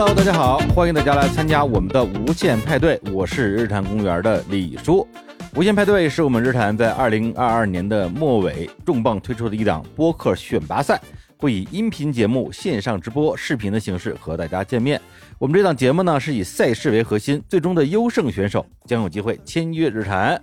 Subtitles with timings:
[0.00, 5.04] Hello，大家好，欢迎大家来参加我们的无限派对，我是日坛公园的李叔。
[5.56, 11.00] 无限派对是我们日坛在二零二二年的末尾重磅推出的一档播客选拔赛，
[11.36, 15.00] 会以音频节目、线上直播、视频的形式和大家见面。
[15.36, 20.40] 我们这档节目呢是以赛事为核心，最终的优胜选手将有机会签约日坛。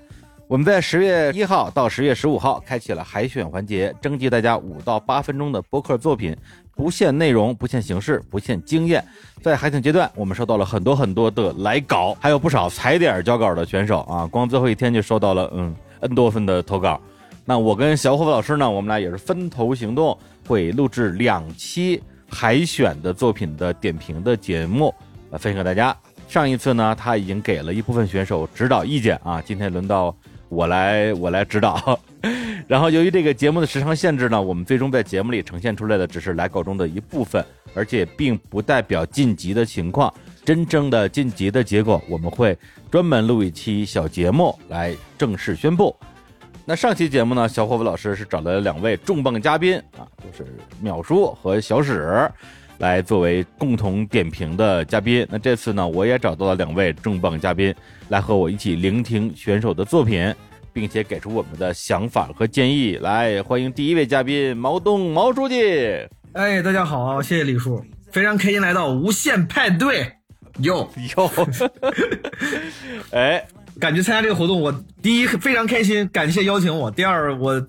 [0.48, 6.38] 我们在十月一号到十月十五号开启了海选环节，征集大家五到八分钟的播客作品，
[6.76, 9.04] 不限内容，不限形式，不限经验。
[9.42, 17.02] 在海选阶段，我们收到了很多很多的来稿，还有不少踩点交稿的选手啊，光最后一天就收到了嗯 N 多份的投稿。
[17.44, 20.16] 那我跟小伙伴老师呢，我们俩也是分头行动，
[20.48, 22.00] 会录制两期
[22.30, 24.94] 海选的作品的点评的节目，
[25.32, 25.96] 呃，分享给大家。
[26.30, 30.16] 上一次呢，他已经给了一部分选手指导意见啊，今天轮到。
[30.50, 32.00] 我来，我来指导。
[32.68, 40.12] 然后，由于这个节目的时长限制呢，我们最终在节目里呈现出来的只是来稿中的一部分，而且并不代表晋级的情况。
[40.44, 42.58] 真正的晋级的结果，我们会
[42.90, 45.96] 专门录一期小节目来正式宣布。
[46.66, 50.52] 那上期节目呢，小伙子老师是找来了两位重磅嘉宾啊，就是
[50.84, 52.28] 淼叔和小史，
[52.78, 55.26] 来作为共同点评的嘉宾。
[55.30, 57.74] 那这次呢，我也找到了两位重磅嘉宾，
[58.10, 60.34] 来和我一起聆听选手的作品。
[60.76, 62.98] 并且给出我们的想法和建议。
[62.98, 65.56] 来，欢迎第一位嘉宾毛东毛书记。
[66.34, 67.82] 哎，大家好，谢谢李叔，
[68.12, 70.12] 非常开心来到无限派对。
[70.60, 71.32] 哟 哟，
[73.12, 73.42] 哎。
[73.80, 76.90] 感觉参加这个活动，我第一非常开心，感谢邀请我。
[76.90, 77.62] 第二，我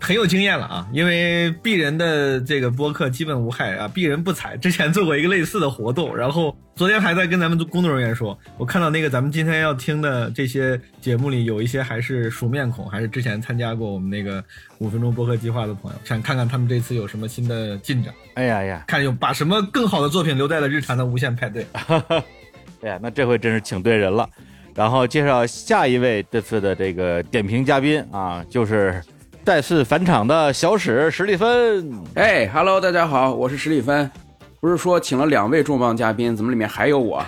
[0.00, 4.56] 很有经验了啊，因为鄙人的这个播客基本无害啊，鄙人不踩。
[4.56, 14.42] 之前做过一个类似的活动，然后昨天还在跟咱们工作人员说，我看到那个咱们今天要听的这些节目里，有一些还是熟面孔，还是之前参加过我们那个
[14.78, 18.12] 五分钟播客计划的朋友，想看看他们这次有什么新的进展。
[18.34, 21.64] 哎呀呀，看有把什么更好的作品留在了日常的无限派对。
[22.82, 24.28] 哎呀，那这回真是请对人了。
[24.74, 29.02] 然后介绍下一位这次的这个点评嘉宾啊，就是
[29.44, 31.92] 再次返场的小史史蒂芬。
[32.14, 34.10] 哎，Hello，大家好，我是史蒂芬。
[34.60, 37.22] 不是说请了两位重磅嘉宾，怎么里面还有我？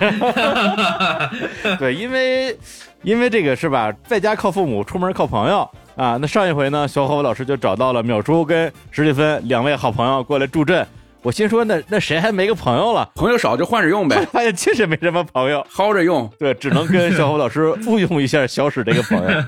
[1.79, 2.57] 对，因为
[3.03, 6.17] 因为这个是吧，在家靠父母，出门靠朋友啊。
[6.21, 10.87] 那上一回呢，小伙老师就找到了淼叔跟史蒂芬两位好朋友过来助阵。
[11.25, 13.11] 我心说，那那谁还没个朋友了？
[13.15, 14.23] 朋友少就换着用呗。
[14.31, 16.31] 发现确实没什么朋友，薅着用。
[16.39, 19.43] 对，只能跟小虎老师复用一下小史这个朋友，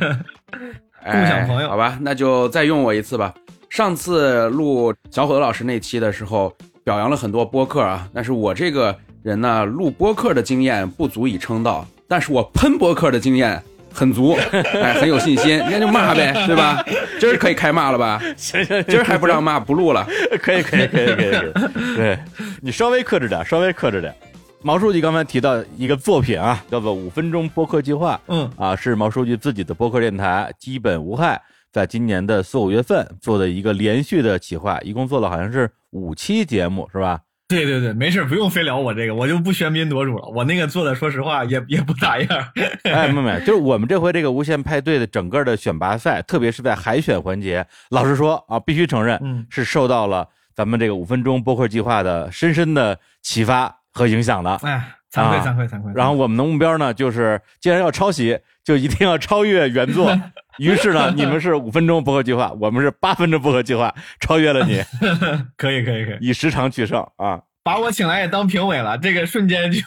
[1.05, 1.69] 共享朋友。
[1.69, 3.35] 好吧，那就再用我一次吧。
[3.69, 6.51] 上次录小虎老师那期的时候，
[6.83, 13.63] 表扬了很多播客啊，但是我这个人呢，录播客的经验不足以称道，但是我喷播客的经验。
[13.97, 14.37] 很足，
[14.75, 16.85] 哎，很有信心，那就骂呗，对吧？
[17.19, 18.21] 今儿可以开骂了吧？
[18.37, 20.07] 行行，今儿还不让骂，不录了。
[20.43, 21.97] 可以可以可以可以可以。
[21.97, 22.19] 对
[22.61, 24.15] 你稍微克制点，稍微克制点。
[24.61, 28.17] 毛书记刚才提到一个作品啊，叫做《五分钟播客计划》。
[28.29, 31.41] 嗯，啊，是毛书记自己的播客电台，基本无害，
[31.73, 37.21] 在今年的四五月份做的一个连续的企划，一共做了好像是五期节目，是吧？
[37.49, 40.29] 对对对，没事，不用非聊我这个，我就不喧宾夺主了。
[40.35, 42.29] 我那个做的，说实话也也不咋样。
[42.83, 54.51] 哎，妹妹，就是我们这回这个无限派对的整个的选拔赛，特别是在海选环节，老实说啊，必须承认，嗯，是受到了咱们这个五分钟播客计划的深深的启发和影响的。
[54.65, 54.83] 哎，
[55.13, 55.93] 惭愧惭愧惭愧。
[55.95, 60.13] 然后我们的目标呢，就是既然要抄袭，就一定要超越原作。
[60.63, 64.83] 于是呢，你们是五分钟播客计划，我们是八分钟播客计划，超越了你。
[65.57, 67.41] 可以可以可以，以时长取胜啊！
[67.63, 69.81] 把我请来也当评委了，这个瞬间就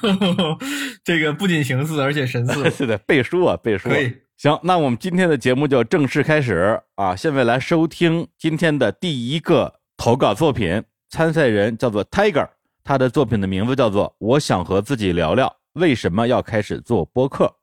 [1.03, 2.69] 这个不仅形似，而且神似。
[2.71, 3.89] 是的，背书啊，背书。
[3.89, 4.13] 可以。
[4.37, 7.15] 行，那我们今天的节目就正式开始啊！
[7.15, 12.47] 现在来收听今天的第一个投稿作品，参赛人叫做 Tiger，
[12.83, 17.53] 他的作品的名字叫做《我想和自己聊聊为什么要开始做播客》。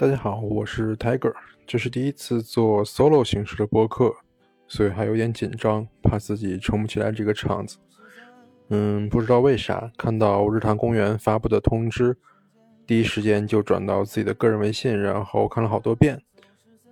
[0.00, 1.34] 大家好，我是 Tiger，
[1.66, 4.10] 这是第一次做 solo 形式的播客，
[4.66, 7.76] 所以还有点紧张，怕自己撑不起来这个场子。
[8.70, 12.16] 嗯，不知道为啥，看到日坛公园发布的通知，
[12.86, 16.18] 第一时间就转到自己的个人微信，然后看了好多遍。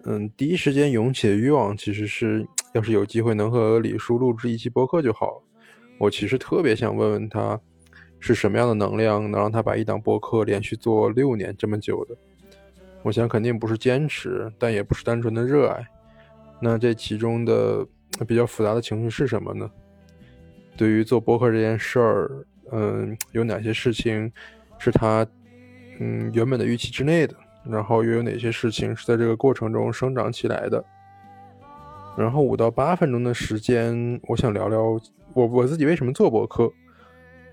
[0.04, 5.42] 嗯，第一时间涌起的欲望其实是，要是有机会能和李叔录制一期播客就好了。
[5.96, 7.58] 我其实特别想问问他，
[8.20, 12.14] 是什么样的能量能让他把一档播客连续做六年这么久的？
[13.02, 15.86] 我想肯定不是坚持，但也不是单纯的热爱。
[16.60, 17.86] 那这其中的
[18.26, 19.70] 比较复杂的情绪是什么呢？
[20.76, 24.30] 对于做博客这件事儿，嗯，有哪些事情
[24.78, 25.26] 是他
[26.00, 27.34] 嗯原本的预期之内的？
[27.68, 30.84] 然后又有哪些事情是在这个过程中生长起来的？
[32.16, 35.00] 然后五到八分钟的时间，我想聊聊
[35.34, 36.72] 我我自己为什么做博客。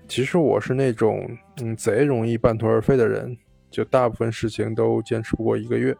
[0.08, 1.28] 其实我是那种
[1.60, 3.36] 嗯贼容易半途而废的人，
[3.76, 5.94] 就大部分事情都坚持不过一个月。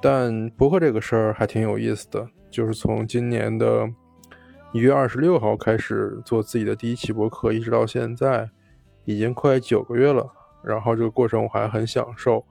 [0.00, 3.86] 但博客这个事儿还挺有意思的，就是从今年的
[4.72, 8.48] 一月二十六号开始做自己的第一期博客，一直到现在，
[9.04, 10.26] 已经快九个月了。
[10.62, 12.42] 然后这个过程我还很享受，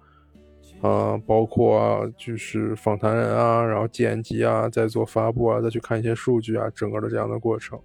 [0.81, 7.79] 啊，包括就是访谈人啊，然后剪辑啊，再做发布啊，再去看一些数据啊，整个的这样的过程。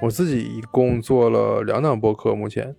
[0.00, 2.72] 我自己一共做了两档播客，目前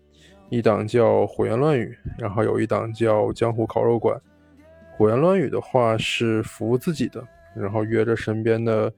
[0.50, 4.16] 一档叫《胡言乱语》，然后有一档叫《江湖烤肉馆》。
[4.98, 7.24] 《胡言乱语》的话是服务自己的，
[7.56, 8.92] 然后约着身边的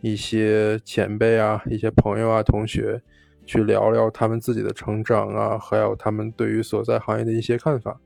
[0.00, 3.00] 一些前辈啊、一些朋友啊、同学
[3.44, 8.00] 去聊聊他们自己的成长啊，还有他们对于所在行业的一些看法。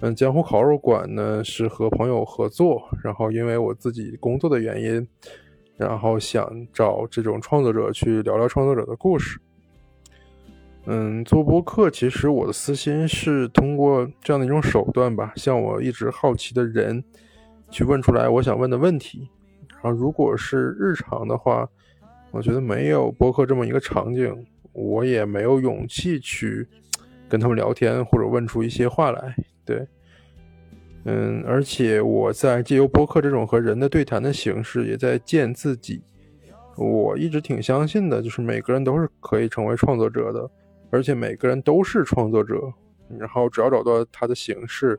[0.00, 5.08] 嗯，《江湖烤肉馆》呢是和朋友合作，然后因为我自己工作的原因。
[5.78, 9.40] 然后想找这种创作者去聊聊创作者的故事。
[10.86, 17.02] 嗯，做播客其实我的私心是通过这样的一种手段吧，向我一直好奇的人
[17.70, 19.28] 去问出来我想问的问题。
[19.70, 21.68] 然后如果是日常的话，
[22.32, 24.34] 我觉得没有播客这么一个场景，
[24.72, 26.66] 我也没有勇气去
[27.28, 29.36] 跟他们聊天或者问出一些话来。
[29.64, 29.86] 对。
[31.04, 36.00] 嗯，而且我在借由播客这种和人的对谈的形式，也在见自己。
[36.76, 40.48] 我一直挺相信的，就是每个人都是可以成为创作者的，
[40.92, 42.72] 而且每个人都是创作者。
[43.18, 44.96] 然后只要找到它的形式，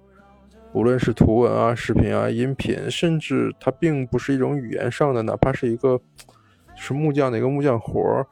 [0.74, 5.98] 无论是图文啊、视频啊、音频，甚至它并不是一种语言上的，哪怕是一个
[6.76, 8.28] 是木匠的一个木匠活儿，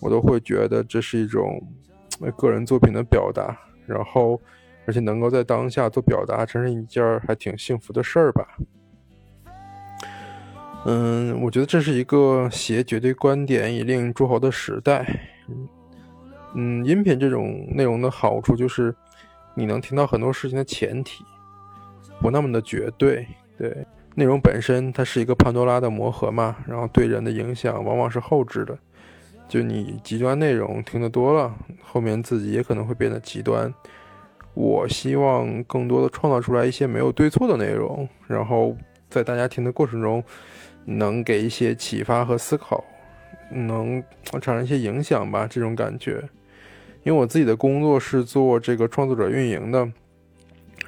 [0.00, 1.62] 我都会觉得这是一种
[2.36, 3.56] 个人作品的表达。
[3.86, 4.38] 然后。
[4.86, 8.46] 而且能够在当下做表达，真是一件还挺幸福的事儿吧。
[10.84, 15.30] 嗯，我觉得这是一个携绝对观点以令诸侯的时代。
[16.54, 18.94] 嗯，音频这种内容的好处就是，
[19.54, 21.24] 你能听到很多事情的前提，
[22.20, 23.26] 不那么的绝对。
[23.58, 28.76] 对，内容本身它是一个潘多拉的魔盒嘛，然后对人的影响往往是后置的。
[29.48, 33.72] 就你极端内容听得多了，后面自己也可能会变得极端。
[34.54, 38.76] 我希望更多的创造出来一些没有对错的内容，然后
[39.10, 40.22] 在大家听的过程中，
[40.84, 42.82] 能给一些启发和思考，
[43.50, 44.02] 能
[44.40, 45.46] 产生一些影响吧。
[45.48, 46.22] 这种感觉，
[47.04, 49.92] 因为我自己的工作是做这个创作者运营的，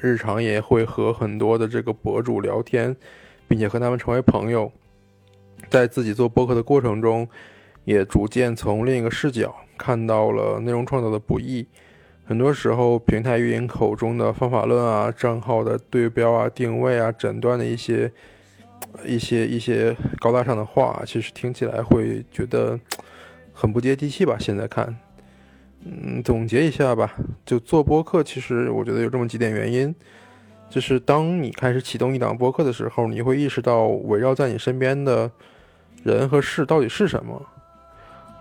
[0.01, 2.97] 日常也会和很多的这个博主聊天，
[3.47, 4.73] 并且和他们成为朋友。
[5.69, 7.29] 在自己做播客的过程中，
[7.85, 11.67] 也逐渐从另一个视角看到了内容创造的不易。
[12.25, 18.11] 很多时候，平台运营口中的方法论啊、账号的对标啊、定位啊、诊断的一些、
[19.05, 22.79] 一些、一些高大上的话，其实听起来会觉得
[23.53, 24.37] 很不接地气吧？
[24.39, 24.97] 现在看，
[25.89, 29.95] 嗯，总结一下吧，就做播客，其实我觉得有这么几点原因，
[30.69, 35.31] 就是当你开始启动一档播客的时候，你会意识到围绕在你身边的
[36.03, 37.41] 人和事到底是什么。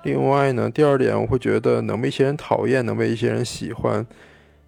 [0.01, 4.03] 另外呢，第二点，我会觉得能被一些人讨厌，能被一些人喜欢，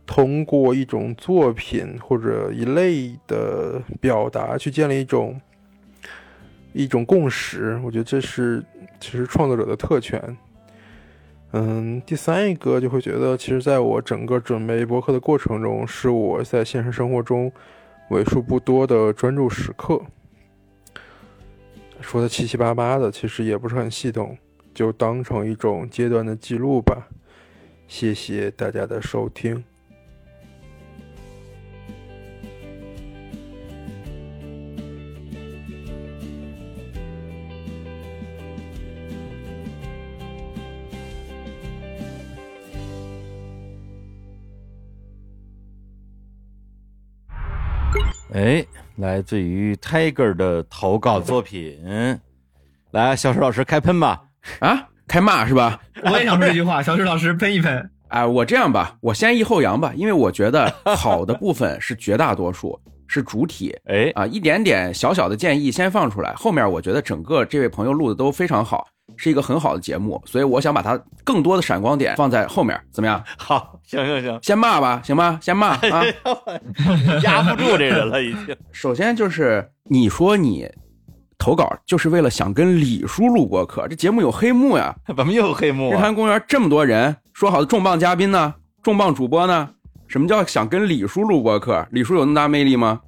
[0.06, 5.42] 通过一种作品或者一类的表达去建立一种
[6.74, 8.64] 一种共识，我觉得这是
[9.00, 10.38] 其实创作者的特权。
[11.52, 17.52] 嗯，第三一个就会觉得，其实在我整个准备博客的过程中，是我在现实生活中
[18.10, 20.02] 为数不多的专注时刻。
[22.02, 24.38] 说的七七八八的，其实也不是很系统。
[24.74, 27.08] 就当成一种阶段的记录吧。
[27.88, 29.64] 谢谢大家的收听。
[48.34, 48.66] 哎，
[48.98, 51.80] 来自于 Tiger 的投稿作品，
[52.92, 54.22] 来，小石老师开喷吧。
[54.60, 55.80] 啊，开骂是吧？
[56.04, 57.90] 我也想说这句话， 小石老师喷一喷。
[58.10, 63.74] 哎，我这样吧，我先抑后扬吧，因为我觉得好的部分是绝大多数， 是主体。
[63.86, 68.88] 哎，啊，一点点小小的建议先放出来，后面我觉得整个这位朋友录的都非常好，
[69.18, 73.22] 是一个很好的节目，所以我想把它更多的闪光点放在后面，怎么样？
[73.38, 76.04] 好，行行行，先骂吧，行吧，先骂啊，
[77.24, 78.56] 压不住这人了已经。
[78.72, 80.70] 首先就是你说你
[81.38, 84.96] 投稿就是为了想跟李叔录播客，这节目有黑幕呀！
[85.16, 85.96] 怎么又有黑幕啊？
[85.98, 88.54] 日坛公园这么多人，说好的重磅嘉宾呢？
[88.84, 89.70] 重磅主播呢？
[90.08, 91.86] 什么叫想跟李叔录播客？
[91.92, 93.02] 李叔有那么大魅力吗？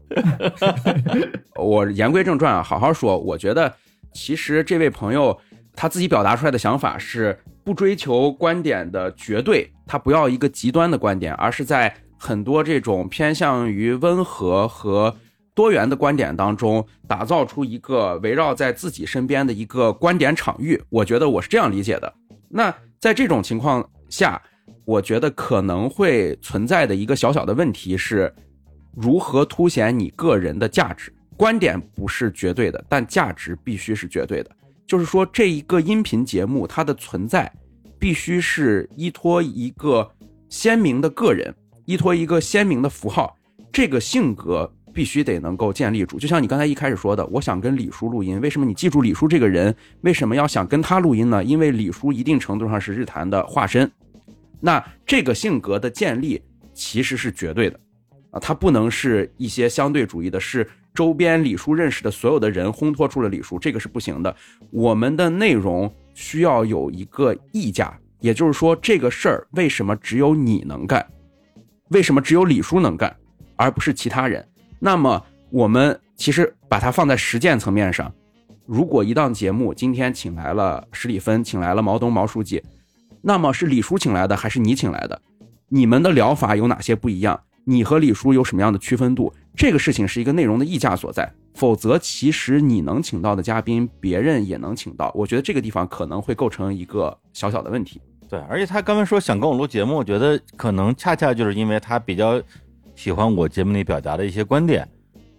[1.55, 3.17] 我言归正传啊，好好说。
[3.17, 3.73] 我觉得
[4.13, 5.37] 其实这位朋友
[5.79, 15.15] 他自己表达出来的想法是不追求观点的绝对，他不要一个极端的观点，而是在很多这种偏向于温和和
[15.55, 20.83] 多元的观点当中，打造出一个围绕在自己身边的一个观点场域。
[20.89, 22.13] 我觉得我是这样理解的。
[22.49, 24.41] 那在这种情况下，
[24.83, 28.29] 我觉得可能会存在的一个小小的问题是，
[28.93, 31.09] 如何凸显你个人的价值？
[31.37, 34.51] 观点不是绝对的，但价值必须是绝对的。
[34.89, 37.53] 就是说，这一个音频节目它的存在，
[37.99, 40.11] 必须是依托一个
[40.49, 41.53] 鲜明的个人，
[41.85, 43.37] 依托一个鲜明的符号，
[43.71, 46.17] 这个性格必须得能够建立住。
[46.17, 49.75] 就像你刚才一开始说的，我想跟李叔录音，为什么你记住李叔这个人？
[50.01, 51.43] 为什么要想跟他录音呢？
[51.43, 53.89] 因为李叔一定程度上是日坛的化身。
[54.59, 56.41] 那这个性格的建立
[56.73, 57.79] 其实是绝对的，
[58.31, 64.35] 啊，它不能是一些相对主义的，是周边李叔认识的所有的人烘托出了李叔，这个是不行的。
[64.71, 71.05] 我们的内容需要有一个溢价，也就是说，这个事儿为什么只有你能干？
[71.89, 73.15] 为什么只有李叔能干，
[73.55, 74.45] 而不是其他人？
[74.79, 78.13] 那么我们其实把它放在实践层面上，
[78.65, 82.61] 如果一档节目今天请来了史蒂芬，请来了毛东毛书记。
[83.21, 85.21] 那么是李叔请来的还是你请来的？
[85.69, 87.39] 你们的疗法有哪些不一样？
[87.69, 89.31] 你和李叔有什么样的区分度？
[89.55, 91.31] 这个事情是一个内容的溢价所在。
[91.53, 95.11] 否则，其实你能请到的嘉宾，别人也能请到。
[95.13, 98.01] 我觉得这个地方可能会构成一个小小的问题。
[98.27, 102.41] 对，而且他刚才说想跟我录节目，我觉得可能恰恰就是因为他比较
[102.95, 104.87] 喜欢我节目里表达的一些观点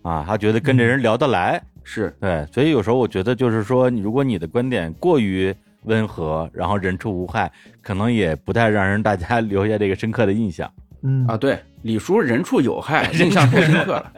[0.03, 5.53] 啊，他觉得跟这人聊得来，是对，所以有时候我觉得就是说，如果你的观点过于
[5.85, 10.71] 温和，然后人畜无害，可能也不太让人大家 留下这个深刻的印象。
[11.03, 14.13] 嗯啊，对，李叔人畜有害， 印象太深刻了，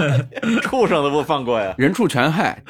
[0.62, 1.74] 畜生都不放过呀！
[1.78, 2.62] 人畜全害。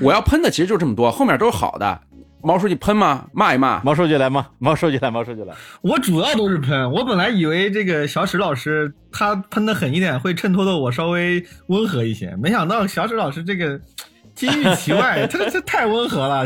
[0.00, 2.00] 我要喷的其实就这么多，后面都是好的。
[2.44, 3.24] 毛书记喷吗？
[3.32, 3.80] 骂一骂。
[3.84, 4.48] 毛书记来吗？
[4.58, 5.54] 毛书记来，毛书记来。
[5.80, 6.90] 我主要都是喷。
[6.90, 13.80] 我本来以为这个小史老师他喷的狠一点，会衬托的我稍微温和一些，没想到小史老师这个
[14.34, 16.44] 金玉其外， 他这太温和了。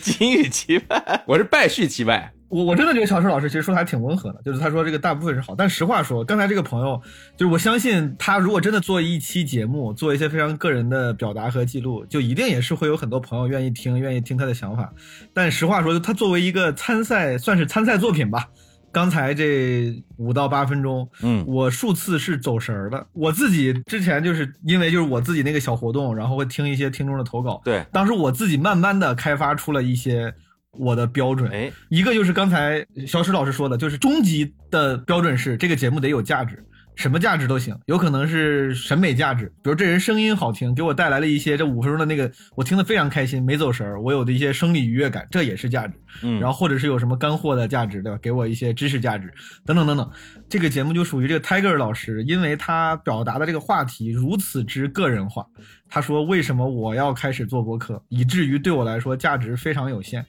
[0.00, 2.32] 金玉其外，我是败絮其外。
[2.48, 7.00] 我我真的觉得小史老师其实说的还挺温和的，就是他说这个大部分是好，但实话说，刚才这个朋友，
[7.36, 14.90] 就是我相信他如果真的做一期节目，做一些非常个人的表达和记录，就一定也是会有很多朋友愿意听，愿意听他的想法。
[15.34, 18.48] 但实话说，他作为一个参赛，算是参赛作品吧。
[18.90, 23.06] 刚才这五到八分钟，嗯，我数次是走神儿的。
[23.12, 30.32] 我自己之前就是因为就是我自己那个小活动，然后会听一些听众的投稿，对，当时我自己慢慢的开发出了一些。
[30.72, 45.94] 我的标准，哎，一个就是刚才小史老师说的，就是终极的标准是这个节目得有价值，什么价值都行，有可能是审美价值，比如这人声音好听，给我带来了一些这五分钟的那个我听得非常开心，没走神儿，我有的一些生理愉悦感，这也是价值。
[46.22, 48.18] 嗯，然后或者是有什么干货的价值，对吧？
[48.20, 49.32] 给我一些知识价值，
[49.64, 50.10] 等等等等。
[50.48, 55.44] 这个节目就属于这个 Tiger 老师，因为他表达的这个话题如此之个人化，
[55.88, 60.24] 他说为什么我要开始做播客，以至于对我来说价值非常有限。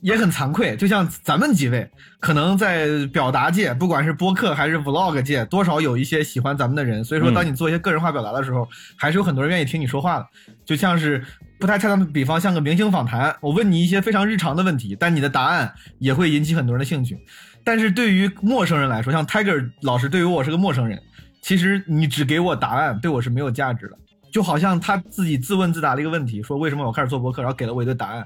[0.00, 1.90] 也很惭愧，就像咱们几位，
[2.20, 7.02] 可能在表达界，不管是播客还是 vlog 界，多少有一些喜欢咱们的人。
[7.04, 10.26] 所以说，当你做一些个人化表达的时候，还是有很多人愿意听你说话的。
[10.64, 11.24] 就像是
[11.58, 17.18] 不太恰当的比方，像个明星访谈，我问你一些非常日常的问题，但你的答案也会引起很多人的兴趣。
[17.64, 21.02] 但是对于陌生人来说，像 Tiger 老师对于我是个陌生人，
[21.42, 23.98] 其实你只给我答案，对我是没有价值的。
[24.30, 28.24] 就好像他自己自问自答的一个问题，说为什么我开始做博客，然后给了我一个答案。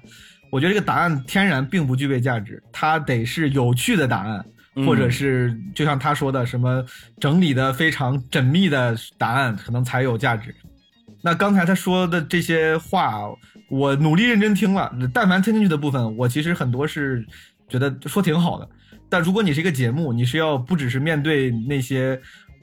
[0.53, 4.45] 我觉得这个答案天然并不具备价值，它得是有趣的答案，
[4.85, 6.85] 或者是就像他说的什么
[7.19, 10.55] 整理的非常缜密的答案，可能才有价值。
[11.23, 13.23] 那刚才他说的这些话，
[13.71, 17.27] 我努力认真听了，但凡听进去的部分，我其实很多是
[17.67, 18.69] 觉得说挺好的。
[19.09, 22.21] 但如果你是一个节目，你是要不只是面对那些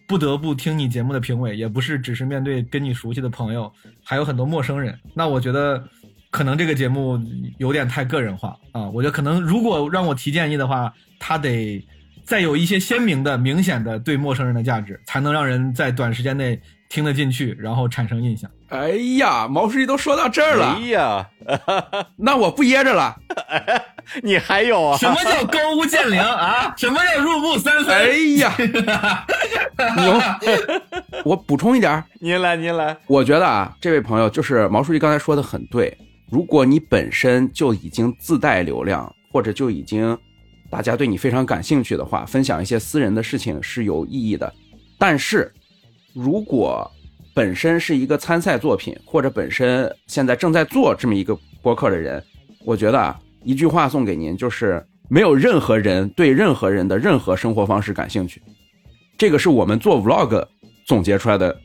[0.07, 5.83] 不得不听你节目的评委，也不是只是面对跟你熟悉的朋友，还有很多陌生人，那我觉得。
[6.31, 7.19] 可能这个节目
[7.57, 11.83] 有点太个人化啊，我觉得可能如果让我提建议的话，他得
[12.23, 18.49] 再有一些鲜明的、明显的对陌生人的价值，才能让人在短时间内听得进去，然后产生印象。
[18.67, 21.27] 哎呀，毛书记都说到这儿了，哎呀，
[22.15, 23.15] 那我不噎着了。
[24.21, 24.97] 你还有啊？
[24.97, 26.71] 什么叫高屋建瓴啊？
[26.77, 27.95] 什么叫入木三分？
[27.95, 28.55] 哎呀，
[29.97, 30.21] 牛！
[31.25, 32.95] 我补充一点儿，您来，您来。
[33.07, 35.97] 我觉得啊，这位朋友就是毛书记刚才说的很对。
[36.31, 40.17] 如果你本身就已经自带流量，或者就已经
[40.69, 44.53] 大家对你非常感兴趣的话，分享一些私人的事情是有意义的。
[44.97, 45.51] 但是，
[46.13, 46.89] 如果
[47.33, 52.23] 本身是一个参赛作品，或者本身现在正在做这么一个播客的人，
[52.65, 58.41] 我觉得啊，一句话送给您，就是没有任何人对任何人的任何生活方式感兴趣。
[59.17, 60.45] 这个是我们做 vlog
[60.85, 61.57] 总结出来的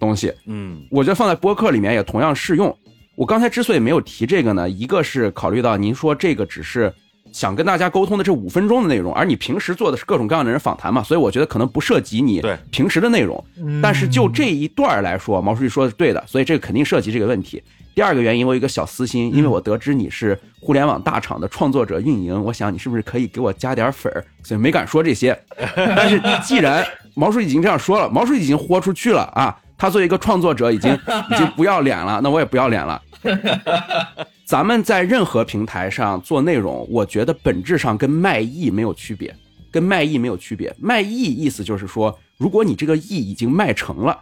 [0.00, 0.32] 东西。
[0.46, 2.76] 嗯我觉得放在播客里面也同样适用。
[3.18, 6.92] 我刚才之所以没有提这个呢，一个是考虑到您说这个只是
[7.32, 13.44] 想跟大家沟通的这五分钟的内容，而你平时做的是各种各样的人访谈嘛，所以我觉得可能不涉及你对平时的内容。
[13.82, 17.60] 但是就这一段来说，毛书记说的是对的，所以这个肯定涉及这个问题。
[17.92, 25.36] 第二个原因，我有一个小私心，因为我得知你是互联网大厂的创作者运营，我想你是不是可以给我加点粉儿，所以没敢说这些。
[25.74, 33.02] 但是既然毛书记已经这样说了，毛书记已经豁出去了啊，他作为一个创作者已经已经不要脸了，那我也不要脸了。
[34.44, 39.34] 咱们在任何平台上做内容，我觉得本质上跟卖艺没有区别，
[39.70, 40.74] 跟卖艺没有区别。
[40.78, 44.18] 卖艺意思就是说，如果你这个艺已经卖成了，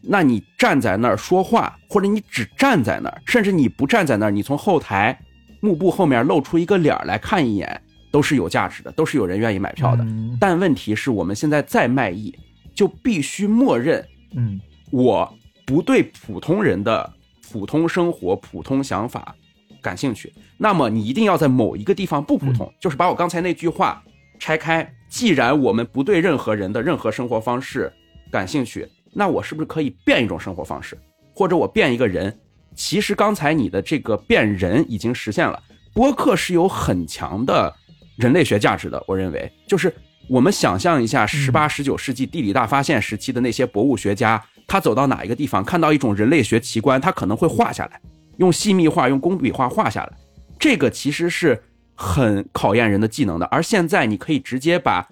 [0.00, 5.18] 那你站在那儿说话，或者你只站在那儿，甚至你不站在那儿，你从后台
[5.60, 10.04] 幕布后面露出一个脸来看一眼，都是有价值的，都是有人愿意买票的。
[10.04, 12.34] 嗯但问题是我们现在再卖艺，
[12.74, 14.02] 就必须默认
[14.34, 14.58] 嗯
[14.92, 17.12] 我不对普通人的
[17.50, 19.34] 普通生活、普通想法
[19.80, 24.02] 感兴趣，那么你一定要在某一个地方不普通，就是把我刚才那句话
[24.38, 24.88] 拆开。
[25.08, 27.90] 既然我们不对任何人的任何生活方式
[28.30, 30.98] 感兴趣，那我是不是可以变一种生活方式，
[31.34, 32.38] 或者我变一个人？
[32.74, 35.60] 其实刚才你的这个变人已经实现了。
[35.94, 37.74] 播客是有很强的
[38.16, 39.92] 人类学价值的，我认为就是
[40.28, 48.00] 我们想象一下，十八、十九世纪地理大发现时期的那些博物学家，他走到哪一个地方，看到一种人类学奇观，他可能会画下来，
[48.36, 50.12] 用细密画、用工笔画画下来。
[50.58, 51.60] 这个其实是
[51.94, 53.46] 很考验人的技能的。
[53.46, 55.08] 而现在，你可以直接把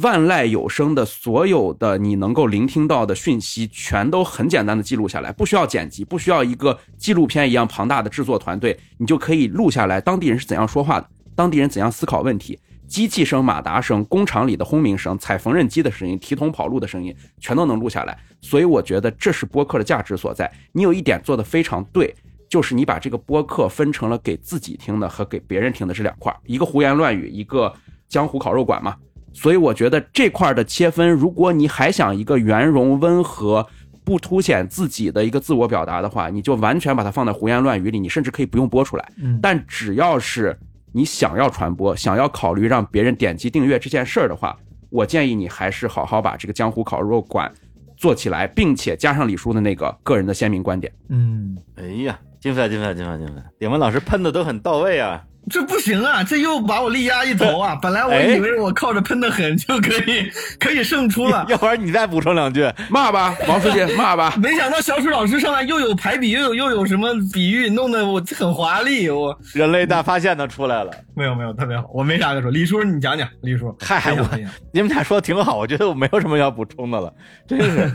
[0.00, 12.58] 万籁有声的所有的你能够聆听到的讯息，全都很简单的记录下来，不需要剪辑，不需要一个纪录片一样庞大的制作团队，你就可以录下来当地人是怎样说话的，当地人怎样思考问题。
[12.86, 18.16] 机器声、马达声、工厂里的轰鸣声、踩缝纫机的声音、提桶跑路的声音，全都能录下来。
[18.40, 20.50] 所以我觉得这是播客的价值所在。
[20.72, 22.14] 你有一点做得非常对，
[22.48, 27.72] 就是你把这个播客分成了给自己听的和给别人听的这两块，一个胡言乱语，一个
[28.08, 28.94] 江湖烤肉馆嘛。
[29.32, 33.66] 所以我觉得这块的切分，如果你还想一个圆融温和、
[34.04, 39.12] 不凸显自己的一个自我表达的话，你就完全把它放在胡言乱语里，你甚至可以不用播出来。
[39.16, 40.56] 嗯但只要是
[40.96, 44.56] 你想要传播，想要考虑让别人点击订阅这件事儿的话，
[44.90, 47.52] 我建议你还是好好把这个江湖烤肉馆
[47.96, 50.92] 做起来，并且加上李叔的那个个人的鲜明观点。
[51.08, 55.20] 嗯，哎呀，精彩，精彩，精彩，精彩，点文老师喷的都很到位啊。
[55.50, 57.78] 这不行啊，这又把我力压一头啊！
[57.82, 62.68] 本来我哎以为我靠着喷的狠就可以可以胜出了， 要不然你再补充两句。
[62.88, 64.34] 骂吧，王书记， 骂吧。
[64.38, 69.10] 没想到小楚老师上来又有排比，又有又有什么比喻，弄得我很华丽。
[69.10, 70.90] 我人类大发现都出来了。
[71.14, 72.50] 没有没有特别好，我没啥可说。
[72.50, 74.26] 李叔，你讲讲，李叔，嗨我
[74.72, 77.12] 你们俩说的挺好，我觉得我没有什么要补充的了，
[77.46, 77.88] 真是。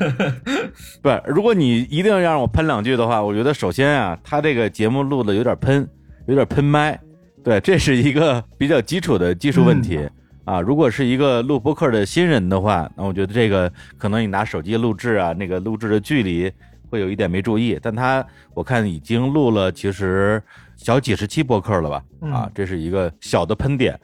[1.01, 5.87] 不是，如果你一定要让我喷两句的话，我觉得首先啊，他这个节目录的有点喷，
[6.27, 6.99] 有点喷麦，
[7.49, 10.07] 对，这是一个比较基础的技术问题。
[10.45, 16.51] 啊，如果是一个录播客的新人的话，那我觉得这个可能你拿手机录制啊，那个录制的距离
[16.91, 17.79] 会有一点没注意。
[17.81, 20.39] 但他我看已经录了其实
[20.75, 21.95] 小几十期播客了吧？
[22.21, 23.99] 啊嗯，这是一个小的喷点。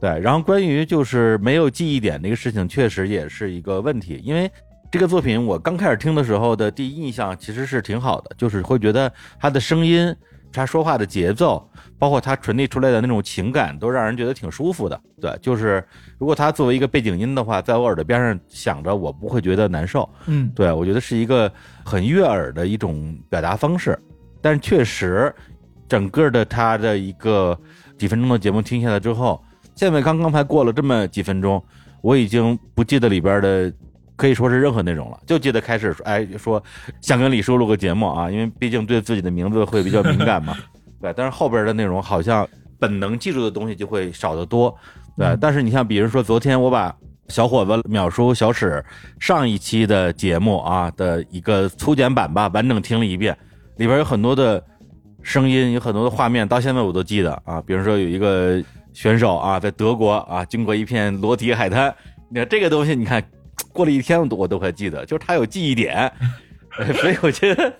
[0.00, 4.50] 对，然后关于就是没有记忆点这个事情，确实也是一个问题，因为
[4.90, 10.16] 这个作品我刚开始听的时候的第一印象其实是挺好的，就是会觉得他的声音、
[10.56, 11.62] 他说话的节奏，
[11.98, 14.98] 包括他传递出来的那种情感，都让人觉得挺舒服的。
[15.20, 15.84] 对，就是
[16.18, 20.08] 如果他作为一个背景音的话，在我耳朵边上响着，我不会觉得难受。
[20.26, 21.52] 嗯对我觉得是一个
[21.84, 23.98] 很悦耳的一种表达方式，
[24.40, 25.34] 但确实，
[25.86, 27.58] 整个的他的一个
[27.98, 29.42] 几分钟的节目听下来之后，
[29.74, 31.62] 现在刚刚才过了这么几分钟，
[32.00, 33.72] 我已经不记得里边的
[34.16, 36.62] 可以说是任何内容了，就记得开始说，哎，说
[37.00, 40.56] 想跟李叔录个节目啊，因为毕竟对自己的名字会比较敏感嘛，
[41.00, 42.48] 对，但是后边的内容好像
[42.78, 44.74] 本能记住的东西就会少得多，
[45.16, 46.94] 对，嗯但是你像比如说昨天我把
[47.28, 48.84] 小伙子淼叔小史
[49.18, 53.36] 上一期的节目啊的一个粗剪版吧，完整听了一遍，
[53.76, 54.62] 里边有很多的
[55.22, 57.60] 声音，有很多的画面，到现在我都记得啊。
[57.66, 61.92] 比如说有一个选手啊，在德国啊，经过一片裸体海滩，
[62.30, 63.20] 你看这个东西，你看
[63.76, 66.10] 过了一天我都我都还记得，就是它有记忆点。
[66.78, 67.72] 呃 所以我觉得，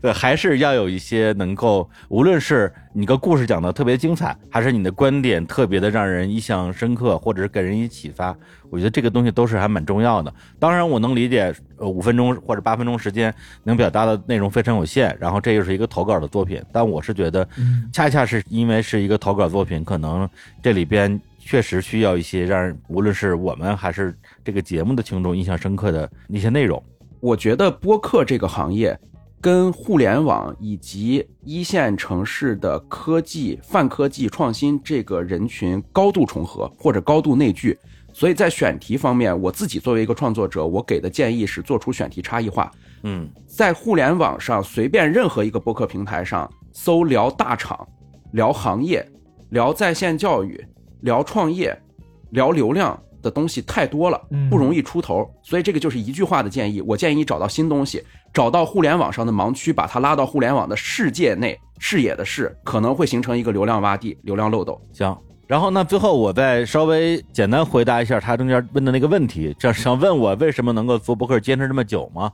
[0.00, 8.34] 对，还是要有一些能够，无论是你个故事讲的特别精彩，还是你的观点特别的让人印象深刻，或者是给人以启发，
[8.70, 10.32] 我觉得这个东西都是还蛮重要的。
[10.58, 17.46] 当然，我能理解，呃，五分钟或者八分钟时间能表达的内容非常有限，然后这又是一个投稿的作品，但我是觉得，
[17.92, 20.26] 恰恰是因为是一个投稿作品，可能
[20.62, 26.82] 这里边确实需要一些让人无论是我们还是这个节目的听众印象深刻的那些内容。
[27.20, 28.98] 我觉得播客这个行业
[29.40, 37.76] 跟互联网以及一线城市的科技、泛科技创新这个人群高度重合或者高度内聚，
[38.12, 42.70] 所以在选题方面，我自己作为一个创作者，我给的建议是做出选题差异化。
[43.02, 47.86] 嗯，在互联网上随便任何一个播客平台上搜聊大厂、
[48.32, 49.04] 聊行业、
[49.50, 50.64] 聊在线教育、
[51.02, 51.76] 聊创业、
[52.30, 55.28] 聊流量的东西太多了嗯，不容易出头。
[55.42, 64.80] 所以这个就是一句话的建议，我建议你找到新东西，找到互联网上的盲区，把它拉到互联网的世界内，视野的视，可能会形成一个流量洼地、流量漏斗。
[64.92, 65.16] 行。
[65.48, 72.32] 然后呢，最后我再稍微简单回答一下他中间问的那个问题，这想问我为什么能够做博客坚持这么久吗？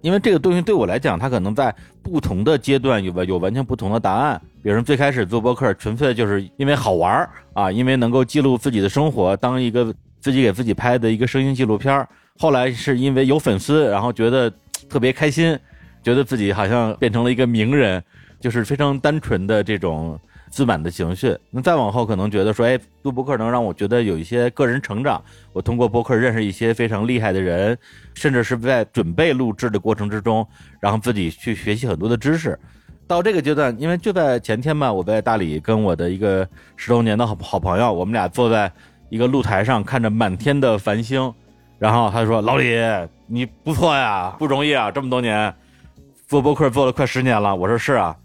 [0.00, 4.40] 因为这个东西对我来讲，它可能在不同的阶段有有完全不同的答案。
[4.62, 12.06] 比如说最开始做播客，纯粹就是因为好玩啊，因为能够记录自己的生活，当一个自己给自己拍的一个声音纪录片。
[12.38, 14.52] 后来是因为有粉丝，然后觉得
[14.88, 15.58] 特别开心，
[16.02, 18.02] 觉得自己好像变成了一个名人，
[18.38, 20.18] 就是非常单纯的这种
[20.50, 21.36] 自满的情绪。
[21.50, 25.22] 那再往后，可能觉得说，哎，录播客能让我觉得有一些个人成长。
[25.52, 27.76] 我通过播客认识一些非常厉害的人，
[28.14, 30.46] 甚至是在准备录制的过程之中，
[30.80, 32.58] 然后自己去学习很多的知识。
[33.06, 38.70] 到这个阶段，因为就在前天吧，我在大理跟我的一个十多年的好好朋友，我们俩坐在
[39.10, 41.32] 一个露台上，看着满天的繁星，
[41.78, 42.76] 然后他说：“老李，
[43.26, 45.54] 你不错呀，不容易啊，这么多年
[46.26, 48.16] 做播客做了快十年了。”我说：“是啊。”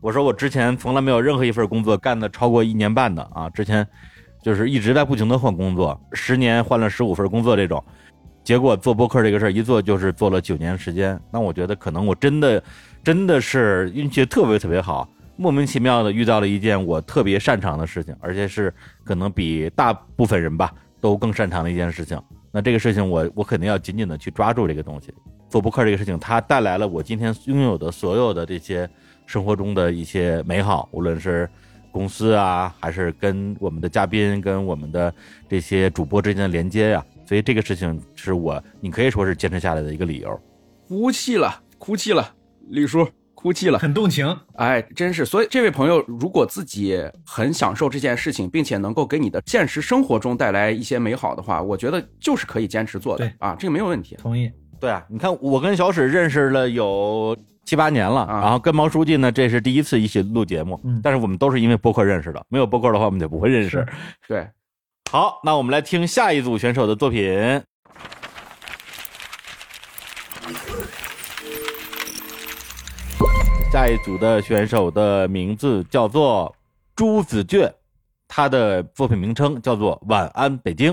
[0.00, 3.86] 我说：“我之前从来没有任何一份工作干的超过一年半的啊，之前
[4.40, 7.82] 就是一直在不停的换工作，十年换了十五份工作这种。
[8.44, 12.62] 结果做播客这个事儿一做就是做了九年时间，那我觉得可能我真的
[13.02, 15.06] 真的是运气特别特别好，
[15.36, 18.72] 莫名其妙的遇到了一件我特别擅长的事情，而且是
[19.04, 22.18] 可能比大部分人吧都更擅长的一件事情。
[22.52, 25.12] 那这个事情我我肯定要紧紧的去抓住这个东西。
[25.50, 28.88] 做播客这个事情，它带来了我今天拥有的所有的这些
[29.28, 31.46] 生活中的一些美好，无论是
[31.92, 35.14] 公司啊，还是跟我们的嘉宾、跟我们的
[35.46, 40.40] 这些主播之间的连接呀、所以这个事情是我你可以说是坚持下来的一个理由。
[40.88, 42.34] 哭泣了，哭泣了，
[42.68, 43.78] 李叔哭泣了。
[43.78, 44.34] 很动情。
[44.54, 54.16] 哎，真是，所以这位朋友，如果自己很享受这件事情，并且能够给你的现实生活中带来一些美好的话，我觉得就是可以坚持做的对啊，这个没有问题。
[54.16, 54.50] 同意。
[54.80, 57.36] 对啊，你看我跟小史认识了有
[57.68, 63.86] 七八年了，啊然后跟毛书记呢，这是第一次一起录节目，嗯但是我们都是因为播客认识的，没有播客的话，我们就不会认识。
[64.26, 64.48] 对，
[65.10, 67.62] 好，那我们来听下一组选手的作品。
[73.70, 76.56] 下一组的选手的名字叫做
[76.96, 77.70] 朱子倔，
[78.26, 80.90] 他的作品名称叫做《晚安北京》。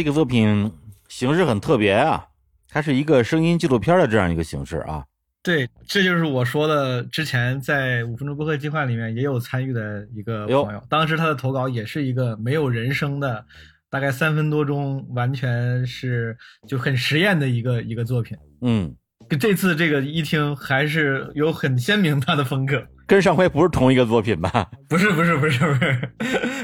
[0.00, 0.72] 这个作品
[1.10, 2.24] 形式很特别啊，
[2.70, 5.04] 它是一个声音纪录片的这样一个形式啊。
[5.42, 13.44] 对，这就是我说的，之前在五分钟播客计划里面也有参与的一个朋友，当时他的投稿也是一个没有人声的，
[13.90, 16.34] 大概三分多钟，完全是
[16.66, 18.34] 就很实验的一个一个作品。
[18.62, 18.96] 嗯，
[19.36, 22.82] 这次这个一听还是有很鲜明他的风格。
[23.06, 24.70] 跟上回不是同一个作品吧？
[24.88, 26.10] 不是不是不是不是，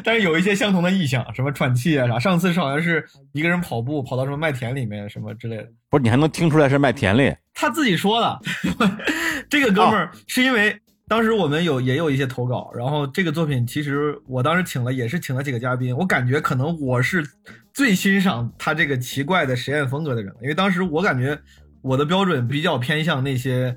[0.04, 2.20] 但是有一些相同的意象，什么喘气啊啥。
[2.20, 5.66] 上次是好像是一个人跑步跑到什么麦田里面什么之类的。
[5.90, 7.34] 不是你还能听出来是麦田里？
[7.52, 8.40] 他自己说的。
[9.50, 17.26] 这个哥们儿是因为当时我们有也有一些投稿，然后这个作品其实我当时请了也是请了几个嘉宾，我感觉可能我是
[17.74, 21.36] 最欣赏他这个奇怪的实验风格的人，因为当时我感觉
[21.86, 23.76] 我的标准比较偏向那些。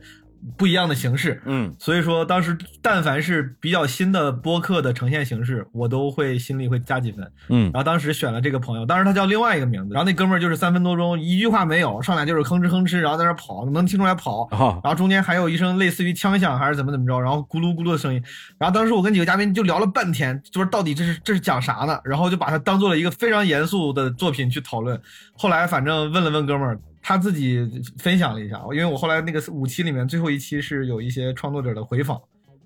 [0.58, 14.48] 不一样的形式，嗯，所以说当时但凡是比较新的播客的呈现形式，我都会心里会加几分，嗯，然后当时选了这个朋友，当时他叫另外一个名字，然后那哥们儿就是三分多钟一句话没有，上来就是吭哧吭哧，然后在那跑，能听出来跑，
[14.82, 18.24] 然后中间还有一声类似于枪响还是怎么怎么着，然后咕噜咕噜的声音，
[18.58, 22.00] 然后当时我跟几个嘉宾就聊了半天，就是到底这是这是讲啥呢？
[22.06, 24.98] 然后就把它当做了一个非常严肃的作品去讨论，
[25.34, 26.80] 后来反正问了问哥们儿。
[27.02, 32.20] 他自己分享了一下，因为我后来那个五期里面最后一期是有一些创作者的回访，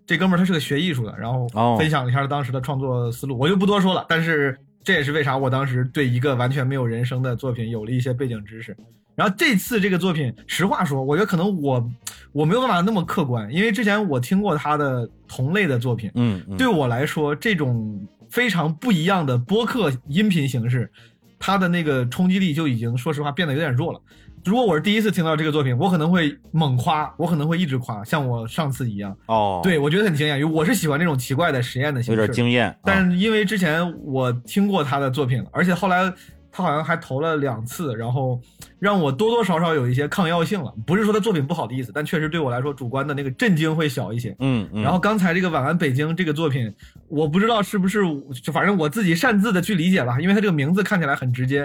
[0.06, 4.06] 这哥们儿他是个学艺术的，然后分享了一下当时的创作思路，我就不多说了。
[4.10, 8.76] 但是这也是为啥我当时对一个完全没有人生的作品有了一些背景知识。
[9.16, 11.92] 然后这次这个作品，实话说，我觉得可能我
[12.32, 20.92] 我没有办法那么客观，因为之前我听过他的同类的作品，嗯，对我来说这种非常不一样的播客音频形式，
[21.38, 24.02] 它的那个冲击力就已经说实话变得有点弱了。
[24.46, 29.16] 如果我是第一次听到这个作品，我可能会猛夸，我可能会一直夸，像我上次一样。
[29.28, 32.76] 哦，对我觉得很惊艳，因为我是喜欢这种奇怪的实验的形式，有点惊艳。
[32.84, 36.14] 但是因为之前我听过他的作品，而且后来。
[36.56, 38.40] 他好像还投了两次，然后
[38.78, 40.72] 让我多多少少有一些抗药性了。
[40.86, 44.36] 不是说他作品不好的意思，但确实对我来说主观的那个震惊会小一些。
[44.38, 46.72] 嗯，嗯然后刚才这个晚安北京这个作品，
[47.08, 48.02] 我不知道是不是
[48.44, 51.62] 就反正我自己擅自的去理解了，因为他这个名字看起来很直接，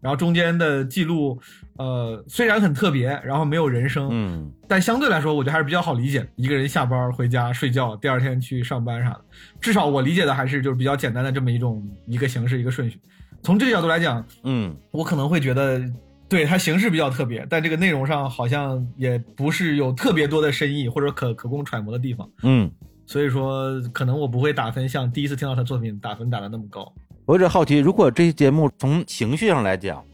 [0.00, 1.40] 然后中间的记录，
[1.76, 6.26] 呃，虽然很特别，然后没有人声，嗯，但相对来说我觉得还是比较好理解。
[6.34, 9.20] 一个人下班回家睡觉，第二天去上班啥的，
[9.60, 12.98] 至少我理解的还是就是比较简单的这么一种一个形式一个顺序。
[13.42, 15.82] 从这个角度来讲，嗯，我可能会觉得，
[16.28, 22.70] 对它形式比较特别，但这个内容上好像也不是有特别多的深意或者可可供揣摩的地方，嗯，
[23.04, 26.92] 所以说可能我不会打分像第一次听到他作品打分打的那么高。
[27.26, 30.04] 我有点好奇，如果这期节目从情绪上来讲，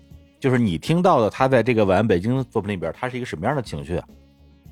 [0.40, 4.06] 就是你听到的他在这个《晚安北京》作品里边，他是一个什么样的情绪啊？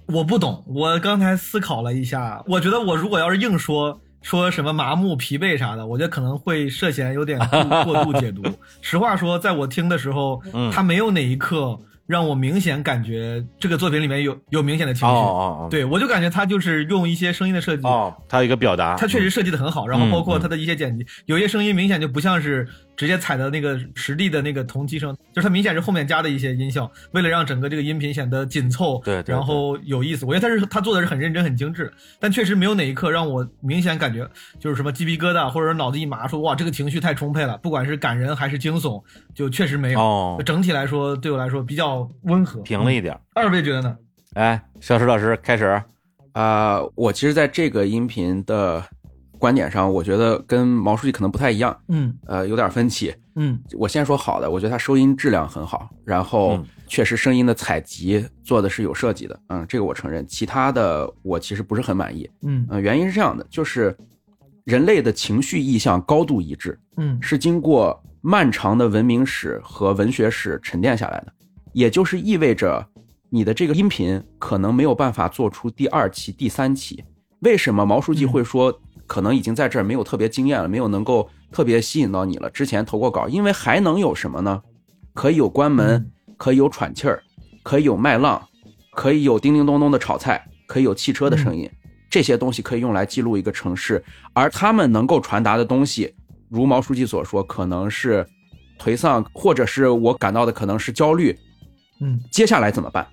[0.07, 4.01] 我不懂，我刚才思考了一下，我觉得我如果要是硬说。
[4.27, 7.39] 说什么麻木、疲惫啥的，我觉得可能会涉嫌有点
[7.85, 8.43] 过度 解读。
[8.83, 11.79] 实话说，在我听的时候，他没有哪一刻。
[12.07, 17.83] 让我明显感觉这个作品里面有有明显的情绪，对我就感觉他就是用一些声音的设计，
[18.29, 30.25] 他有一个表达，他确实设计的很好，然后包括他的一些剪辑，有些声音明显就不像是直接踩的那个实地的那个同期声，就是它明显是后面加的一些音效，为了让整个这个音频显得紧凑，对，然后有意思。
[30.25, 34.29] 我觉得他是他做的是很认真、很精致，但确实没有哪一刻让我明显感觉
[34.59, 39.03] 就是什么鸡皮疙瘩，或者脑子一麻，说哇这个情绪太充沛了，不管是感人还是惊悚，
[39.35, 40.41] 就确实没有。
[40.45, 42.11] 整体来说，对我来说比较。
[42.23, 43.97] 温和平了一点，二位觉得呢？
[44.35, 45.81] 哎，小石老师开始
[46.33, 46.81] 啊！
[46.95, 48.83] 我其实在这个音频的
[49.39, 53.59] 观点上，我觉得跟毛书记可能不太一样，嗯，呃，有点分歧，嗯。
[53.75, 60.27] 我先说好的，我觉得它收音质量很好，然后确实声音的采集做的是有设计的，嗯，这个我承认。
[60.27, 63.97] 其他的我其实不是很满意，嗯，呃，原因是这样的，就是
[64.65, 71.33] 人类的情绪意向高度一致，嗯，是经过漫长的文明史和文学史沉淀下来的。
[71.73, 72.85] 也就是意味着，
[73.29, 77.05] 你的这个音频可能没有办法做出第二期、第三期。
[77.41, 82.51] 为什么毛书记会说可能已经在这儿没有特别惊艳了，没有能够特别吸引到你了？
[82.51, 84.63] 之前投过稿，因为还能有什么呢？
[85.15, 87.23] 可以有关门，可以有喘气儿，
[87.63, 88.43] 可以有麦浪，
[88.93, 91.71] 可以有叮叮咚咚的炒菜，可以有汽车的声音。
[92.11, 96.15] 这些东西可以用来记录一个城市，而他们能够传达的东西，
[96.49, 98.27] 如毛书记所说，可能是
[98.79, 101.37] 颓丧，或者是我感到的可能是焦虑。
[102.01, 103.07] 嗯，接下来怎么办？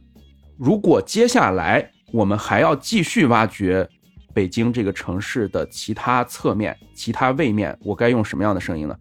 [0.57, 3.89] 如果接下来我们还要继续挖掘
[4.33, 8.95] 北京这个城市的其他侧面、其他位面，我该用什么样的声音呢？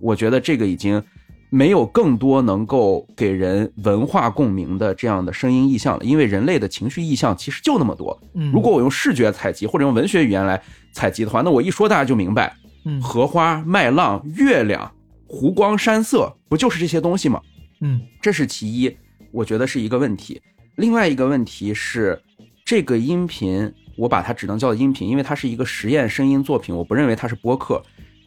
[0.00, 1.02] 我觉得这个已经
[1.50, 8.20] 没有更多能够给人文化共鸣的这样的声音意象了，因为人类的情绪意象其实就那么多。
[8.52, 12.54] 如果我用视觉采集或者用文学语言来采集的话，那我一说大家就明白。
[12.84, 14.92] 嗯，荷花、麦浪、月亮。
[15.30, 17.38] 湖光山色，不就是这些东西吗？
[17.82, 18.96] 嗯这是其一，
[19.30, 20.40] 我觉得是一个问题。
[20.76, 22.18] 另外一个问题是，
[22.64, 27.82] 这个音频我把它只能叫音频，因为它是一个实验声音作品，我不认为它是播客。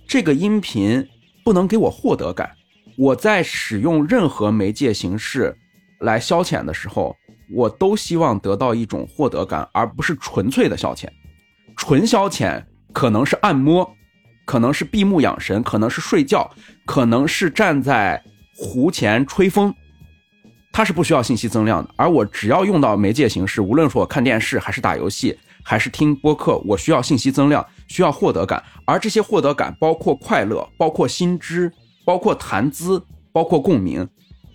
[0.06, 1.08] 这个音频
[1.46, 2.52] 不能给我获得感。
[2.98, 5.56] 我在使用任何媒介形式
[6.02, 7.16] 来消遣的时候，
[7.50, 11.08] 我都希望得到一种获得感，而不是纯粹的消遣。
[11.78, 13.89] 纯消遣可能是按摩，
[14.45, 16.52] 可能是闭目养神，可能是睡觉，
[16.86, 18.22] 可能是站在
[18.58, 19.74] 湖前吹风，
[20.74, 21.89] 它是不需要信息增量的。
[21.95, 28.64] 而我只要用到媒介形式，无论说我看电视，还是打游戏，还是听播客，我需要信息增量，需要获得感。
[28.86, 31.72] 而这些获得感包括快乐，包括新知，
[32.03, 33.01] 包括谈资，
[33.32, 34.07] 包括共鸣。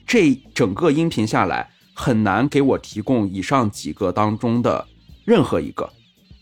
[0.07, 4.87] 这整个音频下来，很难给我提供以上几个当中的
[5.25, 5.89] 任何一个。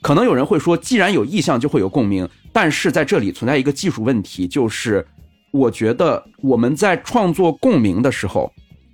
[0.02, 2.28] 可能有人会说，既然有意向，就会有共鸣。
[2.52, 5.06] 但是在这里存在一个技术问题，就是
[5.50, 8.52] 我觉得我们在创作共鸣的时候，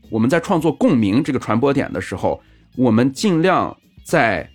[0.08, 2.40] 我们在创作共鸣这个传播点的时候，
[2.76, 4.48] 我们尽量在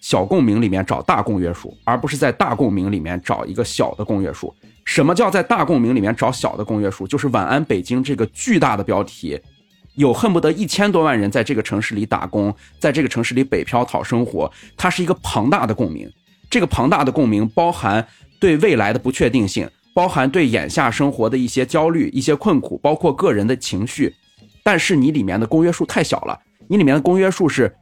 [0.00, 4.54] 小共鸣里面找大共约数，而不是在大共鸣里面找一个小的共约数。
[4.84, 7.06] 什么叫在大共鸣里面找小的共约数？
[7.06, 9.38] 就是“晚安北京”这个巨大的标题，
[9.94, 16.10] 有恨不得一千多万人在这个城市里打工，在这个城市里北漂讨生活，它是一个庞大的共鸣。
[16.48, 18.04] 这个庞大的共鸣包含
[18.40, 24.12] 对未来的不确定性，包含对眼下生活的一些焦虑、一些困苦，包括个人的情绪。
[24.64, 26.36] 但是你里面的公约数太小了，
[26.68, 27.72] 你里面的公约数是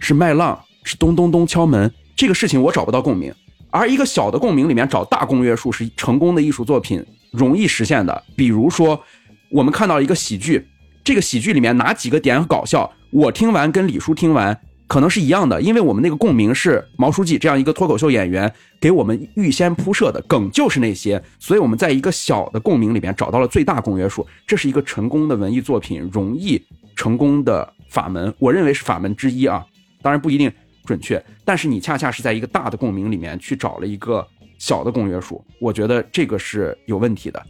[0.00, 3.32] 是麦浪，是咚咚咚敲门，这个事情我找不到共鸣。
[3.70, 8.22] 而一个小的共鸣里面找大公约数是成功的艺术作品容易实现的。
[8.36, 9.00] 比如说，
[9.52, 10.66] 我们看到一个喜剧，
[11.04, 26.60] 这个喜剧里面哪几个点搞笑，我听完跟李叔听完可能是一样的，因为我们那个共鸣是毛书记这样一个脱口秀演员给我们预先铺设的梗就是那些，所以我们在一个小的共鸣里面找到了最大公约数，这是一个成功的文艺作品容易
[26.96, 29.64] 成功的法门，我认为是法门之一啊，
[30.02, 30.50] 当然不一定
[30.90, 34.26] 准确，但是你恰恰是在一个大的共鸣里面去找了一个
[34.58, 37.40] 小的公约数，我觉得这个是有问题的。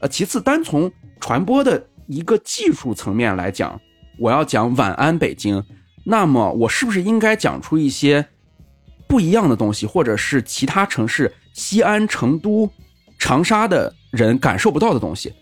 [0.00, 3.80] 呃，其次，单从传播的一个技术层面来讲，
[4.18, 5.64] 我要讲晚安北京，
[6.04, 8.26] 那么我是不是应该讲出一些
[9.08, 12.70] 不一样的东西，或者是其他城市西安、成都、
[13.18, 15.32] 长沙的人感受不到的东西？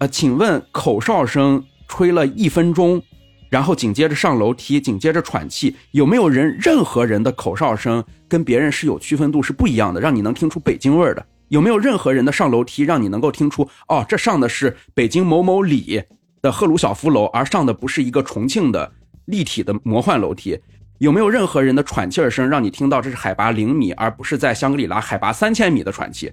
[0.00, 3.02] 呃，请问口哨声吹了一分钟，
[3.48, 11.24] 然后紧接着上楼梯，紧接着喘气，有没有人任何人的口哨声跟别人是有区分度是不一样的，让你能听出北京味儿的？
[11.48, 16.02] 有没有任何人的上楼梯让你能够听出哦，这上的是北京某某里
[16.42, 18.92] 的赫鲁晓夫楼，而上的不是一个重庆的
[19.26, 20.58] 立体的魔幻楼梯？
[20.98, 26.32] 有没有任何人的喘气声让你听到这是海拔零米，而不是在香格里拉海拔三千米的喘气？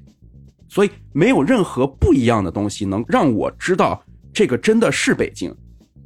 [0.69, 4.03] 所以没有任何不一样的东西能让我知道
[4.33, 5.55] 这个真的是北京，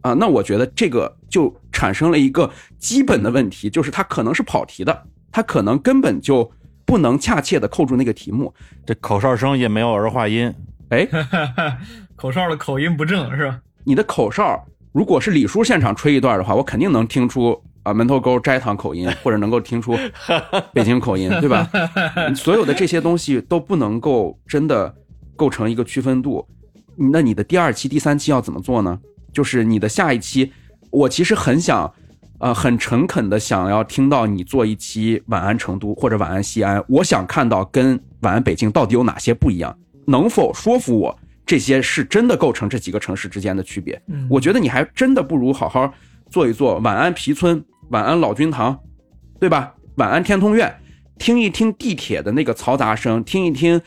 [0.07, 2.49] 啊，那我觉得这个就产生了一个
[2.79, 6.49] 基本的问题，就是它可能是跑题的，它可能根本就
[6.85, 8.53] 不能恰切的扣住那个题目。
[8.85, 10.53] 这口哨声也没有儿化音，
[10.89, 11.05] 哎，
[12.15, 13.59] 口哨的口音不正是吧？
[13.83, 19.97] 你的口哨如果是李叔现场吹一段的话，我肯定能听出啊门头沟斋堂口音，或者能够听出
[20.73, 21.69] 北京口音，对吧？
[22.33, 24.95] 所有的这些东西都不能够真的
[25.35, 26.47] 构成一个区分度。
[26.95, 28.99] 那你的第二期、第三期要怎么做呢？
[29.37, 30.51] 就是你的下一期，
[30.89, 31.93] 我其实很想，
[32.39, 39.77] 呃，很诚恳的想要听到你做一期晚安成都或者晚安西安，我想看到跟晚安北京到底有哪些不一样，
[40.07, 41.15] 能否说服我
[41.45, 44.01] 这些是真的构成这几个城市之间的区别？
[44.07, 45.93] 嗯我觉得你还真的不如好好
[46.31, 48.75] 做一做晚安皮村、晚安老君堂，
[49.39, 49.75] 对吧？
[49.97, 50.75] 晚安天通苑，
[51.19, 53.79] 听一听地铁的那个嘈杂声，听一听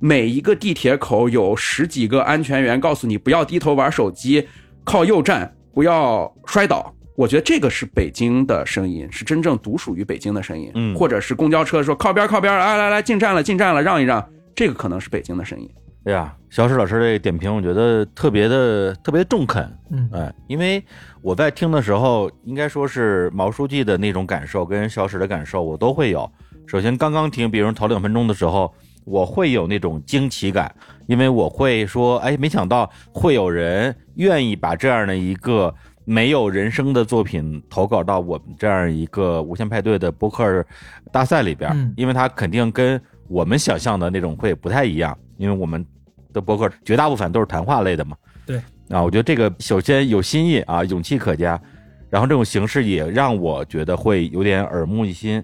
[0.00, 4.46] 每一个地铁口有十几个安全员告诉你不要低头玩手机，
[4.88, 6.90] 靠右站，不要摔倒。
[7.14, 10.70] 我觉得这个是北京的声音，是真正独属于北京的声音。
[10.74, 15.68] 嗯或者是公交车说靠边靠边，来来来进站了进站了，让一让，这个可能是北京的声音。
[16.04, 20.82] 哎呀，小史老师这个点评，我觉得特别的特别中肯，嗯哎，因为
[21.20, 26.30] 我在听的时候，应该说是毛书记的那种感受跟小史的感受，我都会有。
[26.66, 28.72] 首先，刚刚听，比如头两分钟的时候，
[29.04, 30.74] 我会有那种惊奇感，
[31.06, 40.64] 因为我会说，哎，没想到会有人愿意把这样的一个没有人声的作品投稿到我们这样一个无限派对的播客
[41.10, 45.84] 大赛里边，嗯因为它肯定跟我们想象的那种会不太一样，因为我们
[46.32, 48.16] 的播客绝大部分都是谈话类的嘛。
[48.46, 48.56] 对
[48.88, 51.60] 啊，我觉得这个首先有新意啊，勇气可嘉，
[52.08, 55.42] 然后这种形式也让我觉得会有点耳目一新。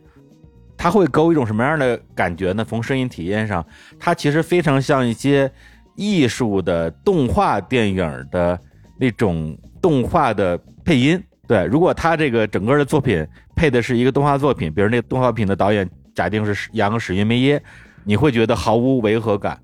[0.76, 2.64] 它会给我一种什么样的感觉呢？
[2.64, 3.64] 从声音体验上，
[3.98, 5.50] 它其实非常像一些
[5.94, 8.58] 艺术的动画电影的
[8.98, 11.22] 那种动画的配音。
[11.46, 17.62] 对，如果他这个整个的作品配的是一个动画作品，比如那动画品的导演假定是杨史云梅耶，
[18.02, 19.60] 你会觉得毫无违和感。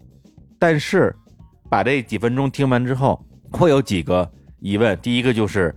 [0.58, 1.14] 但是
[1.70, 4.98] 把这几分钟听完之后，会有几个疑问。
[5.00, 5.74] 第一个就是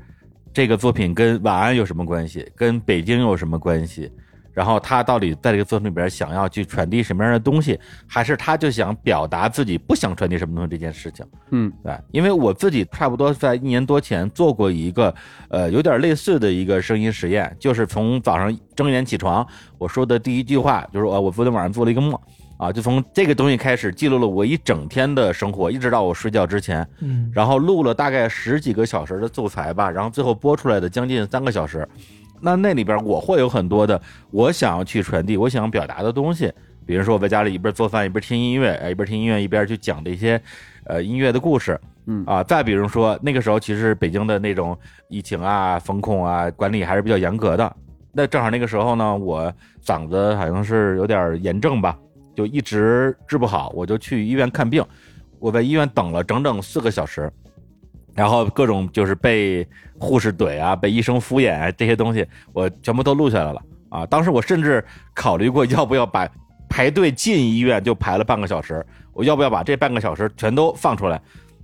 [0.52, 2.46] 这个作品跟晚安有什么关系？
[2.56, 4.12] 跟北京有什么关系？
[4.54, 11.26] 然后他到底在这个作品里边想要去传递什么样的东西，还是他就想表达自己不想传递什么东西这件事情？
[11.52, 15.14] 嗯，对，因为我自己差不多在一年多前做过一个，
[15.50, 19.46] 呃，有点类似的一个声音实验，就是从早上睁眼起床，
[19.78, 22.20] 我说的第一句话就是，呃，我昨天晚上做了一个梦，
[22.58, 31.88] 啊，就从这个东西开始记录了我一整天的生活，一直到我睡觉之前，嗯然后录了大概十几个小时的素材吧，然后最后播出来的将近三个小时。
[32.44, 36.52] 那那里边我会有很多的我想要去传递、我想要表达的东西，
[36.86, 40.40] 比如说我在家里一边做饭一边听音乐，哎，一边听音乐一边去讲这些，
[40.84, 42.26] 呃，音乐的故事，嗯。
[42.26, 44.78] 啊，再比如说那个时候其实北京的那种
[45.08, 47.76] 疫情啊、风控啊管理还是比较严格的，
[48.12, 51.98] 那正好那个时候呢，我嗓子好像是有点炎症吧，
[52.36, 54.84] 就一直治不好，我就去医院看病，
[55.40, 57.32] 我在医院等了整整四个小时，
[58.16, 59.68] 然后各种就是被
[60.00, 64.06] 护士怼啊，被医生敷衍啊，这些东西我全部都录下来了啊。
[64.06, 64.84] 当时我甚至
[65.14, 66.28] 考虑过要不要把
[66.70, 71.22] 排队进医院就排了半个小时，我要不要把这半个小时全都放出来，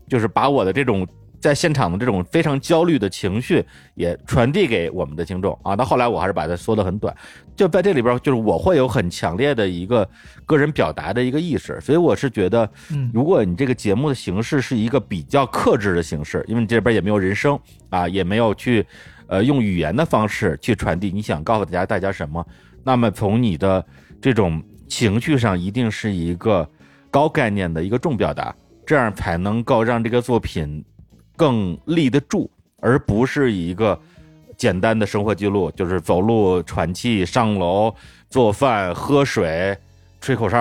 [0.08, 1.08] 就是把我的这种
[1.40, 3.64] 在现场的这种非常焦虑的情绪
[3.96, 5.76] 也传递给我们的听众啊。
[5.76, 7.16] 到后来我还是把它缩得很短，
[7.56, 10.08] 就在这里边，就是我会有很强烈的一个
[10.46, 17.58] 个人表达的一个意识，所以我是觉得，嗯如果你这个节目的形式是一个比较克制的形式，因为你这边也没有人声
[17.90, 18.86] 啊，也没有去，
[19.28, 22.46] 呃，用语言的方式去传递你想告诉大家大家什么，
[22.84, 23.86] 那么从你的
[24.22, 26.70] 这种情绪上，一定是一个
[27.10, 28.54] 高概念的一个重表达，
[28.86, 30.84] 这样才能够让这个作品
[31.40, 33.98] 更立得住，而不是一个
[34.58, 37.96] 简单的生活记录，就是走路、喘气、上楼、
[38.30, 39.78] 做饭、喝水、
[40.20, 40.58] 吹口哨，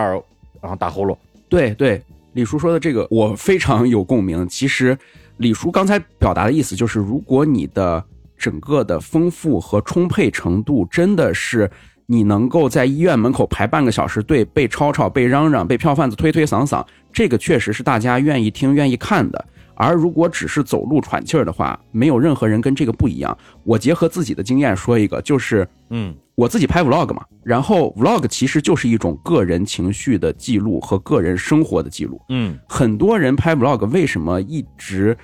[0.60, 1.16] 然后打呼噜。
[1.48, 2.00] 对对，
[2.34, 4.48] 李叔说的这个我非常有共鸣。
[4.48, 4.96] 其实
[5.38, 8.04] 李叔刚才表达的意思就是，如果你的
[8.36, 11.68] 整个的丰富和充沛程度真的是
[12.06, 19.44] 你能够在医院门口排半个小时队，被吵吵、被嚷嚷、被票贩子推推搡搡，这个确实是大家愿意听、愿意看的。
[19.78, 23.36] 而如果只是走路喘气儿的话，没有任何人跟这个不一样。
[23.62, 32.20] 我结合自己的经验说一个，就是嗯我自己拍 vlog 嘛，然后 vlog 其实就是一种个人情绪的记录和个人生活的记录。
[32.28, 35.16] 嗯很多人拍 vlog 为什么一直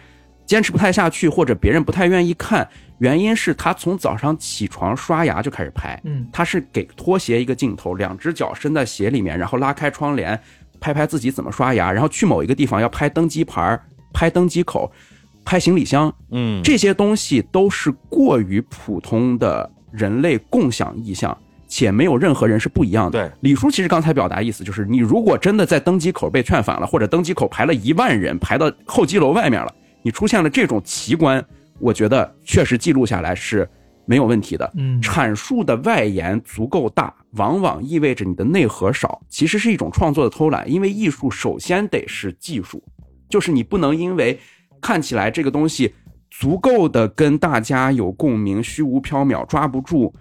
[0.46, 2.68] 坚持不太下去，或者别人不太愿意看？
[2.98, 10.40] 原因是他从早上起床刷牙就开始拍，嗯他是给拖鞋一个镜头，两只脚伸在鞋里面，然后拉开窗帘，
[10.78, 13.82] 拍拍自己怎么刷牙，然后去某一个地方要拍登机牌儿、
[14.14, 14.90] 拍登机口、
[15.44, 21.36] 拍行李箱，嗯，这些东西都是过于普通的人类共享意向，
[21.68, 23.28] 且没有任何人是不一样的。
[23.28, 31.44] 对，李叔其实刚才表达意思就是，你如果真的在登机口被劝返了，或者登机口排了一万人排到候机楼外面了，你出现了这种奇观，
[31.78, 33.68] 我觉得确实记录下来是
[34.06, 34.70] 没有问题的。
[34.76, 40.70] 嗯阐述的外延足够大，往往意味着你的内核少，其实是一种创作的偷懒。
[40.70, 42.82] 因为艺术首先得是技术，
[43.28, 44.38] 就是你不能因为
[44.80, 45.94] 看起来这个东西
[46.30, 50.12] 足够的跟大家有共鸣，虚无缥缈抓不住，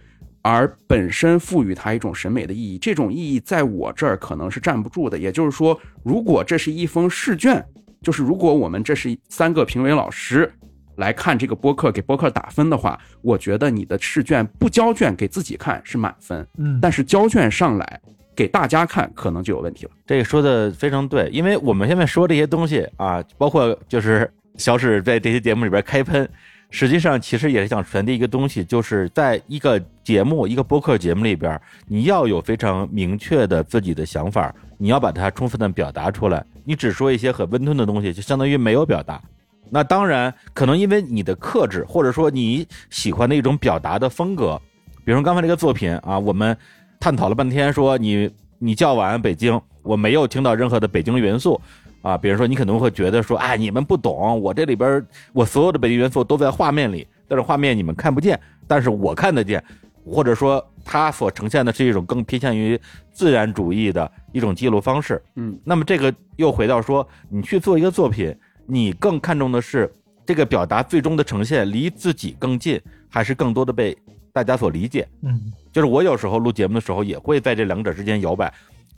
[0.42, 2.78] 而本身赋予它一种审美的意义。
[2.78, 5.18] 这种意义在我这儿可能是站不住的。
[5.18, 7.64] 也就是说，如果这是一封试卷，
[8.02, 10.52] 就是如果我们这是三个评委老师
[10.98, 18.02] 来看这个播客，给播客打分的话，我觉得你的试卷不交卷给自己看是满分，嗯，但是交卷上来
[18.36, 19.92] 给大家看，可能就有问题了。
[20.06, 26.28] 这个说的非常对，因为我们现在说这些东西啊，包括就是小史在这些节目里边开喷，
[26.70, 36.44] 实际上其实也是想传递一个东西，就是在一个节目、一个播客节目里边，你要有非常明确的自己的想法，你要把它充分的表达出来。
[36.64, 39.22] 你只说一些很温吞的东西，就相当于没有表达。
[39.70, 44.62] 那当然，可能因为你的克制，或者说你喜欢的一种表达的风格，
[45.04, 46.56] 比如刚才这个作品啊，我们
[47.04, 51.60] 探讨了半天，说你你叫晚安北京，我没有听到任何的北京元素
[52.02, 52.18] 啊。
[52.18, 58.40] 比如说你可能会觉得说，哎，你们不懂，我这里边我所有的北京元素都在画面里，但是画面你们看不见，
[58.70, 59.62] 但是我看得见，
[60.06, 62.80] 或者说它所呈现的是一种更偏向于
[63.12, 65.22] 自然主义的一种记录方式。
[65.36, 68.34] 嗯，那么这个又回到说，你去做一个作品，
[68.66, 69.94] 你更看重的是
[70.26, 72.80] 这个表达最终的呈现离自己更近，
[73.10, 73.94] 还是更多的被
[74.32, 75.06] 大家所理解？
[75.24, 78.54] 嗯就是我有时候录节目的时候，也会在这两者之间摇摆。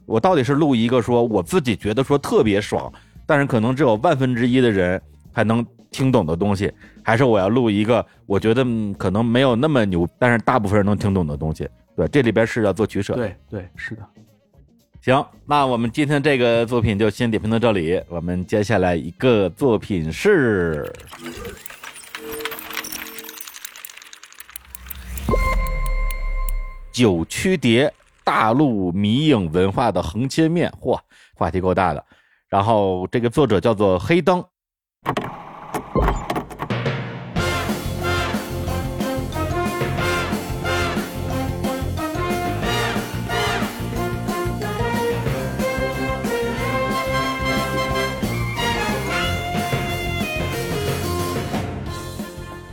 [0.05, 2.91] 我到底是录一个说我自己觉得说特别爽，
[3.25, 5.01] 但是可能只有万分之一的人
[5.33, 6.71] 才能听懂的东西，
[7.01, 11.67] 还是我要录一个我觉得嗯可能没有那么牛，但是大部分人能听懂的东西？
[11.95, 13.15] 对，这里边是要做取舍。
[13.15, 14.05] 对对，是的。
[15.01, 18.01] 行，那我们今天这个作品就先点评到这里。
[18.09, 20.91] 我们接下来一个作品是
[26.95, 27.93] 九曲碟，
[28.23, 30.71] 大陆迷影文化的横切面。
[30.79, 30.97] 嚯，
[31.33, 32.01] 话题够大的。
[32.47, 34.41] 然后这个作者叫做黑灯。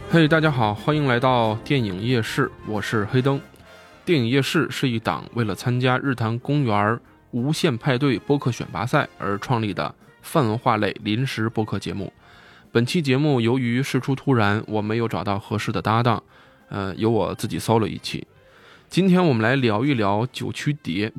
[0.09, 3.41] 嘿、大家好，欢迎来到电影夜市，我是黑灯。
[4.05, 6.99] 电影夜市是一档为了参加日坛公园
[7.31, 12.13] 无限派对播客选拔赛而创立的泛文化类临时播客节目。
[12.73, 16.21] 本期节目由于事出突然，我没有找到合适的搭档，
[16.69, 18.27] 呃，由我自己 solo 一期。
[18.89, 21.13] 今天我们来聊一聊九曲碟。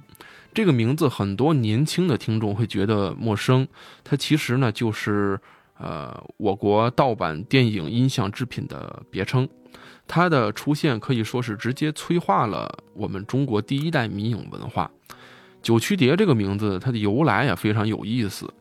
[0.53, 3.65] 这个名字很多年轻的听众会觉得陌生，
[4.03, 5.39] 它其实呢就是
[5.77, 9.47] 呃，我国盗版电影音像制品的别称，
[10.07, 14.89] 它的出现可以说是直接催化了我们中国第一代迷影文化。
[15.61, 18.51] 九曲碟这个名字，它的由来也非常有意思。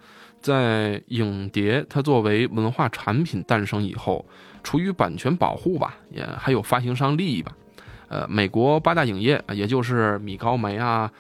[0.41, 4.25] 在影碟它作为文化产品诞生以后，
[4.63, 7.53] 出于版权保护吧，也还有发行商利益吧，
[8.09, 11.11] 呃，美国八大影业，也就是米高梅啊、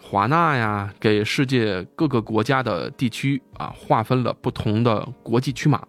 [0.00, 5.80] 华纳呀，给世界各个国家的地区啊划分了不同的国际区码，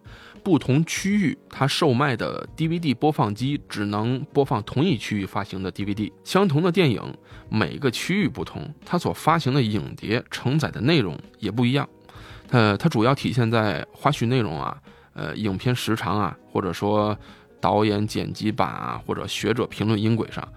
[0.43, 6.11] 不同区域它售卖的 DVD 播放机只能播放同一区域发行的 DVD。
[6.23, 7.01] 相同的电影，
[7.49, 11.87] 每个区域不同，它所发行的影碟承载的内容也不一样。
[12.49, 14.77] 呃，它主要体现在花絮内容啊，
[15.13, 17.17] 呃，影片时长啊，或者说
[17.61, 20.47] 导演剪辑版啊，或者学者评论音轨上。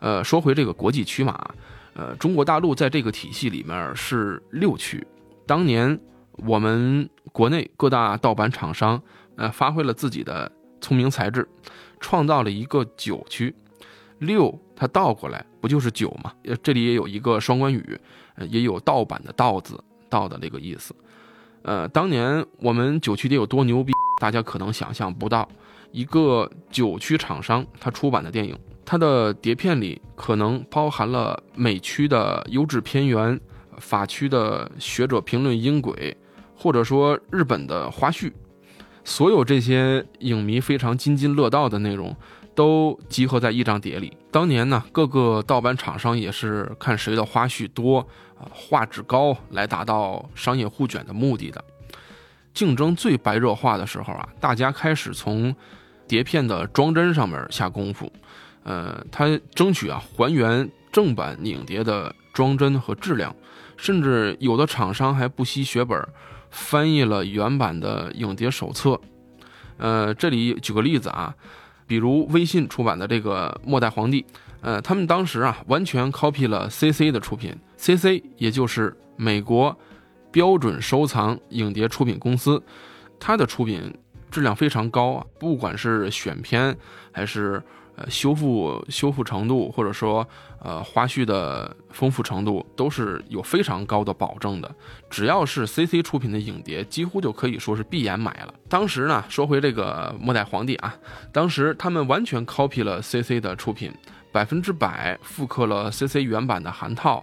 [0.00, 1.54] 呃，说回这个国际区码。
[1.94, 5.06] 呃，中国大陆在这个体系里面是六区。
[5.46, 5.98] 当年
[6.36, 9.00] 我们国内各大盗版厂商，
[9.36, 11.48] 呃，发挥了自己的聪明才智，
[12.00, 13.54] 创造了一个九区。
[14.18, 16.32] 六它倒过来不就是九吗？
[16.44, 18.00] 呃，这里也有一个双关语，
[18.36, 19.78] 呃，也有盗版的“盗”字，
[20.08, 20.94] 盗的这个意思。
[21.62, 25.48] 呃，当年我们九区碟有多牛逼，大家可能想象不到。
[25.92, 28.58] 一个九区厂商他出版的电影。
[28.86, 33.40] 它的碟片里可能包含了美区的优质片源、
[33.78, 36.14] 法区的学者评论音轨，
[36.56, 38.32] 或者说日本的花絮，
[39.04, 42.16] 所有这些影迷非常津津乐道的内容，
[42.54, 44.16] 都集合在一张碟里。
[44.30, 47.98] 当年呢，各个盗版厂商也是看谁的花絮多、
[48.38, 51.64] 啊画质高，来达到商业互卷的目的的。
[52.52, 55.54] 竞争最白热化的时候啊，大家开始从
[56.06, 58.10] 碟片的装帧上面下功夫。
[58.62, 63.34] 呃，他争取啊还原正版影碟的装帧和质量，
[63.76, 66.00] 甚至有的厂商还不惜血本，
[66.54, 68.98] 翻译了原版的影碟手册。
[69.76, 71.34] 呃，这里举个例子啊，
[71.86, 74.22] 比如微信出版的这个《末代皇帝》，
[74.60, 79.76] 呃，他们当时啊完全 copy 了 CC 的出品，CC 也就是美国
[80.30, 82.62] 标准收藏影碟出品公司，
[83.18, 83.92] 它的出品
[84.30, 86.76] 质量非常高啊，不管是选片
[87.12, 87.62] 还是。
[87.96, 90.26] 呃，修复修复程度，或者说
[90.60, 94.74] 呃花絮的丰富程度，都是有非常高的保证的。
[95.08, 98.54] 只要是 CC 出品的影碟，几乎就可以说是闭眼买了。
[98.68, 100.92] 当时呢，说回这个《末代皇帝》啊，
[101.32, 103.92] 当时他们完全 copy 了 CC 的出品，
[104.32, 107.22] 百分之百复刻了 CC 原版的函套、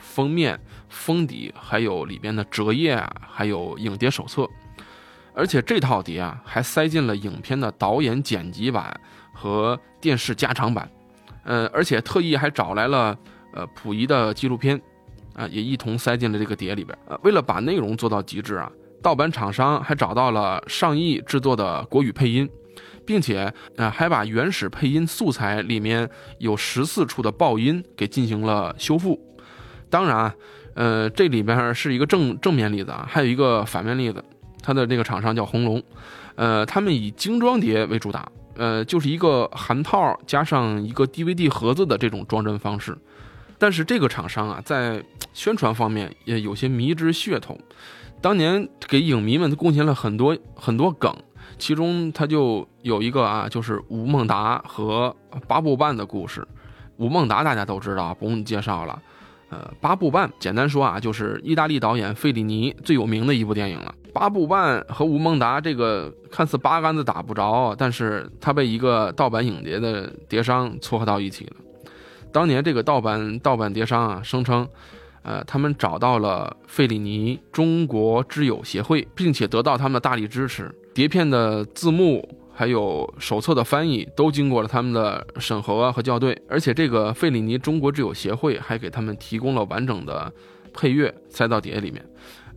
[0.00, 0.58] 封面、
[0.88, 4.48] 封底，还有里边的折页啊，还有影碟手册。
[5.32, 9.00] 而且这套碟啊，还塞进了影片的导演剪辑版。
[9.40, 10.90] 和电视加长版，
[11.44, 13.16] 呃，而且特意还找来了
[13.52, 14.80] 呃溥仪的纪录片，
[15.34, 16.98] 啊，也一同塞进了这个碟里边。
[17.06, 18.68] 呃，为了把内容做到极致啊，
[19.00, 22.50] 盗版厂商还找到了上亿制作的国语配音，
[23.06, 29.16] 并且呃还把原始配音素材里面有十四处的爆音给进行了修复。
[29.88, 30.34] 当然，
[30.74, 34.22] 呃，这里边是一个正正面例子啊，还有一个反面例子，
[34.60, 35.80] 它的这个厂商叫红龙，
[36.34, 38.28] 呃，他们以精装碟为主打。
[38.58, 42.98] 呃，就是一个含套加上一个 DVD 盒子的这种装帧方式，
[43.56, 45.02] 但是这个厂商啊，在
[45.32, 47.56] 宣传方面也有些迷之噱头。
[48.20, 51.16] 当年给影迷们贡献了很多很多梗，
[51.56, 55.14] 其中他就有一个啊，就是吴孟达和
[55.46, 56.46] 八部半的故事。
[56.96, 59.00] 吴孟达大家都知道，不用介绍了。
[59.50, 63.94] 呃，八部半，简单说啊，就是意大利导演费里尼最有名的一部电影了。
[64.12, 71.52] 八部半和吴孟达这个看似八竿子打不着，但是他被一个盗版影碟的碟商撮合到一起了。
[72.30, 74.68] 当年这个盗版盗版碟商啊，声称，
[75.22, 82.28] 呃，他们找到了费里尼中国之友协会，并且得到他们的大力支持，碟片的字幕。
[82.58, 90.32] 还有手册的翻译都经过了他们的审核和校对，而且这个费里尼中国之友协会还给他们提供了完整的
[90.74, 92.04] 配乐塞到碟里面，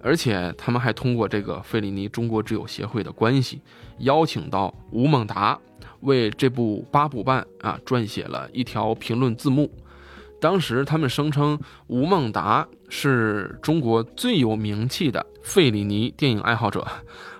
[0.01, 3.61] 而且他们还通过这个费里尼中国之友协会的关系，
[3.99, 5.59] 邀请到吴孟达
[5.99, 9.71] 为这部八部半啊撰写了一条评论字幕。
[10.39, 16.85] 当时他们声称吴孟达是中国最有名气的费里尼电影爱好者。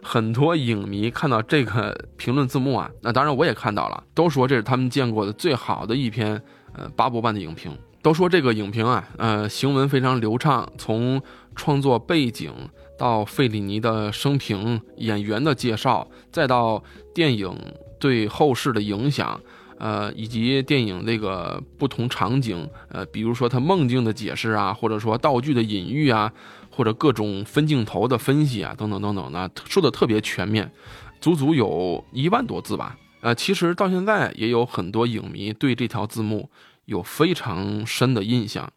[0.01, 6.41] 很多影迷看到这个评论字幕啊，那当然我也看到了，都说这是他们见过的最好的一篇
[6.73, 7.77] 呃八部半的影评。
[8.01, 11.21] 都说这个影评啊，呃，行文非常流畅，从
[11.55, 12.51] 创作背景
[12.97, 16.83] 到费里尼的生平、演员的介绍，再到
[17.13, 17.55] 电影
[17.99, 19.39] 对后世的影响，
[19.81, 26.31] 呃，以及电影这个不同场景，呃，比如说他梦境的解释啊，或者说道具的隐喻啊。
[26.73, 30.71] 或者各种分镜头的分析啊，等等等等的，说的特别全面，
[31.19, 32.97] 足足有一万多字吧。
[33.19, 36.49] 呃，其实到现在也有很多影迷对这条字幕
[36.85, 38.71] 有非常深的印象。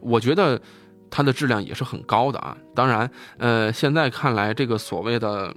[0.00, 0.62] 我觉得
[1.10, 2.56] 它的质量也是很高的啊。
[2.72, 5.52] 当然，呃，现在看来，这个所谓的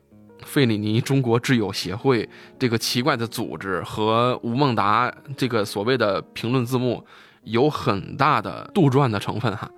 [0.45, 2.27] 费里尼中国挚友协会
[2.59, 7.03] 这个奇怪的组织和吴孟达这个所谓的评论字幕
[7.43, 9.69] 有很大的杜撰的成分哈。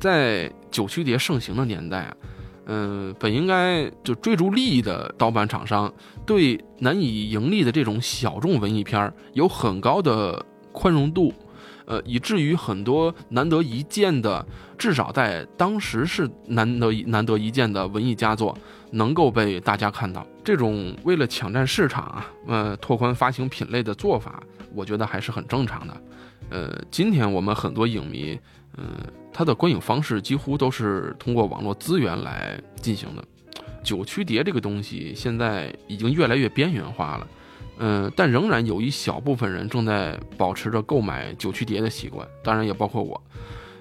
[0.00, 2.16] 在九曲碟盛行的年代啊，
[2.66, 5.92] 嗯，本应该就追逐利益的盗版厂商，
[6.26, 11.32] 对难以盈利的这种小众文艺片儿有很高的宽容度，
[11.86, 14.44] 呃，以至于很多难得一见的，
[14.76, 18.56] 至少在当时是难得难得一见的文艺佳作，
[18.90, 20.26] 能够被大家看到。
[20.44, 24.42] 这种为了抢占市场啊，呃，拓宽发行品类的做法，
[24.74, 26.02] 我觉得还是很正常的。
[26.50, 28.38] 呃，今天我们很多影迷。
[28.80, 28.84] 嗯，
[29.32, 33.24] 他的观影方式几乎都是通过网络资源来进行的。
[33.82, 37.26] 九曲碟这个东西现在已经越来越边缘化了，
[37.78, 43.20] 嗯，但仍然有一小部分人正在保持着购买九曲碟的习惯，当然也包括我。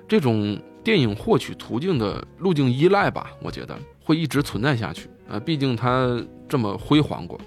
[0.08, 3.78] 这种电影获取途径的路径依赖吧，我觉得
[4.08, 5.10] 会一直存在下去。
[5.30, 7.38] 啊，毕竟它这么辉煌过。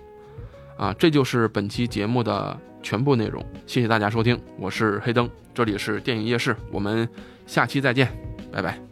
[0.77, 3.43] 啊，这就是本期节目的全部内容。
[3.67, 7.09] 谢谢大家收听，我是黑灯，这里是电影夜市，我们。
[7.47, 8.07] 下期再见，
[8.53, 8.90] 拜拜。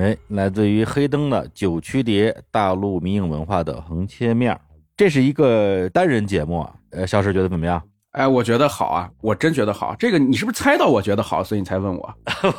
[0.00, 4.58] 哎，来自于黑灯的九曲碟，大陆民影文化的横切面
[4.96, 7.82] 这是一个单人节目啊，呃，肖师觉得怎么样？
[8.12, 9.94] 哎，我觉得好啊，我真觉得好。
[9.98, 12.14] 这个你是不是猜到我觉得好，所以你才问我？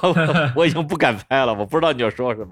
[0.56, 2.52] 我已经不敢猜了，我不知道你要说什么。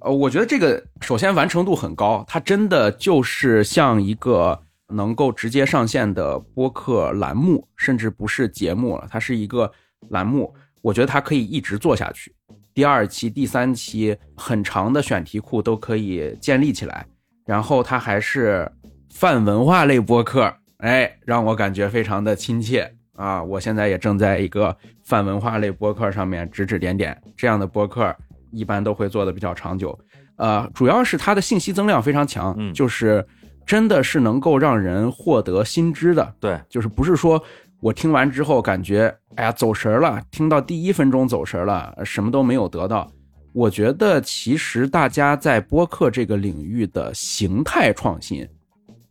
[0.00, 9.70] 呃，我觉得这个首先完成度很高，它真的就是像一个能够直接上线的播客栏目，甚至不是节目了，它是一个
[10.08, 10.54] 栏目。
[10.80, 12.34] 我觉得它可以一直做下去，
[12.74, 17.06] 第二期、第三期很长的选题库都可以建立起来，
[17.46, 18.70] 然后它还是。
[19.12, 23.42] 泛文化类播客，哎，让我感觉非常的亲切啊！
[23.42, 28.16] 我现在也正在一个泛文化类播客上面指指点点，这样的播客
[28.52, 29.98] 一般都会做的比较长久。
[30.36, 33.26] 呃，主要是它的信息增量非常强，嗯，就是
[33.66, 36.32] 真的是能够让人获得新知的。
[36.38, 37.42] 对，就是不是说
[37.80, 43.10] 我听完之后感觉哎呀走神了，听到第一分钟走神了，什么都没有得到。
[43.52, 48.46] 我觉得其实大家在播客这个领域的形态创新。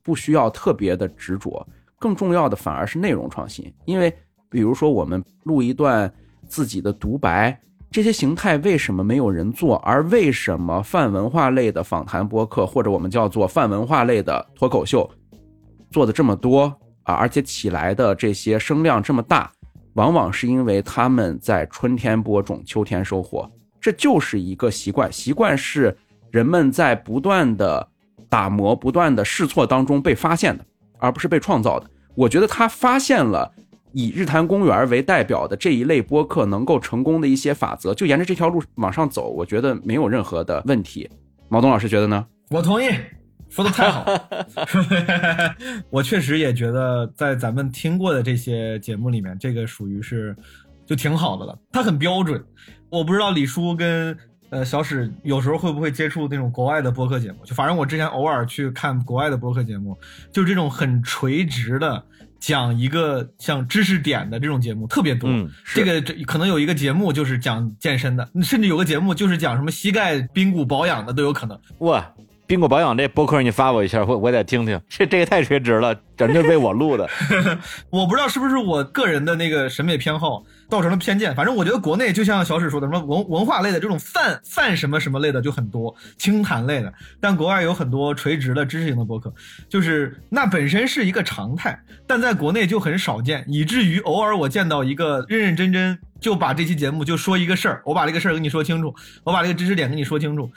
[0.01, 1.63] 不需要特别的执着，
[1.99, 3.71] 更重要的反而是内容创新。
[3.85, 4.11] 因为，
[4.49, 6.11] 比如说我们录一段
[6.47, 7.55] 自己的独白，
[7.91, 9.75] 这些形态为什么没有人做？
[9.79, 15.07] 而为什么泛文化类的访谈播客，或者我们叫做泛文化类的脱口秀，
[15.91, 16.75] 做的这么多
[17.09, 17.15] 啊？
[17.15, 19.51] 而且起来的这些声量这么大，
[19.93, 23.49] 往往是因为他们在春天播种，秋天收获。
[23.81, 25.97] 这就是一个习惯，习惯是
[26.31, 27.87] 人们在不断的。
[28.31, 30.63] 打磨不断的试错当中被发现的，
[30.99, 31.89] 而不是被创造的。
[32.13, 33.51] 我觉得他发现了
[33.91, 41.09] 以日坛公园为代表的这一类播客能够成功的一些法则，就沿着这条路往上走，我觉得没有任何的问题。
[41.47, 42.23] 毛东老师觉得呢？
[42.51, 42.87] 我同意。
[43.49, 45.55] 说的太好了，
[45.89, 50.35] 我确实也觉得在咱们听过的这些节目里面，这个属于是
[50.85, 51.57] 就挺好的了。
[51.71, 52.43] 它很标准，
[52.89, 54.15] 我不知道李叔跟
[54.49, 59.97] 呃小史有时候会不会接触那种国外的播客节目，就反正我之前偶尔去看国外的播客节目，
[60.31, 62.03] 就是这种很垂直的
[62.39, 65.29] 讲一个像知识点的这种节目特别多。
[65.29, 71.59] 嗯这个这可能有一个节目就是讲健身的，甚至有个节目就是讲什么膝盖髌骨保养的都有可能。
[71.79, 72.11] 哇，
[72.49, 74.81] 髌骨保养这播客你发我一下，我我得听听。
[74.89, 77.07] 这这个太垂直了，整就为我录的。
[77.91, 86.91] 我不知道是不是我个人的那个审美偏好造成了偏见，反正我觉得国内就像小史说的，什么文文化类的这种泛泛什么什么类的就很多，清谈类的，
[87.21, 89.31] 但国外有很多垂直的知识型的博客，
[89.69, 98.91] 就是那本身是一个常态，但在国内就很少见，以至于偶尔我见到一个认认真真就把这期节目就说一个事儿，我把这个事儿跟你说清楚，
[99.23, 100.49] 我把这个知识点跟你说清楚，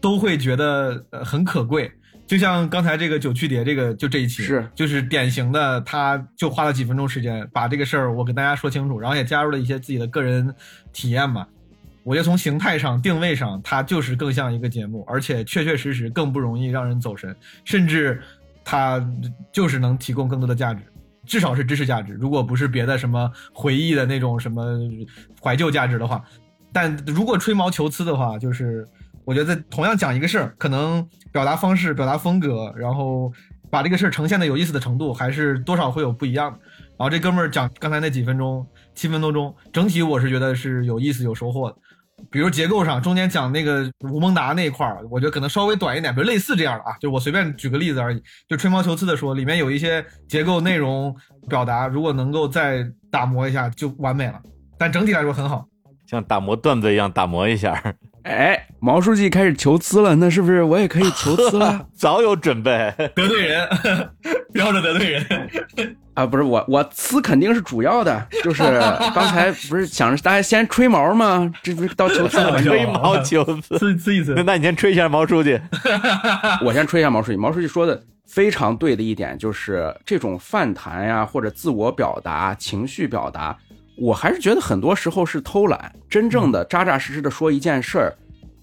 [0.00, 1.90] 都会觉得呃很可贵。
[2.26, 10.52] 就像刚才这个九曲蝶，这个就这一期是就是典型的，他就花了几分钟时间把这个事儿我跟大家说清楚，然后也加入了一些自己的个人
[10.92, 11.46] 体验嘛。
[12.02, 17.34] 我觉得从形态上、定位上，它就是更像一个节目，而且确确实实更不容易让人走神，
[17.64, 18.20] 甚至
[18.64, 19.04] 它
[19.52, 20.82] 就是能提供更多的价值，
[21.24, 22.12] 至少是知识价值。
[22.14, 24.78] 如果不是别的什么回忆的那种什么
[25.40, 26.24] 怀旧价值的话，
[26.72, 28.86] 但如果吹毛求疵的话，就是
[29.26, 33.30] 我觉得同样讲一个事儿，可能表达方式、表达风格，然后
[33.70, 36.58] 把这个事儿呈现的有意思的程度，还是多少会有不一样的。
[36.96, 41.76] 然后这哥们儿讲刚才那几分钟，七分多钟，整体我是觉得是有意思、有收获的。
[42.30, 51.14] 比如结构上，中间讲那个吴孟达那一块儿，我觉得可能稍微短一点，比如类似这样的啊，就我随便举个例子而已，就吹毛求疵的说，里面有一些结构内容
[51.48, 54.40] 表达，如果能够再打磨一下，就完美了。
[54.78, 55.66] 但整体来说很好。
[56.06, 57.82] 像打磨段子一样打磨一下，
[58.26, 62.92] 哎，毛书记开始求疵了，那是不是我也可以求疵了 早有准备。
[63.14, 63.68] 得罪人，
[64.52, 65.96] 标着得罪人。
[66.14, 66.26] 啊？
[66.26, 68.64] 不是我，我呲肯定是主要的，就是
[69.14, 71.48] 刚才不是想着大家先吹毛吗？
[71.62, 72.60] 这不是到求疵了吗？
[72.60, 73.78] 吹毛求疵。
[73.78, 75.60] 刺刺一次那，那你先吹一下毛书记。
[76.64, 83.56] 我先吹一下毛书记，毛书记说的非常对的一点就是这种泛谈呀，或者自我表达、情绪表达，
[83.96, 85.94] 我还是觉得很多时候是偷懒。
[86.08, 88.14] 真正的扎扎实实的说一件事儿，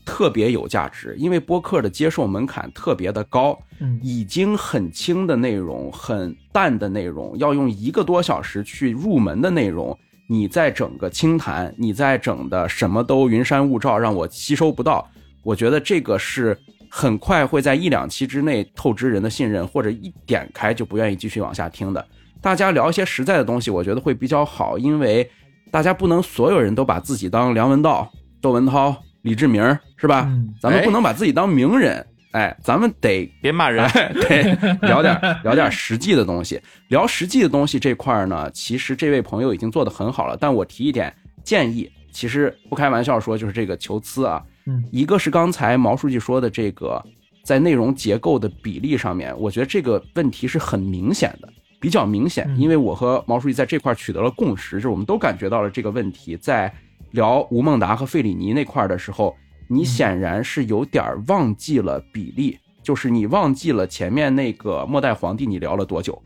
[0.06, 15.10] 特别有价值，因为播客的接受门槛特别的高，嗯已经很轻的内容、很淡的内容，要用一个多小时去入门的内容，你在整个清谈，你在整的什么都云山雾罩，让我吸收不到。
[15.42, 16.58] 我觉得这个是
[16.90, 22.06] 很快会在一两期之内透支人的信任，或者一点开就不愿意继续往下听的。
[22.44, 25.28] 大家聊一些实在的东西，我觉得会比较好，因为
[25.72, 29.64] 大家不能所有人都把自己当梁文道、窦文涛、李志明，
[29.96, 30.26] 是吧？
[30.28, 34.44] 嗯咱们不能把自己当名人，哎，咱们得别骂人，哎，对，
[34.82, 36.62] 聊点 聊点实际的东西。
[36.90, 40.36] 聊实际的东西这块儿呢，其实这位朋友已经做得很好了。
[40.38, 41.16] 但我提一点
[41.46, 47.02] 建议，其实不开玩笑说，就是这个求疵啊，嗯一个是刚才毛书记说的这个
[47.46, 51.48] 在内容结构的比例上面，我觉得这个问题是很明显的。
[51.84, 56.38] 比较明显，嗯因为我和毛书记在这块儿取得了共识，就是我们都感觉到了这个问题。
[56.38, 56.74] 在
[57.12, 59.36] 聊吴孟达和费里尼那块儿的时候，
[59.68, 66.18] 你显然是有点儿忘记了比例，就是你忘记了前面那个末代皇帝你聊了多久。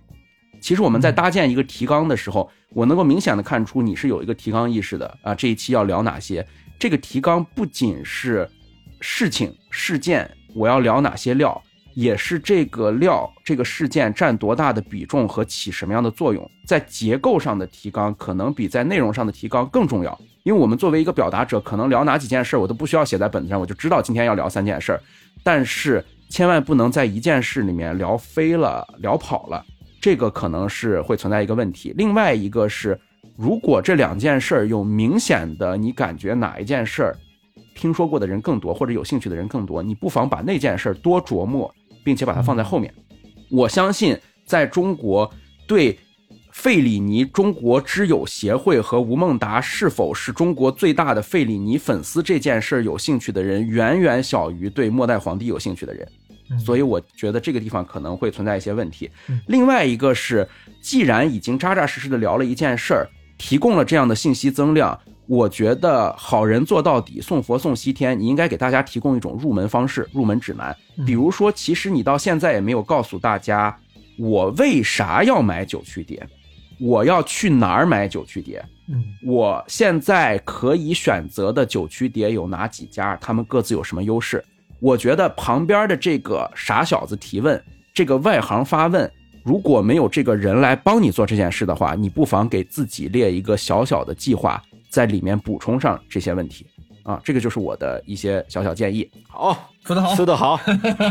[0.61, 5.33] 其实我们在搭建一个提纲的时候，我能够明显的看出你是有一个提纲意识的啊。
[5.33, 6.45] 这一期要聊哪些？
[6.77, 8.47] 这个提纲不仅是
[9.01, 11.59] 事情事件，我要聊哪些料，
[11.97, 16.47] 也是这个料这个事件占多大的比重和起什么样的作用。
[16.63, 25.01] 在结构上的提纲可能比在内容上的提纲更重要，因为我们作为一个表达者，可能聊哪几件事我都不需要写在本子上，我就知道今天要聊三件事儿。
[25.41, 29.65] 但是千万不能在一件事里面聊飞了、聊跑了，
[29.99, 31.95] 这个可能是会存在一个问题。
[31.97, 32.99] 另外一个是，
[33.35, 37.17] 如果这两件事儿有明显的你感觉哪一件事儿
[37.73, 41.73] 听说过的人更多，或者有兴趣的人更多，你不妨把那件事多琢磨，
[42.07, 42.93] 并且把它放在后面。
[43.49, 45.29] 我相信，在中国
[45.67, 45.99] 对
[46.53, 56.07] 费里尼中国之友协会和吴孟达是否是中国最大的费里尼粉丝这件事儿有兴趣的人，远远小于对末代皇帝有兴趣的人。
[56.57, 59.11] 所以我觉得这个地方可能会存在一些问题。
[59.47, 60.47] 另外一个是，
[60.81, 64.97] 既然已经扎扎实实的聊了一件事儿，提供了这样的信息增量，
[65.27, 70.75] 我觉得好人做到底，送佛送西天，你应该给大家提供一种入门方式、入门指南。
[71.05, 73.77] 比如说，其实你到现在也没有告诉大家，
[74.17, 76.25] 我为啥要买九曲碟，
[76.79, 78.63] 我要去哪儿买九曲碟。
[78.89, 83.17] 嗯我现在可以选择的九曲碟有哪几家？
[83.17, 84.41] 他们各自有什么优势？
[84.79, 87.61] 我觉得旁边的这个傻小子提问，
[87.93, 89.11] 这个外行发问，
[89.43, 96.65] 如果没有这个人来帮你做这件事的话，你不妨给自己列一个小小的计划，在里面补充上这些问题
[97.03, 99.09] 啊，这个就是我的一些小小建议。
[99.29, 100.59] 好，说得好，说得好，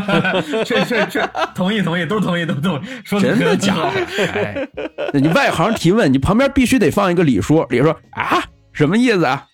[0.63, 4.25] 确确确，同意同意，都同意都同意，说得真的假的？
[4.33, 4.67] 哎，
[5.13, 9.45] 那你外行提问，你旁边必须得放一个李叔，李叔说啊，什么意思啊？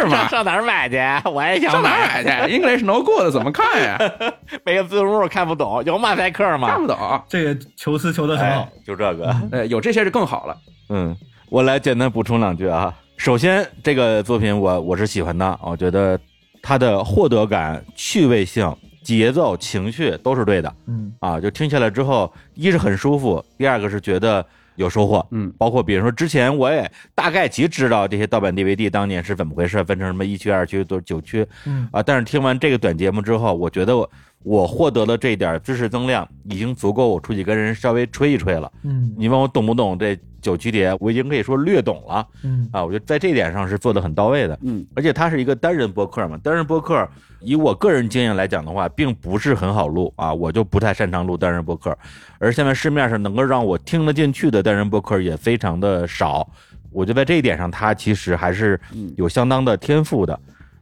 [0.00, 0.26] 是吗？
[0.28, 0.96] 上哪儿买去？
[1.28, 3.98] 我也想上哪儿买去？English no good 怎么看呀？
[4.64, 6.68] 每个字幕看不懂，有马赛克吗？
[6.68, 6.96] 看不懂。
[7.28, 9.36] 这个求词求得很好哎，，就这个。
[9.52, 10.56] 哎，有这些就更好了。
[10.88, 11.14] 嗯，
[11.50, 12.94] 我来简单补充两句啊。
[13.18, 16.18] 首先，这个作品我我是喜欢的，我觉得
[16.62, 21.40] 它的获得感、趣味性、节奏、情绪都是对的嗯啊。
[21.40, 24.46] 就听下来之后，一是很舒服，第二个是觉得
[24.76, 25.26] 有收获。
[25.32, 32.00] 嗯，包括比如说之前我也大概其知道这些盗版 DVD 当年是怎么回事，分成什么一区、二区、都九区嗯啊。
[32.00, 34.08] 但是听完这个短节目之后，我觉得我
[34.48, 38.72] 我获得了这点知识增量，已经足够我出去跟人稍微吹一吹了。
[38.82, 42.82] 嗯你问我懂不懂这九曲碟，我已经可以说略懂了嗯啊。
[42.82, 47.06] 我觉得在这点上是做的很到位的，嗯，而且它是一个单人播客嘛，单人播客
[47.40, 51.94] 以我个人经验来讲的话，并不是很好录啊，我就不太擅长录单人播客，
[52.38, 56.48] 而现在市面上能够让我听得进去的单人播客也非常的少，
[56.90, 58.80] 我觉得在这一点上，它其实还是
[59.18, 60.40] 有相当的天赋的。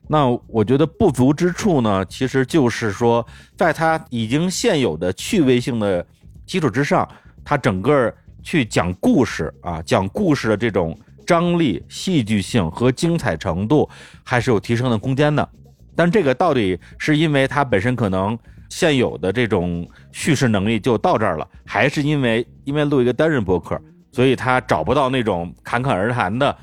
[0.09, 3.27] 那我觉得不足之处呢，其实就是说，
[3.57, 6.07] 在它已经现有的趣味性的
[6.47, 7.09] 基础之上，
[7.45, 10.97] 它整个去讲故事啊，讲故事的这种
[11.27, 13.89] 张力、戏剧性和精彩程度，
[14.23, 15.49] 还是有提升的空间的。
[15.97, 18.39] 但这个到底是因为它本身可能
[18.69, 23.81] 现有的这种叙事能力就到这儿了，还是因为因为录一个单人播客，
[24.13, 26.57] 所以他找不到那种侃侃而谈的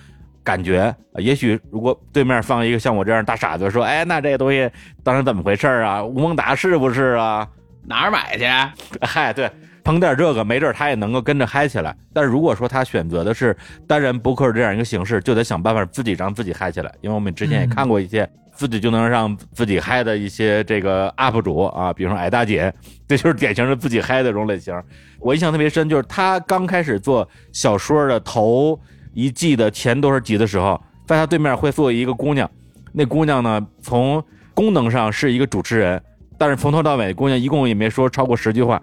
[0.44, 0.96] 感觉？
[1.14, 4.70] 呃也许如果对面放一个像我这样大傻子说：“哎，那这个东西
[5.04, 6.04] 当时怎么回事啊？
[6.04, 7.48] 吴孟达是不是啊？”
[7.86, 8.46] 哪儿买去？
[9.06, 9.50] 嗨，对，
[9.84, 11.96] 捧点这个，没准他也能够跟着嗨起来。
[12.14, 13.56] 但如果说他选择的是
[13.88, 16.92] 单人播客这样一个形式，就得想办法自己让自己嗨起来。
[17.02, 22.74] 因为我们之前也看过一些自己就能让自己嗨的一些这个 UP 主啊，比如说矮大姐，
[23.08, 24.74] 这就是典型的自己嗨的这种类型。
[25.20, 28.80] 我印象特别深，就是他刚开始做小说的头
[29.14, 32.50] 一季的前多少集的时候，在他对面会坐一个姑娘，
[32.92, 36.02] 那姑娘呢，从功能上是一个主持人，
[36.38, 38.82] 但是从头到尾，姑娘一共也没说超过十句话，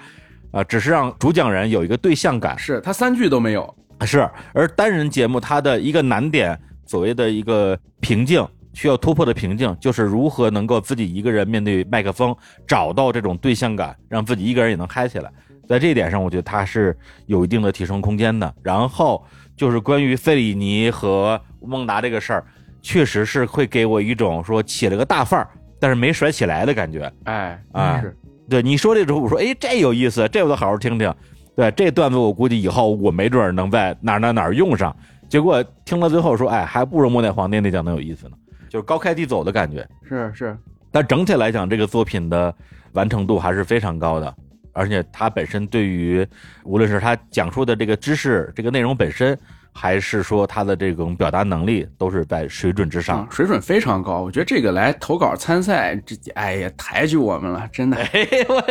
[0.50, 2.58] 啊、只是让主讲人有一个对象感。
[2.58, 3.74] 是他三句都没有。
[4.06, 12.34] 是，而单人节目它的一个难点，所谓的一个瓶颈，需要突破的瓶颈，就是如何能够自己一个人面对麦克风，
[12.66, 15.30] 找到这种对象感，让自己一个人也能嗨起来。
[15.68, 18.52] 在这一点上，我觉得它是有一定的提升空间的。
[18.62, 19.22] 然后
[19.60, 22.42] 就是关于费里尼和吴孟达这个事儿，
[22.80, 25.46] 确实是会给我一种说起了个大范儿，
[25.78, 27.12] 但是没甩起来的感觉。
[27.24, 28.16] 哎，啊是
[28.48, 31.14] 对你说这之后，我说哎，这有意思，这我得好好听听。
[31.54, 34.96] 对这段子，我估计以后我没准儿能在哪儿哪儿哪儿用上。
[35.28, 38.32] 结果听了最后说，哎，还不如末代皇帝那讲的有意思呢，
[38.70, 39.86] 就是高开低走的感觉。
[40.08, 40.56] 是是，
[40.90, 42.54] 但整体来讲，这个作品的
[42.92, 44.34] 完成度还是非常高的，
[44.72, 46.26] 而且他本身对于
[46.64, 49.38] 无论是他讲述的这个知识、这个内容本身，
[49.72, 54.22] 还是说他的这种表达能力，都是在水准之上啊。，水准非常高。
[54.22, 57.96] 我觉得这个来投稿参赛，这哎呀抬举我们了，真的。
[58.12, 58.62] 嘿嘿，我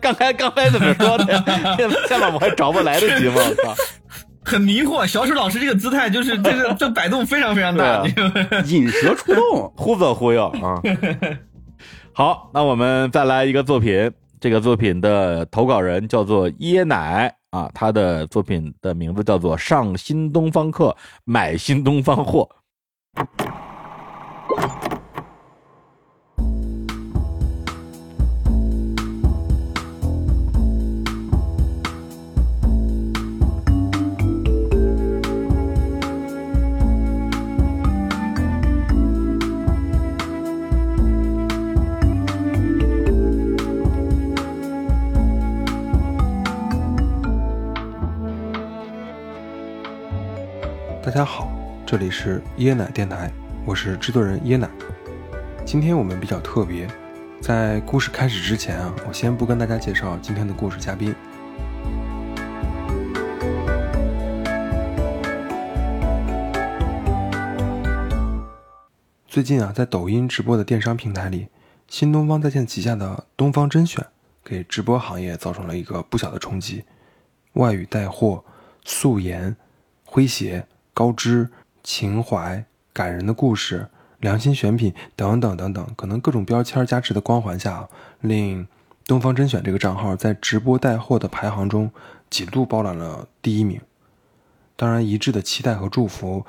[0.00, 1.26] 刚才刚才怎么说的？
[2.08, 3.40] 下面我还找不来得及吗？
[4.44, 5.06] 很迷惑。
[5.06, 8.04] 小史老师这个姿态，就是这个这摆动非常非常大。
[8.66, 10.80] 引蛇出洞，忽左忽右啊。
[12.12, 14.10] 好，那我们再来一个作品，
[14.42, 22.48] 这个作品的投稿人叫做椰奶啊，他的作品的名字叫做《上新东方课，买新东方货》。
[51.12, 51.52] 大家好，
[51.84, 53.30] 这里是椰奶电台，
[53.66, 54.66] 我是制作人椰奶。
[55.62, 56.88] 今天我们比较特别，
[57.38, 61.14] 在故事开始之前啊，我先不跟大家介绍今天的故事嘉宾。
[69.26, 71.48] 最近啊，在抖音直播的电商平台里，
[71.88, 74.02] 新东方在线旗下的东方甄选
[74.42, 76.84] 给直播行业造成了一个不小的冲击。
[77.52, 78.42] 外语带货、
[78.82, 79.54] 素颜、
[80.06, 81.48] 诙谐、高知、
[81.82, 83.88] 情怀、感人的故事、
[84.20, 87.88] 良心选品等等等等，可能各种标签加持的光环下，
[88.20, 88.66] 令
[89.06, 91.90] 东方甄选这个账号在直播带货的排行中
[92.30, 93.80] 几度包揽了第一名。
[94.76, 96.44] 当然，一致的期待和祝福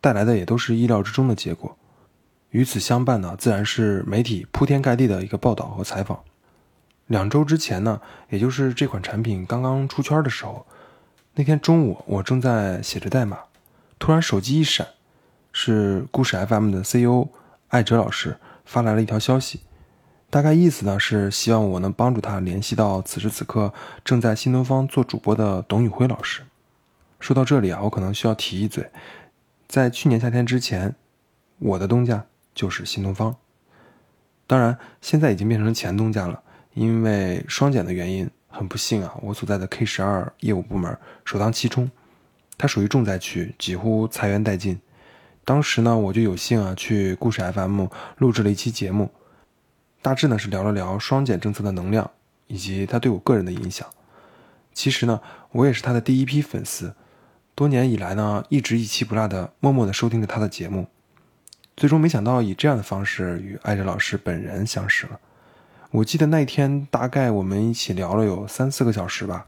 [0.00, 1.76] 带来的也都是意料之中的结果。
[2.50, 6.18] 与此相伴呢，自然是媒体铺天盖地的一个报道和采访。
[7.06, 10.66] 两周之前呢，也就是这款产品刚刚出圈的时候，
[11.34, 13.38] 那天中午我正在写着代码，
[13.98, 14.86] 突然手机一闪。
[15.50, 17.26] 是故事 FM 的 CEO
[17.68, 19.62] 艾哲老师发来了一条消息，
[20.30, 23.72] 大概意思呢是希望我能帮助他联系到此时此刻
[24.04, 26.42] 正在新东方做主播的董宇辉老师。
[27.18, 28.88] 说到这里啊，我可能需要提一嘴，
[29.66, 30.94] 在去年夏天之前，
[31.58, 32.24] 我的东家
[32.54, 33.34] 就是新东方，
[34.46, 36.40] 当然现在已经变成前东家了，
[36.74, 41.90] 因为双减的原因，很不幸啊，我所在的 K 十二业务部门首当其冲，
[42.58, 44.78] 它属于重灾区，几乎裁员殆尽。
[45.44, 47.86] 当时呢，我就有幸啊去故事 FM
[48.18, 49.10] 录制了一期节目，
[50.02, 52.10] 大致呢是聊了聊双减政策的能量
[52.48, 53.88] 以及它对我个人的影响。
[54.74, 55.20] 其实呢，
[55.52, 56.94] 我也是他的第一批粉丝，
[57.54, 60.86] 多年以来呢一直一期不落的默默的收听着他的节目。
[61.76, 65.18] 最终没想到以这样的方式与艾哲老师本人相识了。
[65.90, 69.46] 我记得那一天大概我们一起聊了有三四个小时吧，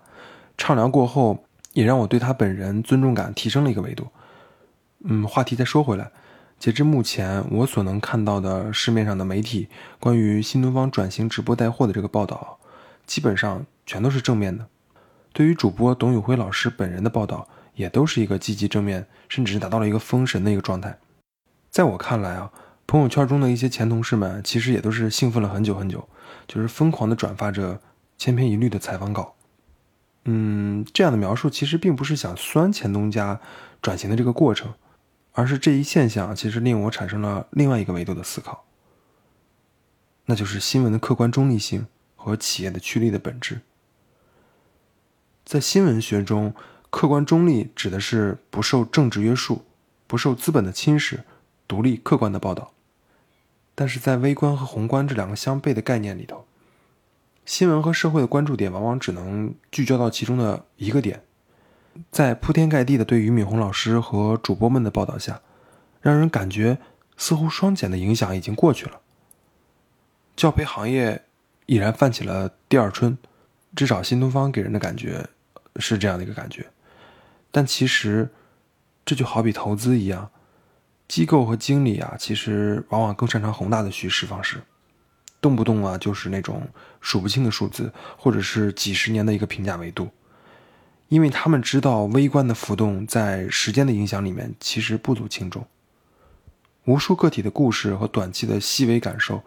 [0.57, 4.09] 畅聊过后也让我对他本人尊重感提升了一个维度。
[5.05, 6.11] 嗯，话题再说回来，
[6.59, 9.69] 截至目前我所能看到的市面上的媒体
[9.99, 12.59] 关于新东方转型直播带货的这个报道，
[13.07, 14.67] 基本上全都是正面的。
[15.33, 20.99] 对于主播董宇辉老师本人的报道，也都是一个积极正面，甚至是达到了一个封神的一个状态。
[21.71, 22.51] 在我看来啊，
[22.87, 26.07] 朋友圈中的一些前同事们其实也都是兴奋了很久很久，
[26.49, 27.81] 就是疯狂的转发着
[28.19, 29.35] 千篇一律的采访稿。
[30.25, 33.41] 嗯，这样的描述其实并不是想酸前东家
[33.81, 34.75] 转型的这个过程。
[35.33, 38.65] 而是这一现象，其实令我产生了另外一个维度的思考，
[40.27, 43.61] 那就是新闻的客观中立性和企业的趋利的本质。
[45.45, 46.53] 在新闻学中，
[46.91, 49.65] 客观中立指的是不受政治约束、
[50.09, 51.21] 不受资本的侵蚀、
[51.69, 52.73] 独立客观的报道。
[53.77, 56.45] 但是在微观和宏观这两个相悖的概念里头，
[57.51, 61.25] 新闻和社会的关注点往往只能聚焦到其中的一个点。
[62.13, 65.43] 在铺天盖地的对俞敏洪老师和主播们的报道下，
[66.01, 66.79] 让人感觉
[67.17, 69.01] 似乎双减的影响已经过去了。
[70.37, 71.25] 教培行业
[71.67, 73.19] 已然泛起了第二春，
[73.75, 75.29] 至少新东方给人的感觉
[75.75, 76.71] 是这样的一个感觉。
[77.51, 78.31] 但其实
[79.05, 80.31] 这就好比投资一样，
[81.09, 84.63] 机构和经理啊，其实往往更擅长宏大的叙事方式，
[85.41, 86.63] 动不动啊就是那种
[87.01, 90.09] 数不清的数字，或者是几十年的一个评价维度。
[91.09, 95.67] 因为他们知道微观的浮动在时间的影响里面其实不足轻重，
[96.85, 99.43] 无数个体的故事和短期的细微感受，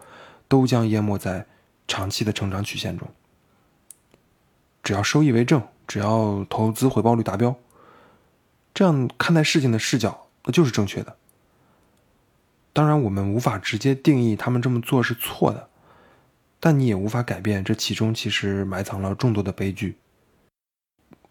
[0.50, 1.46] 都将淹没在
[1.88, 3.08] 长期的成长曲线中。
[4.84, 7.56] 只要收益为正，只要投资回报率达标，
[8.74, 11.16] 这样看待事情的视角那就是正确的。
[12.74, 15.70] 当然，我们无法直接定义他们这么做是错的，
[16.66, 19.98] 但你也无法改变这其中其实埋藏了众多的悲剧。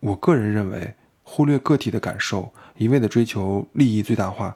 [0.01, 4.55] 我个人认为，忽略个体的感受，一味的追求利益最大化，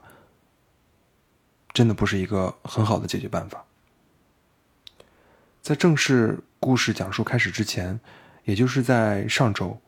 [1.73, 3.65] 真的不是一个很好的解决办法。
[5.63, 7.99] 在正式故事讲述开始之前，
[8.43, 9.79] 也就是在上周，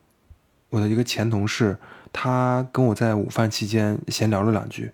[0.72, 1.78] 我的一个前同事，
[2.12, 4.92] 他跟我在午饭期间闲聊了两句。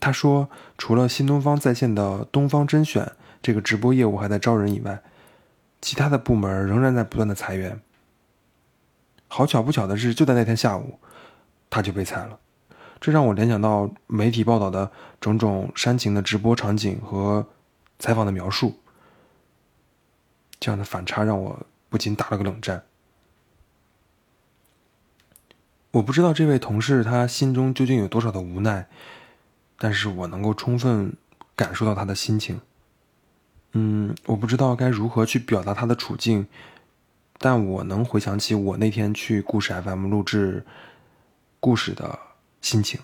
[0.00, 3.10] 他说，除了新东方在线的东方甄选
[3.42, 5.02] 这个直播业务还在招人以外，
[5.84, 7.78] 其他的部门仍然在不断的裁员。
[9.28, 10.98] 好巧不巧的是，就在那天下午，
[11.68, 12.38] 他就被裁了。
[12.98, 17.46] 这让我联想到媒体报道的种种煽情的直播场景和
[17.98, 18.80] 采访的描述。
[20.58, 22.82] 这样的反差让我不禁打了个冷战。
[25.90, 28.88] 我不知道这位同事他心中究竟有多少的无奈，
[29.76, 31.12] 但是我能够充分
[31.54, 32.62] 感受到他的心情。
[33.74, 36.48] 嗯，我不知道该如何去表达他的处境。
[37.38, 40.64] 但我能回想起我那天去故事 FM 录制
[41.60, 42.18] 故事的
[42.62, 43.00] 心情。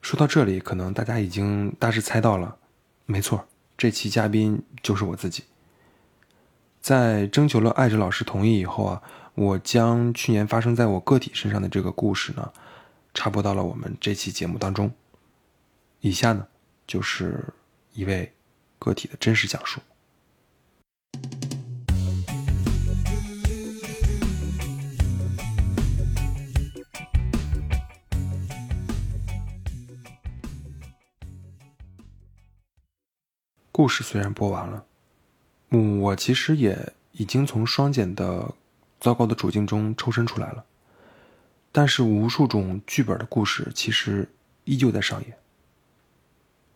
[0.00, 2.56] 说到这里，可能大家已经大致猜到了，
[3.04, 5.42] 没错，这期嘉宾就是我自己。
[6.80, 9.02] 在征求了艾哲老师同意以后啊，
[9.34, 12.52] 我将去年发生在我个体身上的这个故事呢，
[13.12, 14.94] 插播到了我们这期节目当中。
[16.00, 16.46] 以下呢，
[16.86, 17.52] 就是
[17.92, 18.32] 一位
[18.78, 19.80] 个体的真实讲述。
[33.72, 34.86] 故事虽然播完了，
[35.68, 38.54] 嗯，我其实也已经从双减的
[38.98, 40.64] 糟糕的处境中抽身出来了，
[41.72, 44.26] 但是无数种剧本的故事其实
[44.64, 45.36] 依旧在上演。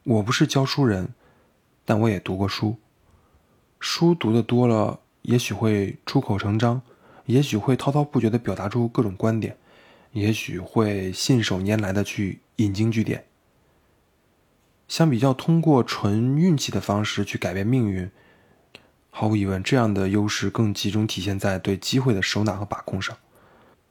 [0.05, 1.09] 我不是教书人，
[1.91, 2.77] 但我也读过书。
[3.81, 6.83] 书读的多了，也许会出口成章，
[7.27, 9.57] 也许会滔滔不绝地表达出各种观点，
[10.13, 13.25] 也许会信手拈来的去引经据典。
[14.87, 18.09] 相比较通过纯运气的方式去改变命运，
[19.11, 23.17] 毫无疑问，这样的优势更集中体现在对机会的收纳和把控上，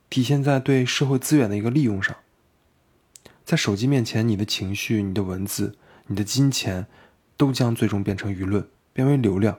[0.09, 2.15] 体现在对社会资源的一个利用上。
[3.43, 5.75] 在手机面前，你的情绪、你的文字、
[6.07, 6.87] 你的金钱，
[7.39, 9.57] 都将最终变成舆论，变为流量。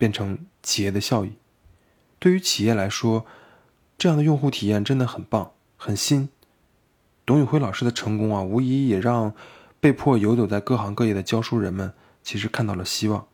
[0.00, 1.32] 变成企业的效益，
[2.20, 3.26] 对于企业来说，
[3.98, 6.28] 这样的用户体验真的很棒，很新。
[7.26, 9.34] 董宇辉老师的成功啊，无疑也让
[9.80, 11.92] 被迫游走在各行各业的教书人们
[12.22, 13.26] 其实看到了希望。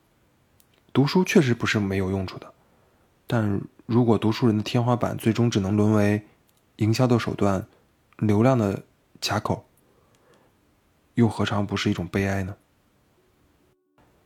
[0.94, 2.54] 读书确实不是没有用处的，
[3.26, 6.22] 但如果读书人的天花板最终只能沦为
[6.76, 7.66] 营销的手段、
[8.16, 8.84] 流量的
[9.20, 9.66] 卡口，
[11.12, 12.56] 又何尝不是一种悲哀呢？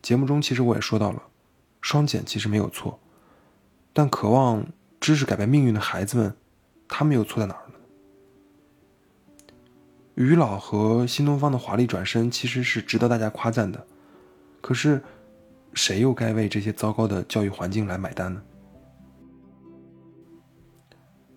[0.03, 1.23] 节目中其实我也说到了。
[1.81, 2.99] 双减其实没有错，
[3.93, 4.67] 但渴望
[4.99, 6.37] 知识改变命运的孩子们，
[6.89, 7.75] 他们又错在哪儿呢？
[10.17, 13.87] 于老和新东方的华丽转身其实是值得大家夸赞的，
[14.61, 15.01] 可是，
[15.73, 18.43] 谁又该为这些糟糕的教育环境来买单呢？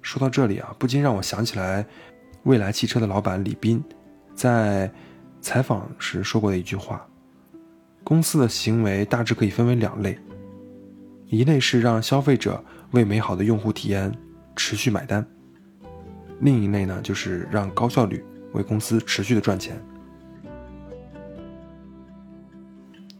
[0.01, 1.85] 说到这里啊，不禁让我想起来，
[2.43, 3.83] 蔚来汽车的老板李斌，
[4.33, 4.91] 在
[5.39, 7.07] 采访时说过的一句话：
[8.03, 10.17] 公司的行为大致可以分为两类。
[11.27, 12.61] 一类是让消费者
[12.91, 14.11] 为美好的用户体验
[14.55, 15.25] 持续买单，
[16.41, 18.21] 另一类呢就是让高效率
[18.53, 19.81] 为公司持续的赚钱。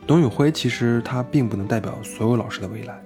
[0.06, 3.02] 董宇辉其实他并不能代表所有老师的未来，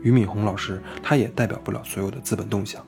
[0.00, 2.82] 俞敏洪老师他也代表不了所有的资本动向。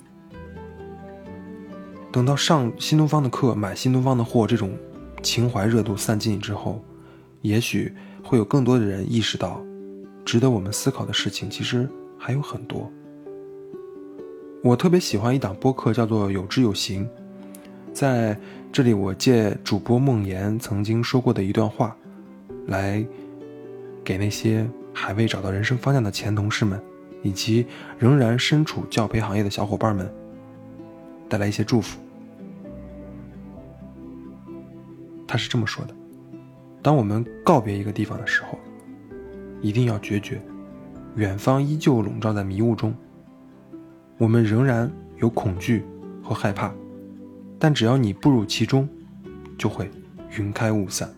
[2.11, 4.75] 等到上新东方的课、买新东方的货这种
[5.23, 6.83] 情怀热度散尽之后，
[7.45, 7.93] 也许
[8.23, 9.63] 会有更多的人意识到。
[10.25, 11.87] 值得我们思考的事情其实
[12.19, 12.91] 还有很多。
[14.63, 17.05] 我特别喜欢一档播客，叫做《有知有行》。
[17.93, 18.35] 在
[18.73, 21.95] 这里，我借主播梦妍曾经说过的一段话，
[22.67, 23.07] 来
[24.03, 26.83] 给那些还未找到人生方向的前同事们，
[27.23, 27.67] 以及
[27.99, 30.11] 仍然身处教培行业的小伙伴们，
[31.29, 32.01] 带来一些祝福。
[35.27, 35.95] 他是这么说的：
[36.85, 38.59] 当我们告别一个地方的时候。
[39.63, 40.39] 一定要决绝，
[41.17, 42.95] 远方依旧笼罩在迷雾中。
[44.19, 45.83] 我们仍然有恐惧
[46.23, 46.71] 和害怕，
[47.59, 48.87] 但只要你步入其中，
[49.57, 49.91] 就会
[50.37, 51.09] 云开雾散。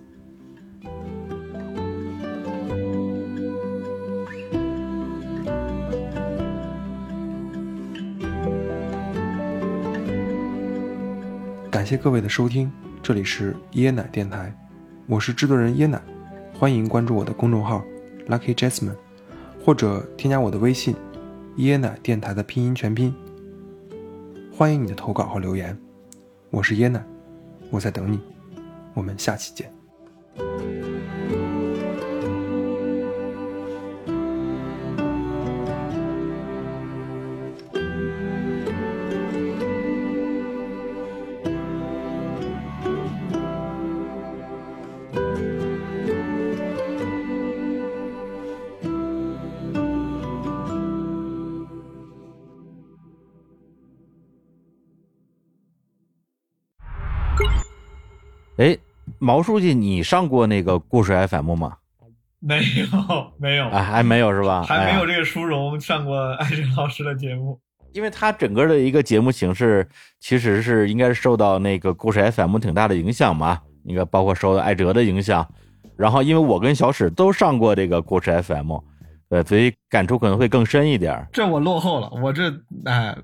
[11.69, 12.71] 感谢各位的收听，
[13.03, 14.57] 这里是椰奶电台，
[15.09, 16.03] 我是制作人椰奶，
[16.53, 17.85] 欢迎关注我的公众号。
[18.27, 18.97] Lucky Jasmine，
[19.65, 20.97] 或者添加我的微信
[21.59, 23.15] “椰奶电台”的拼音全拼。
[24.53, 25.79] 欢迎你的投稿和留言，
[26.51, 27.05] 我是椰奶，
[27.71, 28.19] 我在等你，
[28.95, 29.73] 我们下期见。
[59.19, 61.77] 毛书记，你上过那个故事 FM 吗？
[62.39, 64.63] 没有，没有，哎，还没有是吧？
[64.65, 67.59] 还没有这个殊荣上过艾哲老师的节目，
[67.93, 69.89] 因为他整个的一个节目形式
[70.21, 75.49] 其实是应该是受到那个故事 FM 挺大的影响嘛，应该包括受到艾哲的影响，
[75.97, 78.77] 然后因为我跟小史都上过这个故事 FM。
[79.29, 81.27] 对，所以感触可能会更深一点。
[81.33, 82.49] 这我落后了，我这
[82.85, 83.17] 哎，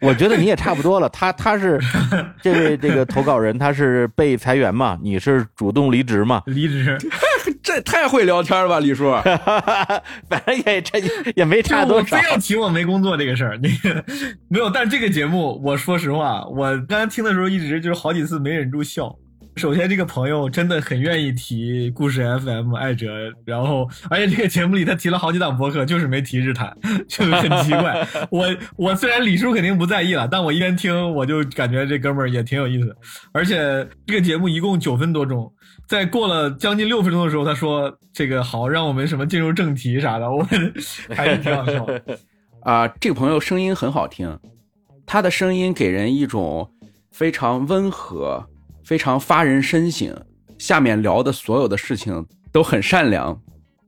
[0.00, 1.08] 我觉得你也差不多了。
[1.10, 1.78] 他他是
[2.40, 4.98] 这位这个投稿人，他是被裁员嘛？
[5.02, 6.42] 你是主动离职嘛？
[6.46, 6.96] 离职，
[7.62, 9.12] 这太会聊天了吧，李叔？
[10.28, 10.98] 反正也这
[11.36, 12.16] 也没差多少。
[12.16, 14.02] 非要提我没工作这个事儿，那个
[14.48, 14.70] 没有。
[14.70, 19.14] 但这个节目，我说实话，我刚才听的时候一直就是好几次没忍住笑。
[19.56, 26.74] 首先，这个朋友真的很愿意提故事 FM 艾哲，然后而且这个节目里他提了好几档播客，就是没提日坛，
[27.06, 28.06] 就是很奇怪。
[28.30, 28.46] 我
[28.76, 32.96] 我虽然李叔肯定不在意了，但我一边听我就感觉这哥们儿也挺有意思。
[33.32, 35.52] 而且这个节目一共九分多钟，
[35.86, 40.42] 在过了将近六分钟的时候，他说这个好，让我们什么进入正题啥的，我
[41.14, 42.02] 还是挺好笑的。
[42.62, 44.38] 啊、这个朋友声音很好听，
[45.04, 46.72] 他的声音给人一种
[47.10, 48.48] 非常温和、
[48.84, 50.14] 非常发人深省。
[50.58, 53.36] 下面聊的所有的事情都很善良，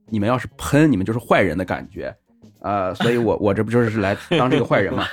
[0.09, 2.13] 你们要是喷，你们就是坏人的感觉。
[2.59, 5.05] 呃，所以我我这不就是来当这个坏人嘛？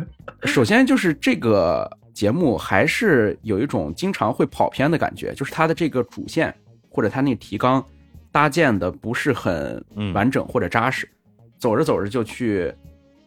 [0.44, 6.54] 首先就是这个节目还是有一种经常会跑偏的感觉，就是它的这个主线
[6.90, 7.82] 或者它那个提纲
[8.30, 11.08] 搭建的不是很嗯完整或者扎实，
[11.58, 12.74] 走着走着就去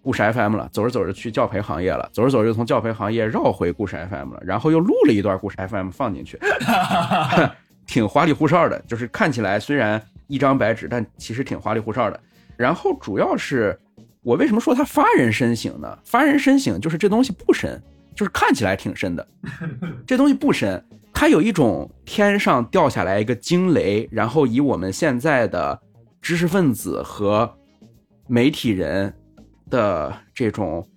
[0.01, 6.39] 故事 FM 了，走着走着去教培行业了，走着走着又从教培行业绕回故事 FM 了，然后又录了一段故事 FM 放进去，
[7.85, 12.19] 挺花里胡哨的，就是看起来虽然一张白纸，但其实挺花里胡哨的。
[12.55, 13.77] 然后主要是
[14.21, 15.97] 我为什么说它发人深省呢？
[16.03, 17.81] 发人深省就是这东西不深，
[18.15, 19.27] 就是看起来挺深的，
[20.05, 25.80] 这东西不深，它有一种天上掉下来一个惊雷，然后以我们现在的
[26.21, 27.51] 知识分子和
[28.27, 29.13] 媒体人
[29.69, 30.87] 的这种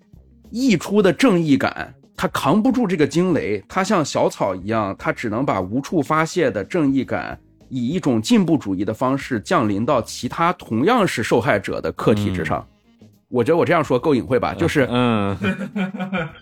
[0.50, 7.38] 溢出的正义感，他扛不住这个惊雷，他像小草一样，他只能把无处发泄的正义感，
[7.68, 12.66] 以一种进步主义的方式降临到其他同样是受害者的客体之上。
[13.28, 14.52] 我觉得我这样说够隐晦吧？
[14.52, 15.34] 就是嗯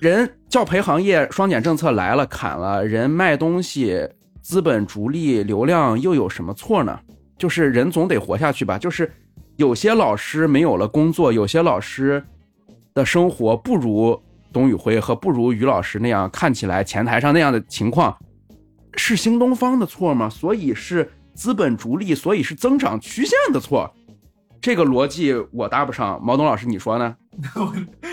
[0.01, 3.97] 人教培行业双减政策来了，砍了人卖东西，
[4.43, 6.99] 资本逐利，流量又有什么错呢？
[7.39, 8.77] 就是人总得活下去吧。
[8.77, 9.09] 就是
[9.61, 12.25] 有些老师没有了工作，有些老师
[12.95, 14.19] 的生活不如
[14.51, 18.17] 董宇辉和不如于老师那样看起来前台上那样的情况，
[18.95, 20.31] 是新东方的错吗？
[20.31, 23.93] 所以是资本逐利，所以是增长曲线的错。
[24.63, 27.15] 这个逻辑我搭不上，毛东老师你说呢？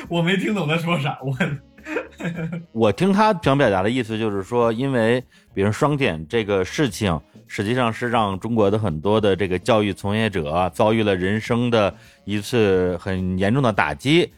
[0.10, 1.34] 我没听懂他说啥，我
[2.74, 7.18] 我听他想表达的意思就是说，因为比如双减这个事情，
[7.48, 11.94] 实际上是让中国的很多的这个教育从业者遭遇了人生的
[12.26, 14.32] 一次很严重的打击，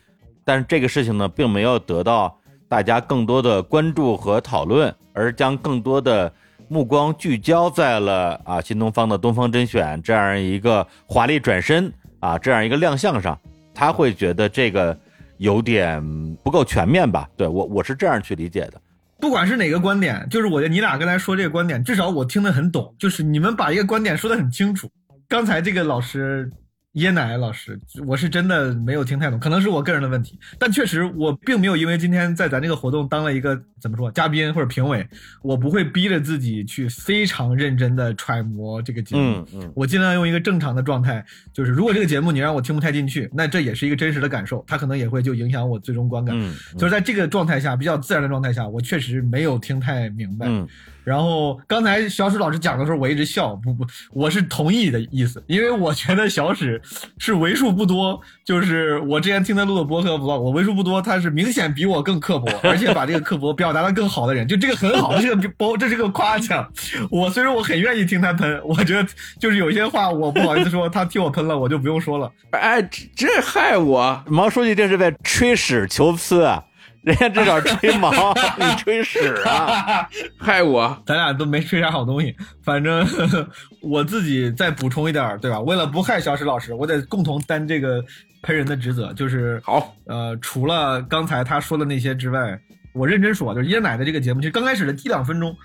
[0.46, 2.38] 但是这个事情呢，并没有得到
[2.68, 6.32] 大家更多的关注和讨论，而将更多的
[6.68, 13.38] 目光聚焦在了啊新东方的东方甄选这样一个华丽转身啊这样一个亮相上，
[13.74, 14.96] 他会觉得这个
[15.38, 16.02] 有点
[16.44, 17.28] 不够全面吧？
[17.36, 18.80] 对我我是这样去理解的。
[19.20, 24.90] 不管是哪个观点，就是我觉得你俩刚才说这个观点，至少我听得很懂，就是你们把一个观点说得很清楚。
[25.28, 26.50] 刚才这个老师
[26.96, 35.08] 椰奶老师，我是真的没有听太懂，可能是我个人的问题，但确实我并没有因为今天在咱这个活动当了一个怎么说嘉宾或者评委，
[35.44, 39.22] 我不会逼着自己去非常认真的揣摩这个节目。
[39.22, 46.36] 嗯嗯我尽量用一个正常的状态，就是如果这个节目你让我听不太进去，那这也是一个真实的感受，它可能也会就影响我最终观感。
[46.36, 50.48] 嗯，就是在这个状态下，比较自然的状态下，我确实没有听太明白。
[50.50, 50.68] 嗯
[51.04, 56.82] 然后刚才小史老师讲的时候，我一直笑，不不，我是同意的意思，因为我觉得小史
[57.18, 66.70] 是为数不多，就是我之前听他录的播客 vlog，我为数不多，他是明显比我更刻薄，而且把这个刻薄表达的更好的人，就这个很好，这个包这是个夸奖。
[67.10, 69.08] 我虽然我很愿意听他喷，我觉得
[69.40, 72.32] 就是有些话我不好意思说，他替我喷了，我就不用说了。
[72.52, 74.24] 哎，这这害我！
[74.28, 76.64] 毛书记这是在吹屎求疵啊！
[77.04, 78.12] 人家至少吹毛，
[78.60, 80.08] 你吹屎啊！
[80.38, 81.02] 害我！
[81.06, 83.50] 咱俩都没吹啥好东西，反正呵 呵
[83.82, 85.60] 我自己再补充一点，对吧？
[85.62, 88.04] 为了不害小史老师，我得共同担这个
[88.42, 92.60] 喷人的职责，就是好，呃，除了刚才他说的那些之外，
[92.94, 95.56] 我认真说，就是椰奶的这个节目，其实刚开始的一两分钟，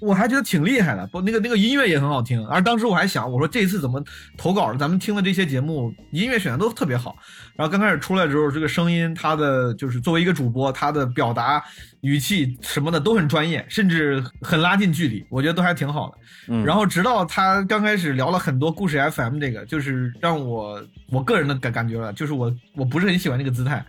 [0.00, 2.46] 我还觉得挺厉害的，不，那个那个音乐也很好听。
[2.46, 4.02] 而当时我还想，我说这一次怎么
[4.38, 7.16] 投稿的，咱们听的这些节目音乐选的都特别好。
[7.58, 11.60] 然后刚开始出来的时候，这个声音，他的就是作为一个主播，他的表达
[12.02, 16.18] 语气什么的都很专业，甚至很拉近距离，我觉得都还挺好的。
[16.50, 20.80] 嗯然后直到他刚开始聊了很多故事 FM 这个，就是让我
[21.10, 23.84] 我个人的感感觉了，就是我我不是很喜欢这个姿态。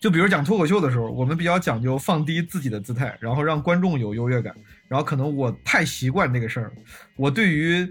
[0.00, 4.52] 就比如讲脱口秀的时候，我们比较讲究放低自己的姿态，然后让观众有优越感。
[4.88, 6.72] 然后可能我太习惯这个事儿，
[7.16, 7.88] 我对于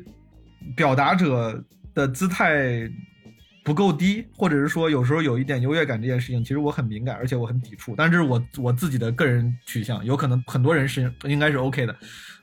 [0.76, 1.64] 表达者
[1.94, 2.90] 的姿态
[3.64, 7.94] 不够低，或者是说有时候有一点优越感这件事情，其实我很敏感，而且我很抵触。
[7.96, 11.96] 但是这是我我自己的个人取向，有可能很多人是应该是 OK 的。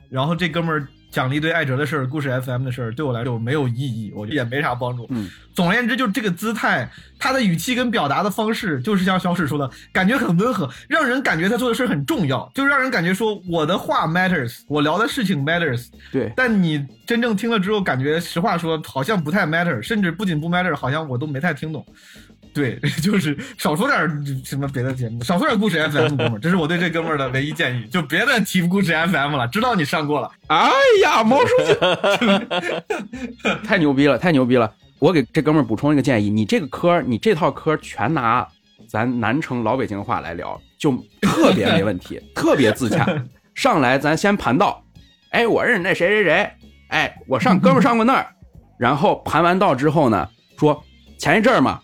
[0.08, 0.88] 然后这哥们儿
[1.18, 5.04] 讲了一堆艾哲的事儿、故事 FM 的事儿，对我来说没有意义，我觉得也没啥帮助。
[5.10, 6.88] 嗯，总而言之，就是这个姿态，
[7.18, 15.88] 他的语气跟表达的方式，就是像小史说的，感觉很温和，让人感觉他做的事儿很重要，就让人感觉说我的话 matters，我聊的事情 matters。
[16.12, 21.84] 对，但你真正听了之后，感觉实话说好像不太 matter，甚至不仅不 matter，好像我都没太听懂。
[22.58, 30.28] 对， 就是少说点什么别的节目，少说点故事 FM，哥们儿，这是我对这哥们儿的唯一建议，就别再提故事 FM 了，知道你上过了。
[30.48, 30.68] 哎
[31.04, 31.72] 呀，毛书记，
[33.62, 34.68] 太牛逼了，太牛逼了！
[34.98, 38.44] 我给这哥们儿补充一个建议，你这个科，你这套科全拿
[38.88, 40.90] 咱南城老北京话来聊，就
[41.22, 43.06] 特别没问题， 特别自洽。
[43.54, 44.82] 上来咱先盘道，
[45.30, 46.50] 哎，我认识那谁谁谁，
[46.88, 48.26] 哎，我上哥们儿上过那儿，
[48.78, 50.28] 然后盘完道之后呢，
[50.58, 50.82] 说
[51.18, 51.80] 前一阵儿嘛，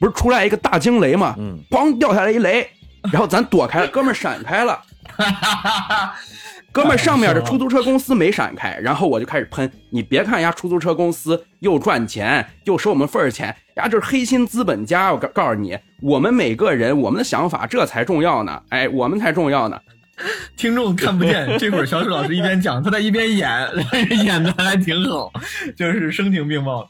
[0.00, 2.68] 不是出来一个大惊雷嘛，嗯，咣掉下来一雷，
[3.12, 4.80] 然后咱躲开了，哥们儿闪开了。
[6.72, 9.68] 哥们儿，上面的出租车公司没闪开，然后我就开始喷。
[9.90, 15.12] 你别看人家出租车公司又赚钱又收我们份儿钱，人家就是黑心资本家。
[15.12, 18.62] 我告告诉你，我们每个人我们的想法这才重要呢。
[18.68, 19.76] 哎，我们才重要呢。
[20.56, 23.50] 听众看不见， 这会儿小史老师一边讲，他在一边演，
[24.24, 25.32] 演的还挺好，
[25.76, 26.88] 就是声情并茂。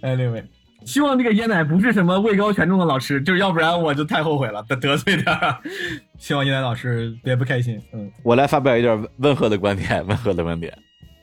[0.00, 0.44] 哎，那位，
[0.84, 5.60] 希望这个椰奶不是什么位高权重的老师，就是要不然我就太后悔了，得得罪他。
[6.18, 7.80] 希望椰奶老师别不开心。
[7.92, 10.72] 嗯，我来发表一点温和的观点，温和的观点。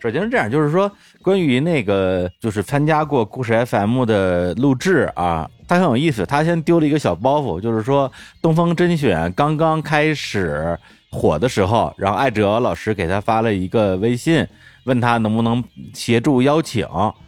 [0.01, 0.89] 首先是这样，就是说
[1.21, 6.25] 关于那个就是参加过故事 FM 的录制啊，他很有意思。
[6.25, 8.09] 他先丢了一个小包袱，就是说
[8.41, 10.79] 东风甄选刚刚开始
[11.11, 14.47] 火的时候，然后艾哲老师给他发了一个微信，
[14.89, 15.63] 问他能不能
[15.93, 16.85] 协助邀请。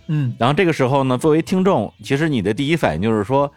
[0.07, 3.49] 嗯，然后这个时候呢，作为听众，其实你的第一反应就是说，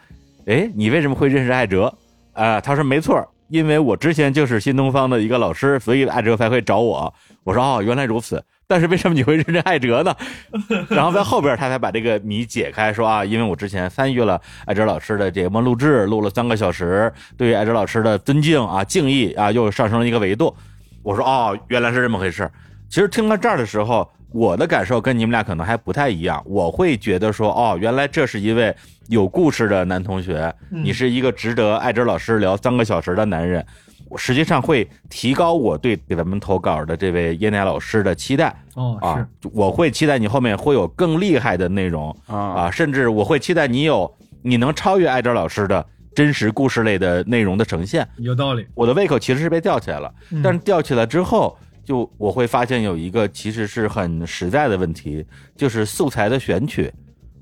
[0.47, 1.93] 哎，你为什么会认识艾哲？
[2.35, 7.13] 啊、他说没错，因为我之前就是新东方的一个老师，所以艾哲才会找我。
[7.43, 8.45] 我说哦，原来如此。
[8.67, 10.17] 但是为什么你会认识艾哲呢？
[10.89, 20.55] 然后在后边他才把这个谜解开，说啊，因为我之前参与了艾哲老师的节目录制，录了三个小时，对于艾哲老师的尊敬啊、敬意啊，又上升了一个维度。
[21.03, 22.51] 我说哦，原来是这么回事。
[22.89, 26.43] 其实听到这儿的时候，我的感受跟你们俩可能还不太一样。
[26.47, 28.75] 我会觉得说，哦，原来这是一位
[29.09, 33.65] 有故事的男同学，你是一个值得艾哲老师聊三个小时的男人。
[34.11, 45.85] 我实际上会提高我对给咱们投稿的这位椰奶老师的期待哦，啊是，，我会期待你后面会有更厉害的内容啊啊，甚至我会期待你有你能超越艾哲老师的
[46.15, 48.07] 真实故事类的内容的呈现。
[48.19, 48.65] 有道理。
[48.75, 55.25] 我的胃口其实是被吊起来了，嗯但是吊起来之后，就我会发现有一个其实是很实在的问题，
[55.57, 56.93] 就是素材的选取，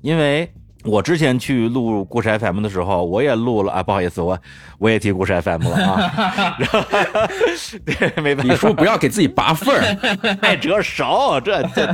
[0.01, 0.51] 因为。
[0.85, 4.37] 我之前去录故事 FM 的时候，我也录了啊，不好意思，我
[4.77, 6.81] 我也提故事 FM 了啊， 然后
[7.85, 10.37] 对，没办法，你说不要给自己拔份儿。
[10.41, 11.87] 爱折手，这这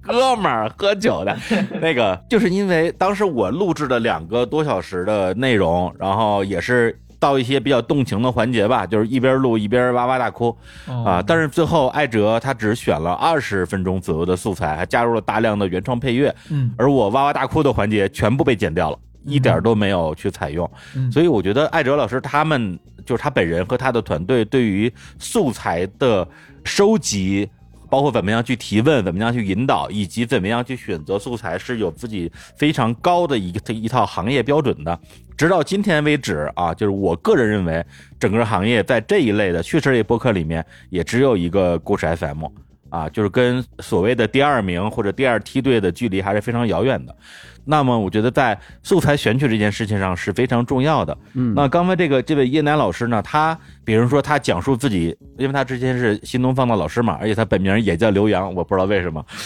[0.00, 1.36] 哥们儿喝酒的，
[1.82, 10.54] 那个就是因为当时我录制了两个多小时的内容，然后也是到一些比较动情的环节吧，就是一边录一边哇哇大哭。
[10.86, 11.04] 哦。
[11.04, 11.24] 啊。
[11.26, 16.70] 但是最后艾哲他只选了二十分钟左右的素材，还加入了大量的原创配乐，嗯。
[16.76, 18.98] 而我哇哇大哭的环节全部被剪掉了。
[19.26, 21.10] 一点都没有去采用，嗯。
[21.10, 26.28] 所以我觉得艾哲老师他们就是他本人和他的团队对于素材的
[26.62, 27.48] 收集，
[27.94, 34.98] 包括怎么样去提问、怎么样去引导，以及怎么样去选择素材，是有自己非常高的一个一套行业标准的。
[35.36, 37.86] 直到今天为止啊，就是我个人认为，
[38.18, 42.46] 整个行业在这一类的叙事类播客里面，也只有一个故事 FM。
[42.90, 47.16] 啊，就是跟所谓的第二名或者第二梯队的距离还是非常遥远的。
[47.64, 51.16] 那么，我觉得在素材选取这件事情上是非常重要的。
[51.32, 59.24] 嗯那刚才这个这位叶楠老师呢，他比如说他讲述自己，因为他之前是新东方的老师嘛，而且他本名也叫刘洋，我不知道为什么。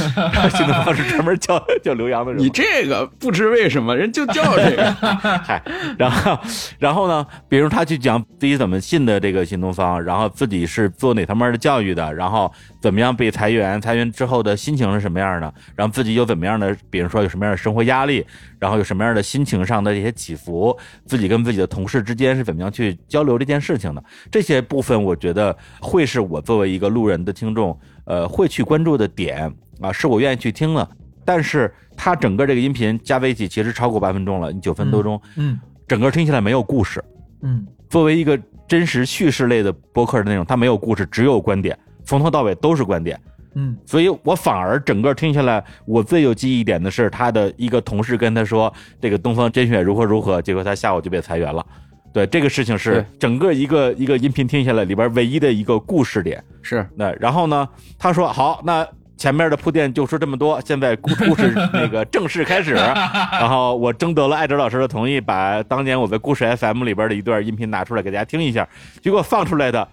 [0.55, 2.43] 新东方是专门叫 叫刘洋的人。
[2.43, 4.93] 你这个不知为什么人就叫这个，
[5.45, 5.63] 嗨，
[5.99, 6.39] 然后，
[6.79, 18.25] 然后呢，比如他去讲自己怎么信的这个新东方，然后自己是做哪方面的教育的，然后怎么样被裁员，裁员之后的心情是什么样的，然后自己有怎么样的，比如说有什么样的生活压力，
[18.59, 30.89] 然后有什么样的心情上的这些起伏，自己跟自己的同事之间是怎么样去交流这件事情的，这些部分我觉得会是我作为一个路人的听众，呃，会去关注的点啊，是我愿意去听的。
[31.25, 35.21] 但是它整个这个音频加在一起，其实超过八分钟了，九分多钟。
[35.37, 37.03] 嗯整个听起来没有故事。
[37.43, 43.19] 嗯作为一个真实叙事类的播客的内容，它没有故事，只有观点，从头到尾都是观点。
[43.55, 51.65] 嗯所以我反而整个听下来，我最有记忆点的是他的一个同事跟他说这个东方甄选如何如何，结果他下午就被裁员了。
[52.13, 56.43] 对这个事情是整个一个一个音频听下来里边唯一的一个故事点。
[56.63, 57.69] 是那然后呢，
[57.99, 58.87] 他说好，那
[59.17, 62.75] 前面的铺垫就说这么多，现在故故事那个正式开始。
[63.33, 68.69] 然后我征得了艾哲老师的同意，把当年我在故事 FM 里边的一段音频拿出来给大家听一下。
[69.03, 69.89] 结果放出来的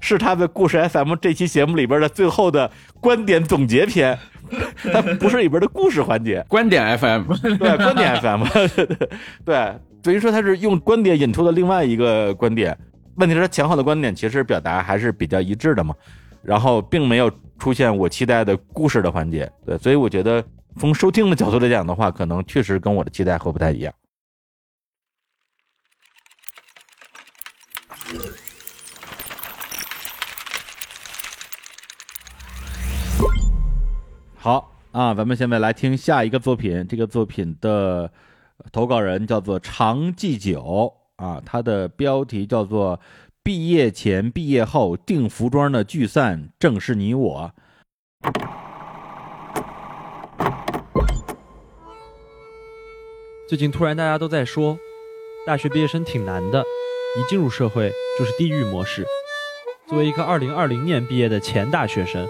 [0.00, 2.70] 是他在故事 FM 这期节目里边的最后的
[3.00, 4.16] 观点总结篇，
[4.92, 6.44] 它不是里边的故事环节。
[6.48, 7.24] 观点 FM，
[7.58, 8.44] 对，观点 FM，
[9.44, 9.74] 对，
[10.08, 12.74] 等于说他是用观点引出的另外一个观点。
[13.16, 15.94] 问题是，他前后的观点其实表达还是比较一致的嘛，
[16.40, 19.52] 然后并没有出现我期待的故事的环节。
[19.66, 20.42] 对，所以我觉得
[20.78, 23.92] 从收听的角度来讲的话，可能确实跟我的期待会不太一样。
[34.36, 36.86] 好啊，咱们现在来听下一个作品。
[36.88, 38.10] 这个作品的
[38.72, 43.00] 投稿人叫做常记久啊，他的标题叫做
[43.42, 47.52] “毕业前、毕业后订服装的聚散，正是你我”。
[53.48, 54.78] 最近突然大家都在说，
[55.46, 59.06] 大学毕业生挺难的，一进入社会就是地狱模式。
[59.86, 62.28] 作为一个2020年毕业的前大学生，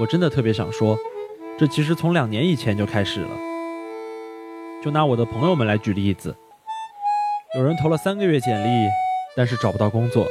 [0.00, 0.98] 我真的特别想说，
[1.56, 3.51] 这其实从两年以前就开始了。
[4.82, 6.34] 就拿我的朋友们来举例子，
[7.56, 8.88] 有人投了三个月简历，
[9.36, 10.26] 但是找不到工作。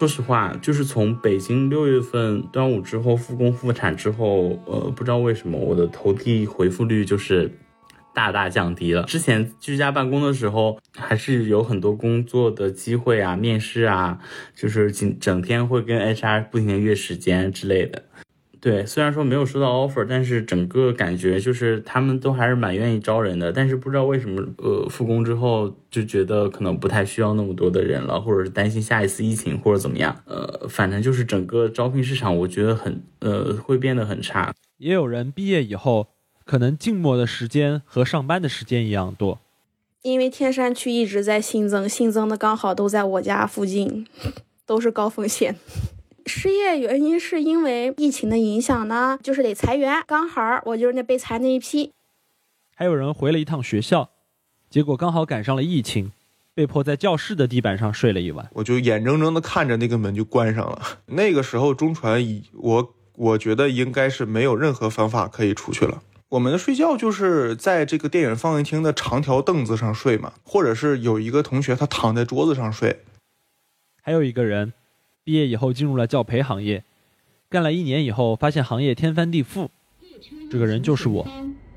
[0.00, 7.56] 说实话，就是从北京六月份端午之后复工复产之后，呃，不知道为什么我的投递回复率就是
[8.12, 9.04] 大大降低了。
[9.04, 14.18] 之前居家办公的时候，还是有很多工作的机会啊、面试啊，
[14.56, 18.02] 就是整整天会跟 HR 不停的约时间之类的。
[18.60, 23.52] 对，虽然说没有收到 offer，但是整个感觉就是他们都还是蛮愿意招人的。
[23.52, 30.20] 但是不知道为什么，呃，复工之后就觉得可能不太需要那么多的人了，或者是担心下一次疫情或者怎么样。
[30.26, 34.52] 呃，反正就是整个招聘市场，我觉得很呃会变得很差。
[34.78, 36.08] 也有人毕业以后，
[36.44, 39.38] 可能静默的时间和上班的时间一样多。
[40.02, 44.06] 因为天山区一直在新增，新增的刚好都在我家附近，
[44.66, 45.54] 都是高风险。
[46.28, 51.92] 失业原因是因为疫情的影响呢，就是得裁员，刚好我就是那被裁那一批。
[52.76, 54.10] 还有人回了一趟学校，
[54.68, 56.12] 结果刚好赶上了疫情，
[56.54, 58.48] 被迫在教室的地板上睡了一晚。
[58.52, 61.00] 我就眼睁睁的看着那个门就关上了。
[61.06, 66.02] 那个时候中传已我我觉得应该是没有任何方法可以出去了。
[66.28, 73.00] 我们的睡觉就是在这个电影放映厅的长条凳子上睡嘛，或者是有一个同学他躺在桌子上睡。
[74.02, 74.74] 还有一个人。
[75.28, 76.82] 毕业以后进入了教培行业，
[77.50, 79.68] 干了一年以后，发现行业天翻地覆。
[80.50, 81.28] 这个人就是我。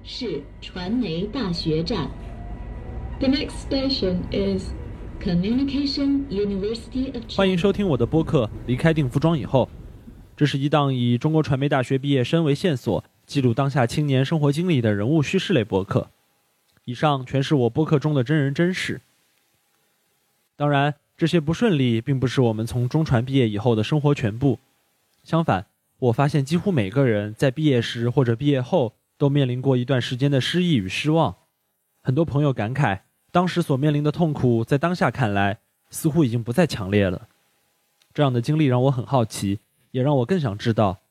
[0.05, 2.09] 是传媒大学站。
[3.19, 4.71] The next station is
[5.21, 7.23] Communication University of。
[7.35, 9.65] 欢迎收听我的播客《离开定服装以后》，
[10.37, 16.09] 这是一档以中国传媒大学毕业生为线索，记录当下青年生活经历的人物叙事类播客。
[16.85, 19.01] 以上全是我播客中的真人真事。
[20.55, 20.95] 当然。
[21.21, 24.57] 这些不顺利，并不是我们从中传毕业以后的生活全部。
[25.21, 25.67] 相反，
[25.99, 31.35] 我发现几乎每个人在毕业时或者毕业后，都面临过一段时间的失意与失望。
[32.01, 35.59] 很多朋友感慨，当时所面临的痛苦，在当下看来，
[35.91, 37.27] 似乎已经不再强烈了。
[38.15, 39.59] 这样的经历让我很好奇，
[39.91, 41.01] 也让我更想知道，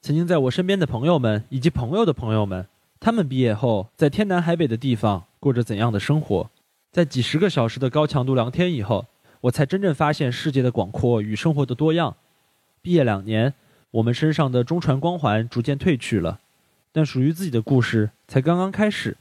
[0.00, 2.66] 曾经在我身边的朋友们以及朋友的朋友们，
[2.98, 6.48] 他们毕业后在天南海北的地方过着怎样的生活？
[6.90, 9.04] 在几十个小时的高强度聊天以后。
[9.42, 12.16] 我才真正发现世界的广阔与生活的多样。
[12.82, 13.54] 毕业两年，
[13.92, 16.40] 我们身上的中传光环逐渐褪去了，
[16.92, 19.16] 但属于自己的故事才刚刚开始。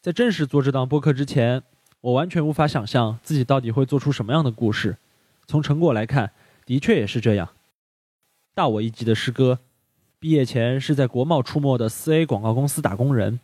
[0.00, 1.62] 在正式做这档播客之前，
[2.00, 4.96] 我完全无法想象自己到底会做出什么样的故事。
[5.46, 6.32] 从成果来看，
[6.64, 7.50] 的确也是这样。
[8.54, 9.58] 大我一级的师哥，
[10.18, 13.40] 毕业前是在国贸出没的四 A 广告公司打工人，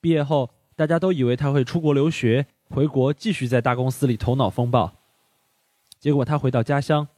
[0.00, 2.46] 毕业后大家都以为他会出国留学。
[2.68, 4.92] 回国继续在大公司里头脑风暴，
[5.98, 7.08] 结果他回到家乡，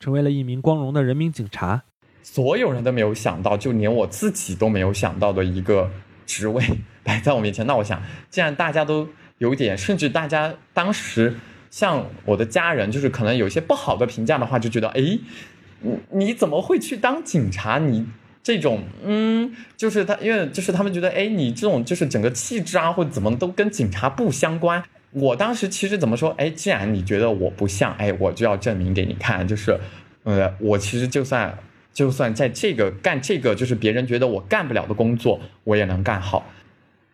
[0.00, 1.84] 成为了一名光荣的人民警察。
[2.22, 5.90] 所有人都没有想到，就连我自己都没有想到的一个
[6.26, 6.62] 职位
[7.04, 7.64] 摆在我面前。
[7.66, 9.08] 那我想，既然大家都
[9.38, 11.36] 有点，甚至大家当时
[11.70, 15.18] 像我的家人，就是可能有些不好的评价的话，就觉得，哎，
[15.80, 17.78] 你你怎么会去当警察？
[17.78, 18.04] 你
[18.42, 24.82] 这种，嗯，就是他，因为就是他们觉得，哎，你这种就是整个气质啊，或者怎么都跟警察不相关。
[25.18, 26.28] 我当时其实怎么说？
[26.36, 29.48] 哎，既然你觉得我不像，哎，我就要证明给你看。
[29.48, 29.80] 就是，
[30.24, 31.58] 呃，我其实就算
[31.90, 36.44] 就算在这个干这个，就是别人觉得我干不了的工作，我也能干好。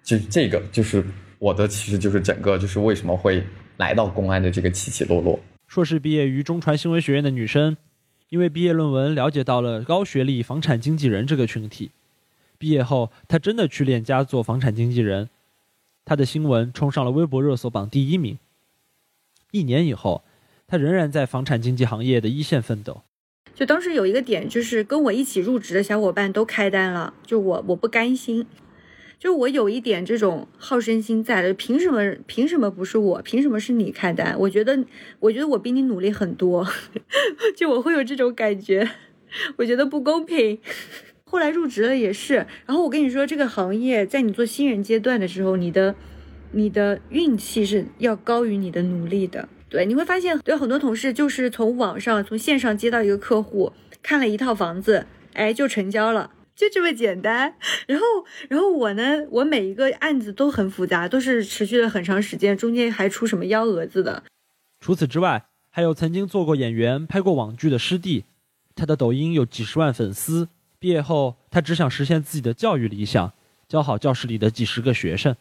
[0.02, 1.04] 就这个，就是
[1.38, 3.40] 我的，其实就是整个，就是为什么会
[3.76, 5.38] 来到公安的这个起起落落。
[5.68, 7.76] 硕士毕业于中传新闻学院的女生，
[8.30, 11.92] 因为毕业论文了解到了高学历房产经纪人这个群体。
[12.58, 15.28] 毕业后，他真的去链家做房产经纪人，
[16.04, 18.38] 他的新闻冲上了微博热搜榜第一名。
[19.50, 20.24] 一年以后，
[20.66, 23.02] 他仍然在房产经纪行业的一线奋斗。
[23.54, 28.46] 就当时有一个点，就是跟我一起入职的小伙伴都开单了，就我我不甘心，
[29.18, 33.22] 就我有一点这种好胜心在的，凭什么凭什么不是我？
[33.22, 34.34] 凭什么是你开单？
[34.38, 34.82] 我觉得
[35.20, 36.66] 我觉得我比你努力很多，
[37.54, 38.90] 就我会有这种感觉，
[39.58, 40.58] 我觉得不公平。
[41.32, 45.94] 后来入职了也是，然后我跟你说，这个行业在你做新人阶段的时候，你的
[46.50, 49.48] 你的运气是要高于你的努力的。
[49.70, 53.72] 对，你会发现，对很多同事就是从网上、从线上接到一个客户，
[54.02, 57.54] 看了一套房子，哎，就成交了，就这么简单。
[57.86, 58.04] 然后，
[58.50, 64.22] 然后我呢，我每一个案子都很复杂，都是持续了很长时间，中间还出什么幺蛾子的。
[64.80, 68.26] 除此之外，还有曾经做过演员、拍过网剧的师弟，
[68.74, 70.48] 他的抖音有几十万粉丝。
[70.82, 73.32] 毕业后，他只想实现自己的教育理想，
[73.68, 75.36] 教好教室里的几十个学生。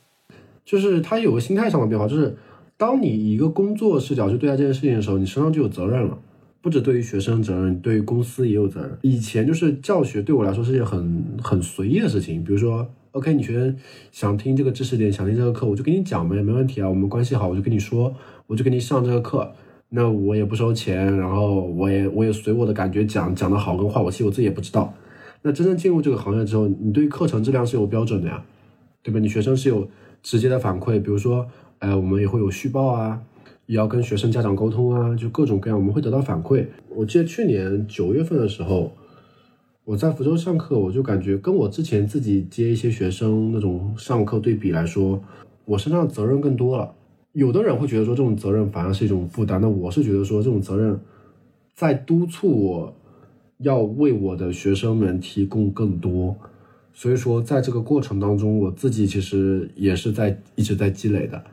[0.63, 2.38] 就是他有个心态上的变化，就是
[2.77, 6.15] 当你以一个工作视角去对待这件事情的时候，你身上就有责任了，
[6.61, 8.95] 不止对于学生责任，对于公司也有责任。
[9.01, 13.76] 以前就是教学对我来说是件很很随意的事情，比如说，OK，你学生
[14.11, 18.13] 想听这个知识点，想听这个课，我就给你讲呗，没问题啊，我们关系好，我就跟你说，
[18.45, 19.51] 我就给你上这个课。
[19.89, 24.93] 那我也不收钱，然后我也我也随我的感觉讲，讲的好跟坏，我其实我自己也不知道。
[25.43, 28.43] 那真正进入这个行业之后，你对课程质量是有标准的呀，
[29.01, 29.19] 对吧？
[29.19, 29.88] 你学生是有
[30.22, 31.47] 直接的反馈，比如说，
[31.80, 33.19] 哎，我们也会有续报啊，
[33.65, 36.68] 也要跟学生家长沟通啊，就各种各样，我们会得到反馈。
[36.89, 38.91] 我记得去年九月份的时候，
[39.84, 45.23] 我在福州上课，我就感觉跟我之前自己接一些学生那种上课对比来说，
[45.65, 46.93] 我身上责任更多了。
[47.34, 50.99] 有的人会觉得说这种责任反而是一种负担，那我是觉得说这种责任
[51.73, 52.95] 在督促我。
[53.61, 56.35] 要为我的学生们提供更多，
[56.93, 61.43] 所以说在这个过程当中，我自己其实也是在一直在积累的。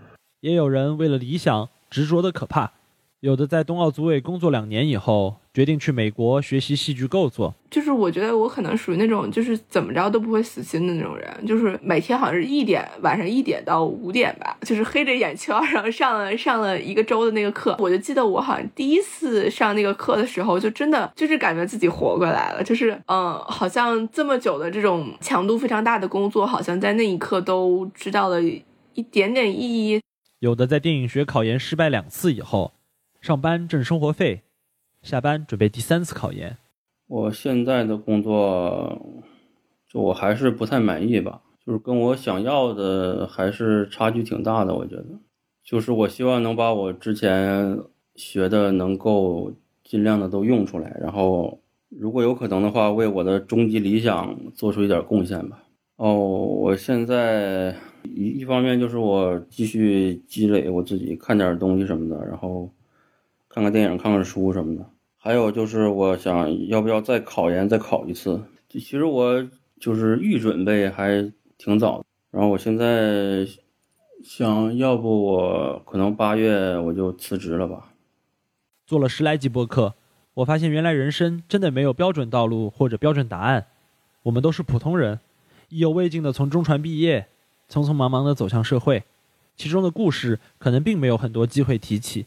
[0.40, 2.72] 也有人为了理想执着的可怕。
[3.20, 7.52] 有的在冬奥组委工作两年以后，决定去美国学习戏剧构作。
[7.68, 11.28] 就是我觉得我可能属于那种，就是怎么着都不会死心的那种人。
[11.44, 17.74] 就是每天好像是一点晚上一点到五点吧，就是黑着眼圈， 然后上了上了一个周的那个课。
[17.80, 22.62] 我就记得我好像第一次上那个课的时候，就真的就是感觉自己活过来了。
[22.62, 30.00] 就是嗯，好像这么久的这种强度非常大的工作，好像在那一刻都知道了一点点意义。
[30.38, 32.74] 有的在电影学考研失败两次以后。
[33.20, 34.42] 上班挣生活费，
[35.02, 36.56] 下班准备第三次考研。
[37.08, 39.24] 我现在的工作，
[39.88, 44.72] 就我还是不太满意吧，就是跟我想要的还是差距挺大的。
[44.72, 45.06] 我觉得，
[45.64, 47.78] 就是我希望能把我之前
[48.14, 55.64] 学的能够尽量的都用出来，然后如果有可能的话，为我的终极理想做出一点贡献吧。
[55.96, 57.74] 哦，我现在
[58.04, 62.70] 一一方面就是我继续积累我自己，看点东西什么的，然后。
[63.58, 68.40] 看看电影，看看书什么的，还有就是我想要不要再考研，再考一次。
[68.68, 69.44] 其实我
[69.80, 73.44] 就是预准备还挺早，然后我现在
[74.22, 77.92] 想要不我可能八月我就辞职了吧。
[78.86, 79.94] 做了十来集播客，
[80.34, 83.66] 我发现原来人生真的没有标准道路或者标准答案，
[84.22, 85.18] 我们都是普通人，
[85.68, 87.26] 意犹未尽的从中传毕业，
[87.68, 89.02] 匆匆忙忙的走向社会，
[89.56, 92.26] 其中的故事可能并没有很多机会提起。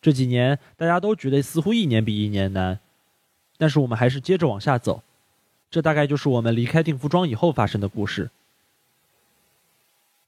[0.00, 2.78] 这几年，大家都觉得似乎一年比一年难，
[3.56, 5.02] 但是我们还是接着往下走。
[5.70, 8.30] 这大概就是我们离开定福庄以后发生的故事。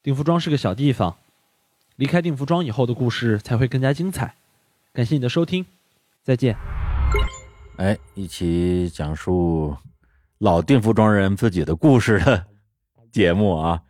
[0.03, 1.17] 定福庄是个小地方，
[1.95, 4.35] 离开定福庄以后的故事才会更加精彩。
[4.93, 5.65] 感谢你的收听，
[6.25, 6.57] 再见。
[7.77, 9.77] 哎，一起讲述
[10.39, 12.45] 老定福庄人自己的故事的
[13.13, 13.83] 节目啊。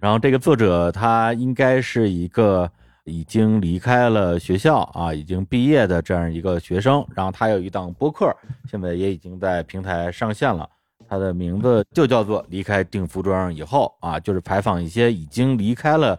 [0.00, 2.72] 然后这个作者他应该是一个。
[3.10, 8.32] 已经离开了学校啊，已经毕业的这样一个学生，然后他有一档播客，
[8.70, 10.68] 现在也已经在平台上线了。
[11.08, 16.16] 他的名字就叫做《离开定服装以后》啊，就是采访一些已经离开了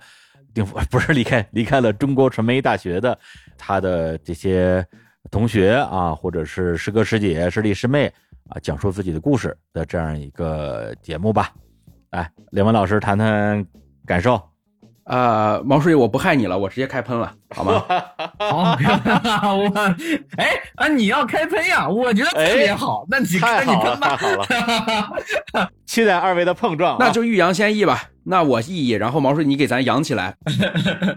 [0.53, 3.17] 定服，不是离开离开了中国传媒大学的
[3.57, 4.85] 他的这些
[5.29, 8.11] 同学啊，或者是师哥师姐、师弟师妹
[8.49, 11.53] 啊，讲述自己的故事的这样一个节目吧。
[12.09, 13.65] 来，两位老师谈谈
[14.05, 14.50] 感受。
[15.05, 17.83] 呃，毛书记，我不害你了，我直接开喷了，好吗？
[19.39, 19.67] 好， 我
[20.37, 21.89] 哎啊，你要开喷呀？
[21.89, 24.15] 我觉得特别好，那你开你喷吧。
[24.15, 28.03] 好了， 期待二位的碰撞，那就欲扬先抑吧。
[28.23, 30.35] 那我抑抑，然后毛书记你给咱扬起来，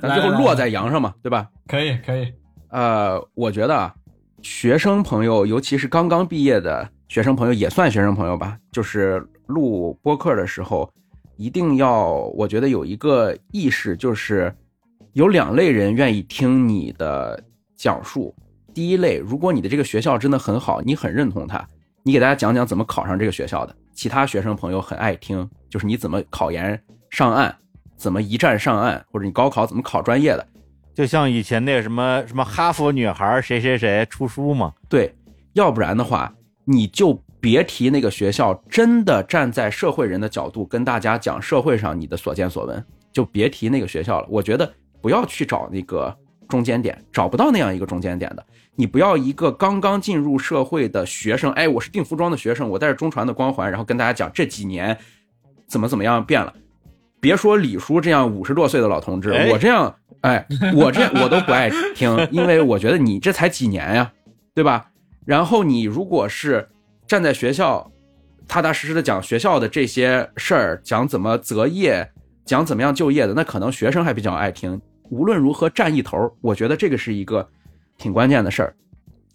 [0.01, 1.47] 咱最后落在扬上嘛，对吧？
[1.69, 2.33] 可以，可以。
[2.71, 3.95] 呃，我觉得啊，
[4.43, 10.91] 学生朋友，尤其是刚刚毕业的学生朋友，也算学生朋友吧，就是录播客的时候，
[11.37, 14.55] 一定要，我觉得有一个意识，就是
[15.13, 17.43] 有两类人愿意听你的
[17.77, 18.35] 讲述。
[18.73, 21.65] 第一类，如果你的这个学校真的很好，你很认同它，
[22.03, 26.81] 你给大家讲讲怎么考上这个学校的，其他学生朋友很爱听，就是你怎么考研
[27.11, 27.55] 上岸，
[27.97, 30.47] 怎么一战上岸，或者你高考怎么考专业的。
[30.93, 35.13] 就像以前那个什么什么哈佛女孩谁谁谁出书嘛，对，
[35.55, 36.33] 要不然的话，
[36.65, 44.27] 你就别提那个学校真的站在社会人的角度跟大家讲社会上你的所见所闻，就别提那个学校了。
[44.31, 44.73] 我觉得
[45.03, 46.17] 不要去找那个
[46.49, 48.43] 中间点，找不到那样一个中间点的。
[48.77, 54.97] 你不要一个刚刚进入社会的学生，哎，我是定服装的学生，我带着中传的光环，然后跟大家讲这几年
[55.69, 56.51] 怎么怎么样变了。
[57.21, 59.95] 别说李叔这样五十多岁的老同志，我这样。
[60.23, 64.13] 哎，我这我都不爱听，因为我觉得你这才几年呀，
[64.55, 64.87] 对吧？
[65.27, 66.71] 然后你如果是
[67.07, 67.91] 站在学校，
[68.49, 72.09] 踏踏实实的讲学校的这些事儿，讲怎么择业，
[72.45, 74.81] 讲怎么样就业的，那可能学生还比较爱听。
[75.11, 77.49] 无论如何占一头，我觉得这个是一个
[77.99, 78.77] 挺关键的事儿。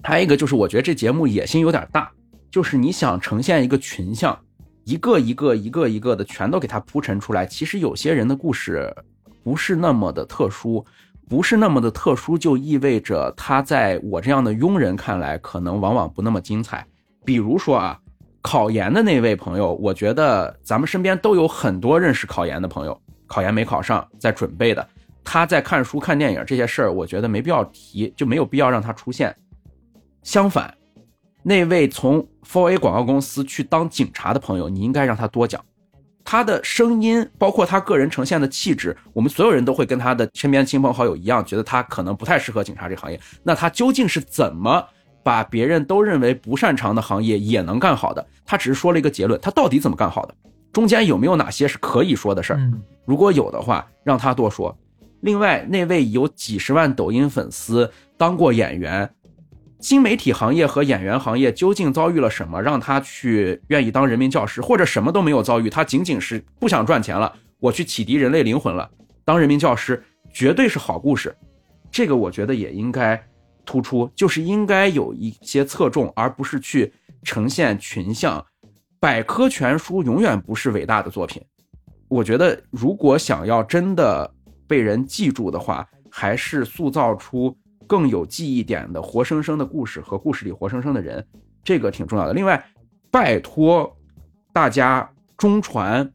[0.03, 2.11] 还有一个就是，我觉得这节目野心有点大，
[2.51, 4.37] 就是你想呈现一个群像，
[4.83, 7.45] 一个一个一个一个的全都给他铺陈出来。
[7.45, 8.93] 其实有些人的故事。
[9.41, 10.85] 不是那么的特殊，
[11.27, 16.85] 不是那么的特殊，就意味着他在我这样的庸人看来，可能往往不那么精彩。
[17.29, 17.95] 比如说啊，
[18.41, 24.89] 考研的那位朋友，我觉得咱们身边都有很多认识考研的朋友，考研没考上，在准备的，
[25.23, 29.35] 他在看书、看电影这些事儿，我觉得没必要提，就没有必要让他出现。
[30.23, 30.73] 相反，
[31.43, 35.63] 那位从 for a 广告公司去当警察的朋友，你应该让他多讲。
[36.25, 43.21] 他的声音，包括他个人呈现的气质，我们所有人都会跟他的身边亲朋好友一样，觉得他可能不太适合警察这行业。
[43.43, 44.83] 那他究竟是怎么
[45.29, 48.25] 把别人都认为不擅长的行业也能干好的？
[48.43, 50.33] 他只是说了一个结论，他到底怎么干好的？
[50.73, 52.71] 中间有没有哪些是可以说的事儿？
[53.05, 54.75] 如果有的话，让他多说。
[55.21, 59.07] 另外，那位有几十万抖音粉丝，当过演员。
[59.79, 68.89] 新媒体行业和演员行业究竟遭遇了什么，让他去愿意当人民教师，或者什么都没有遭遇，他仅仅是不想赚钱了，我去启迪人类灵魂了，
[69.23, 70.03] 当人民教师
[70.33, 71.37] 绝对是好故事，
[71.91, 73.23] 这个我觉得也应该
[73.69, 76.91] 突出，就是应该有一些侧重，而不是去
[77.21, 78.43] 呈现群像。
[78.99, 81.39] 百科全书永远不是伟大的作品，
[82.07, 84.29] 我觉得如果想要真的
[84.67, 87.55] 被人记住的话，还是塑造出。
[87.87, 91.25] 更有记忆点的活生生的故事和故事里活生生的人，
[91.63, 92.33] 这个挺重要的。
[92.33, 92.63] 另外，
[93.09, 93.91] 拜托
[94.53, 96.07] 大家，中传、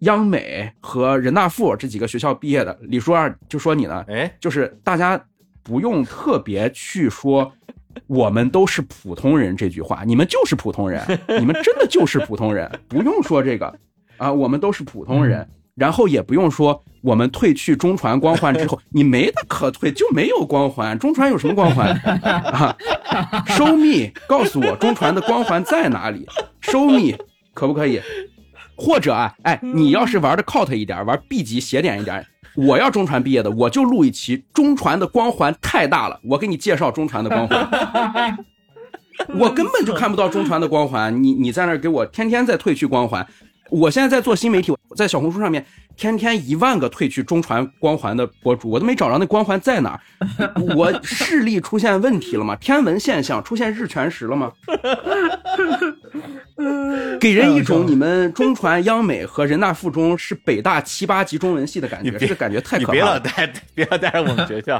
[0.00, 5.18] 央美和人大附这几个学校毕业的，李叔二就说你呢，哎，就是大家
[5.64, 7.52] 不用特别去说
[8.06, 11.02] 我们都是普通人这句话，你们就是普通人，
[11.40, 13.74] 你们真的就是普通人，不用说这个
[14.18, 15.48] 啊，我们都是普通人。
[15.74, 20.96] 然后也不用说，我们褪去中传光环之后，你没得可退，就没有光环。
[20.96, 21.90] 中传有什么光环
[22.22, 22.76] 啊？
[23.48, 26.28] 收密，告诉我中传的光环在哪里？
[26.60, 27.16] 收密，
[27.52, 28.00] 可不可以？
[28.76, 32.24] 或者啊，哎，你要是玩的 cot 一点，玩 B 级斜点一点，
[32.56, 38.38] 我要中传毕业的，我就录一期中传的光环太大了，我给你介绍中传的光环。
[39.38, 43.26] 我根本就看不到中传的光环，你你在那给我天天在褪去光环。
[43.74, 50.00] 我现在在做新媒体，在小红书上面天天一万个褪去中传光环的博主，我都没找着那光环在哪儿。
[50.76, 52.54] 我视力出现问题了吗？
[52.56, 54.52] 天文现象出现日全食了吗？
[57.20, 62.94] 给人一种你们中传、央美和人大附中是北大七八级中文系的感觉，这个感觉太可怕了。
[62.94, 64.76] 别老带， 别老带着我们学校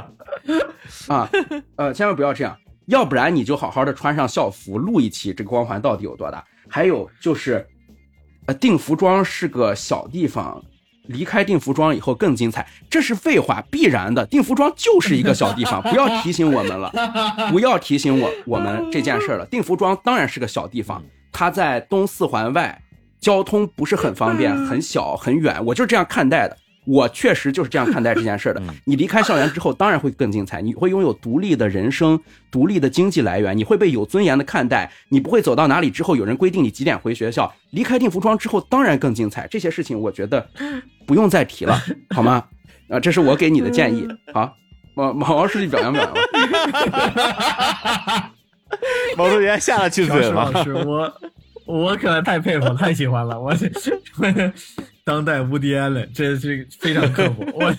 [1.07, 1.29] 啊！
[1.75, 2.55] 呃，千万不要这样，
[2.85, 6.41] 要不然你就好好的穿上校服录一期，这个光环到底有多大？
[6.69, 7.67] 还有就是。
[8.47, 10.63] 呃，定服装是个小地方，
[11.07, 14.25] 离开定服装以后更精彩，这是废话，必然的。
[14.25, 16.91] 定服装就是一个小地方，不要提醒我们了，
[17.51, 19.45] 不要提醒我我们这件事了。
[19.47, 22.81] 定服装当然是个小地方，它在东四环外，
[23.19, 26.57] 交通不是很方便，很小很远，我就是这样看待的。
[26.85, 28.61] 我确实就是这样看待这件事的。
[28.85, 30.61] 你离开校园之后，当然会更精彩。
[30.61, 32.19] 你会拥有独立的人生、
[32.51, 34.91] 独立的经济来源，你会被有尊严的看待。
[35.09, 37.51] 你不会走到哪里之后，有人规定你几点回学校。
[37.71, 39.47] 离开定服装之后，当然更精彩。
[39.47, 40.47] 这些事情，我觉得
[41.07, 41.81] 不用再提了，
[42.13, 42.43] 好吗？
[42.89, 44.07] 啊，这是我给你的建议。
[44.33, 44.53] 好，
[44.95, 46.13] 毛毛毛书记表扬表扬。
[49.17, 50.51] 毛书记下了去嘴了。
[50.51, 51.11] 老师，我
[51.65, 53.51] 我可太佩服，太喜欢了，我。
[55.05, 57.45] 当代无敌安了，这是非常刻薄。
[57.53, 57.71] 我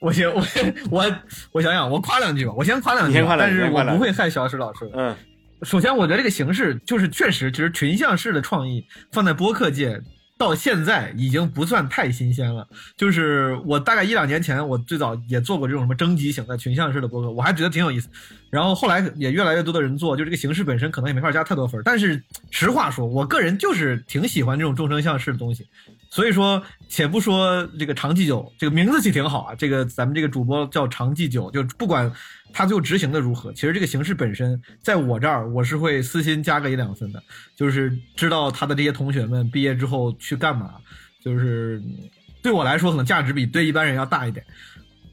[0.00, 0.42] 我先我
[0.90, 1.16] 我
[1.52, 4.92] 我想想，我夸两句吧，我先夸两句但是我不会害小史老师的。
[4.94, 5.16] 嗯，
[5.62, 10.00] 首先我觉得这个形式就是确实，其实群像式的创意放在播客界。
[10.38, 12.66] 到现在已经不算太新鲜了，
[12.96, 18.08] 就是我大概一两年前，我最早也做过这种什么征集型的群像式的播客，我还觉得挺有意思。
[18.48, 21.82] 然后后来也越来越多的人做，就这个形式本身可能也没法加太多分。
[21.84, 25.66] 但是实话说，我个人就是挺喜欢这种众生相式的东西。
[26.08, 32.10] 所以说，且不说这个长记久这个名字起挺好啊，这个咱们这个主播叫长记久，就不管
[32.52, 37.22] 他最后执行的如何，其实这个形式本身，在我这儿我是会私心加个一两分的，
[37.54, 40.74] 就是知道他的这些同学们毕业之后去干嘛，
[41.22, 41.82] 就是
[42.42, 44.44] 对我来说可能价值比对一般人要大一点。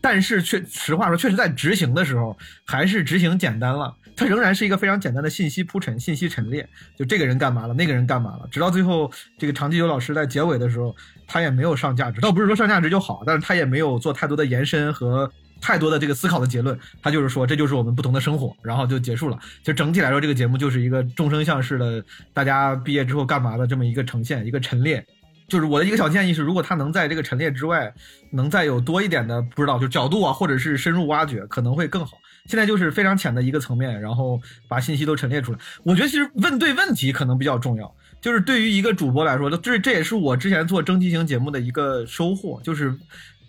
[0.01, 3.95] 但是确实话说，确实在执行的时候，还是执行简单了。
[4.15, 10.95] 它仍然是一个非常简单的信息铺陈、信息陈列，就这个人干嘛了，那个人干嘛了，直到最后，这个长期友老师在结尾的时候，
[11.27, 15.31] 他也没有上价值，倒不是说上价值就好，但是他也没有做太多的延伸和
[15.61, 19.39] 太多的这个思考的结论，他就是说这就是我们不同的生活，然后就结束了。
[19.63, 22.03] 就整体来说，这个节目就是一个众生相式的，
[22.33, 25.05] 大家毕业之后干嘛的这么一个呈现，一个陈列。
[25.47, 27.93] 就是我的一个小建议是，如果他能在这个陈列之外，
[28.31, 32.17] 能再有多一点的不知道就角度啊，或者是深入挖掘，可能会更好。
[32.47, 35.59] 现在就是非常浅的一个层面，然后把信息都陈列出来。
[35.83, 37.95] 我觉得其实问对问题可能比较重要。
[38.25, 42.59] 就是对于一个主播来说，这这也是我之前做征集型节目的一个收获。
[42.63, 42.97] 就是比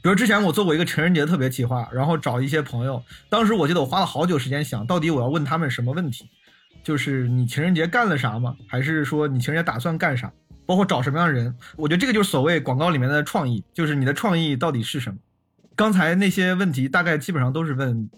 [0.02, 6.28] 如之前我做过一个情人节特别企划，然后找一些朋友，当时我记得我花了好久时间想到底我要问他们什么问题，
[6.84, 8.54] 就是你情人节干了啥吗？
[8.68, 10.30] 还是说你情人节打算干啥？
[10.66, 11.56] 包括找什么样的人？
[11.76, 15.16] 我觉得这个就是所谓广告里面的创意，就是你的创意到底是什么？
[15.74, 18.10] 刚才那些问题大概基本上都是问。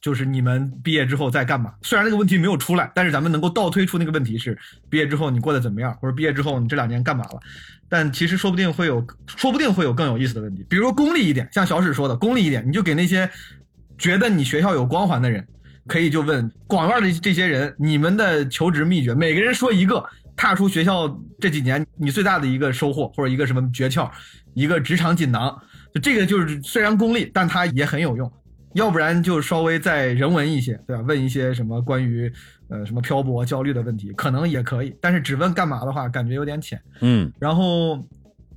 [0.00, 1.74] 就是你们毕业之后在干嘛？
[1.82, 4.58] 虽然那个问题没有出来，但是咱们能够倒推出那个问题是：
[4.88, 7.40] 毕业之后你过得怎么样，或者毕业之后你这两年干嘛了？
[7.88, 10.64] 但其实说不定会有，说不定会有更有意思的问题。
[10.68, 13.28] 比如说功利一点，像小史说的，功利一点，你就给那些
[13.98, 15.46] 觉得你学校有光环的人，
[15.86, 20.02] 可以就问广院的这些人，你们的求职秘诀，每个人说一个，
[20.36, 24.08] 踏出学校这几年你最大的一个收获或者一个什么诀窍，
[24.54, 25.60] 一个职场锦囊。
[25.92, 28.32] 就这个就是虽然功利，但它也很有用。
[28.74, 31.02] 要不然就稍微再人文一些，对吧？
[31.02, 32.32] 问一些什么关于
[32.68, 34.96] 呃什么漂泊焦虑的问题，可能也可以。
[35.00, 36.80] 但是只问干嘛的话，感觉有点浅。
[37.00, 37.98] 嗯，然后。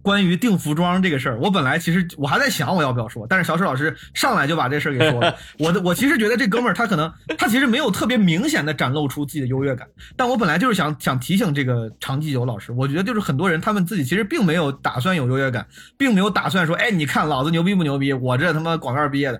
[0.03, 5.35] 关于订服装这个事儿，我本来其实我还在想我要不要说，但是小史老师上来就把这事儿给说了。
[5.57, 15.65] 我的我其实觉得这哥们儿他可能他其实没有特别明显的展露出自己的优越感，但我本来就是想想提醒这个常继久老师，我觉得就是很多人他们自己其实并没有打算有优越感，
[15.97, 18.11] 并没有打算说，哎，你看老子牛逼不牛逼？
[18.11, 19.39] 我这他妈广院毕业的。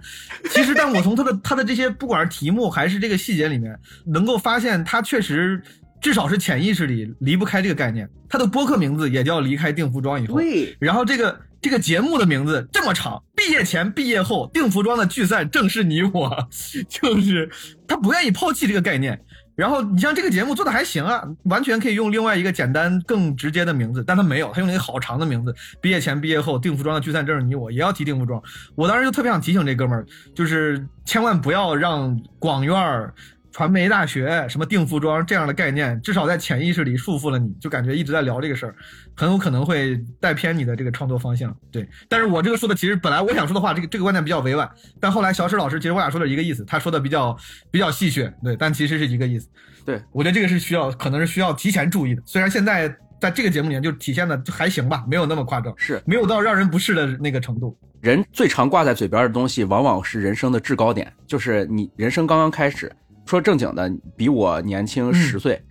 [0.50, 5.62] 其实，但我从他的他的这些不管是题目还是这个细节里面，能够发现他确实。
[6.04, 10.36] 至少是潜意识里离不开这个概念，他的播客名字也叫离开定服装以后。
[10.36, 16.50] 对，然后这个这个节目的名字这么长，毕业前、毕业后，定服装的聚散正是你我，
[16.90, 17.50] 就是
[17.88, 19.18] 他不愿意抛弃这个概念。
[19.56, 25.56] 然后你像这个节目做的还行啊，完全可以用另外一个简单更直接的名字，但他没有，他用了一个好长的名字。
[25.80, 28.42] 毕业前、毕业后，定服装的聚散正是你我，也要提定服装。
[28.76, 30.06] 我当时就特别想提醒这哥们儿，
[30.36, 33.14] 就是千万不要让广院儿。
[33.54, 38.76] 传媒大学什么定服装这样的概念，至少在潜意识里束缚了你，就感觉一直在聊这个事儿，
[39.16, 41.56] 很有可能会带偏你的这个创作方向。
[41.72, 44.68] 对，但是我这个说的其实本来我想说的话，这个这个观点比较委婉，
[45.00, 47.38] 但后来小史老师其实我俩说的一个意思，他说的比较
[47.70, 49.48] 比较戏谑，对，但其实是一个意思。
[49.86, 52.24] 对，我觉得这个是需要，可能是需要提前注意的。
[52.26, 52.90] 虽然现在
[53.22, 57.78] 在这个节目里面就体现的还行吧，没有那么夸张，是没有到让人不适的那个程度。
[58.02, 62.92] 人最常挂在嘴边的东西，往往是人生的制高点，就是你人生刚刚开始。
[63.26, 65.62] 说正经的，比我年轻十岁、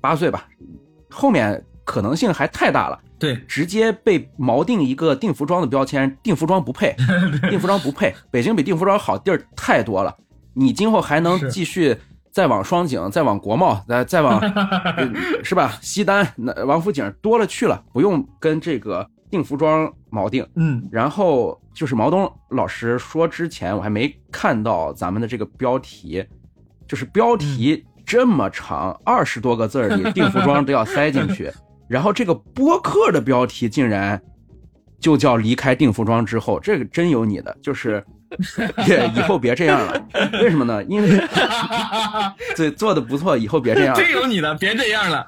[0.00, 0.46] 八岁吧，
[1.10, 2.98] 后面可能性还太大了。
[3.18, 6.94] 对，直接被锚定一个定服装的标签，定服装不配，
[7.50, 8.14] 定服装不配。
[8.30, 10.16] 北京比定服装好地儿太多了，
[10.54, 11.96] 你今后还能继续
[12.30, 14.40] 再往双井、再往国贸、再再往
[15.42, 15.76] 是吧？
[15.82, 20.46] 西单、那王府井多了去了，不用跟这个定服装锚定。
[20.54, 26.24] 嗯，然后就是毛东老师说之前，我还没看到咱们的这个标题。
[26.88, 31.52] 就是标题这么长，二十多个字里，定服装都要塞进去，
[31.86, 34.20] 然后这个播客的标题竟然
[34.98, 38.02] 就叫离开定服装之后，这个真有你的，就是
[38.86, 40.06] 也以后别这样了。
[40.42, 40.82] 为什么呢？
[40.84, 41.08] 因为
[42.56, 43.94] 对做的不错，以后别这样。
[43.94, 45.26] 真有你的，别这样了。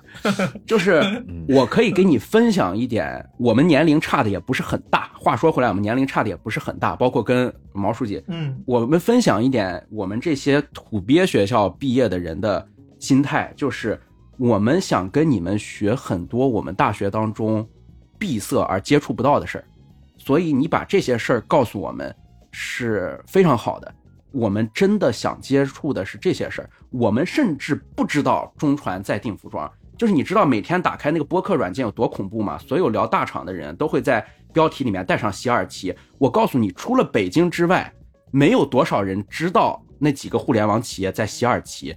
[0.67, 1.03] 就是
[1.49, 5.11] 我可以给你分享一点，我们年龄差的也不是很大。
[5.15, 12.67] 话说回来，我们年龄差的也不是很大，包括跟毛书记，嗯，我们分享一点我们这些土鳖学校毕业的人的
[12.99, 14.01] 心态，就是
[14.39, 17.67] 我们想跟你们学很多我们大学当中
[18.19, 19.65] 闭塞而接触不到的事儿，
[20.17, 22.15] 所以你把这些事儿告诉我们，
[22.51, 23.95] 是非常好的。
[24.33, 29.71] 我们真的想接触的是这些事儿，我们甚至不知道中传在订服装。
[29.99, 32.57] 就是你知道每天打开那个播客软件有多恐怖吗？
[32.59, 35.95] 所有聊大厂的人都会在标题里面带上西二旗。
[36.17, 37.93] 我告诉你，除了北京之外，
[38.31, 41.95] 没有多少人知道那几个互联网企业在西二旗。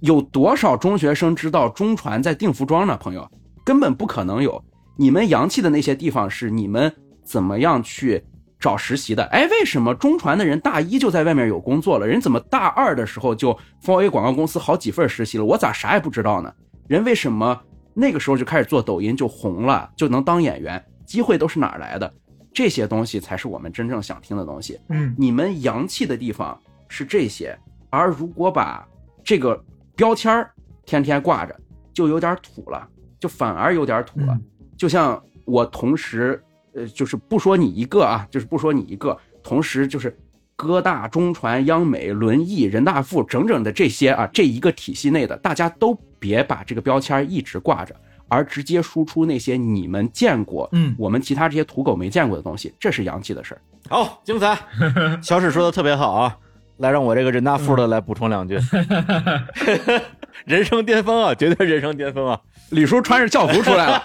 [0.00, 2.96] 有多少中学生知道中传在订服装呢？
[2.96, 3.30] 朋友，
[3.64, 4.62] 根本不可能有。
[4.96, 8.24] 你们洋气的那些地方是你们怎么样去
[8.58, 9.24] 找实习的？
[9.24, 12.06] 哎，为什么中传的人大一就在外面有工作了？
[12.06, 15.44] 人怎么大二的时候就 for A 广告公司好几份实习了？
[15.44, 16.52] 我咋啥也不知道呢？
[16.88, 17.60] 人为什么
[17.92, 20.82] 那个时候就开始做抖音就红了，就能当演员？
[21.06, 22.12] 机会都是哪来的？
[22.52, 24.80] 这些东西才是我们真正想听的东西。
[24.88, 26.58] 嗯，你们洋气的地方
[26.88, 27.58] 是这些，
[27.90, 28.86] 而如果把
[29.22, 29.62] 这个
[29.96, 30.50] 标签儿
[30.86, 31.54] 天天挂着，
[31.92, 34.38] 就有点土了，就反而有点土了。
[34.76, 36.42] 就像我同时，
[36.74, 40.16] 呃，就是不说你一个啊，就是不说你一个，同时就是
[40.56, 47.94] 哥大、中传、央美、轮艺、人大附整整的这些啊，这一个体系内的，大家都别把这个标签一直挂着，
[48.28, 53.60] 而直接输出那些你们见过，嗯，我们其他这些土狗没见过的东西，这是洋气的事儿。
[53.88, 54.58] 好，精彩！
[55.22, 56.36] 小史说的特别好啊，
[56.78, 58.58] 来让我这个人大附的来补充两句。
[60.46, 62.40] 人生巅峰啊，绝对人生巅峰啊！
[62.70, 64.02] 李叔穿着校服出来了，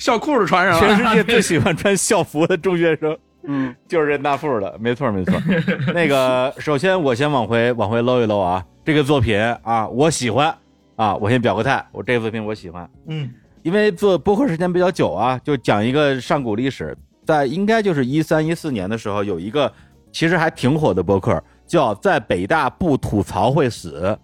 [0.00, 5.40] 校裤子穿上了，全世界最喜欢穿校服的中学生，嗯，就是人大附的，没错没错。
[5.94, 10.52] 那个，首先我先往回往回搂一搂啊，这个作品啊，我喜欢。
[10.96, 13.30] 啊，我先表个态，我这个作品我喜欢，嗯，
[13.62, 16.94] 因为做播客时间比较久啊，就讲一个上古历史，
[17.24, 19.72] 在应该就是一三一四年的时候，有一个
[20.12, 24.14] 其实还挺火的播客，叫在北大不吐槽会死，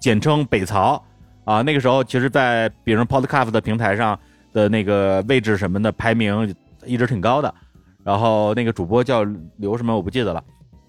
[0.00, 1.04] 简称北曹
[1.44, 1.60] 啊。
[1.60, 4.18] 那个时候其实，在比如 Podcast 的平台上
[4.54, 6.54] 的那个位置什么的排名
[6.86, 7.54] 一直挺高的。
[8.02, 9.24] 然后那个主播叫
[9.56, 10.42] 刘什么我不记得了，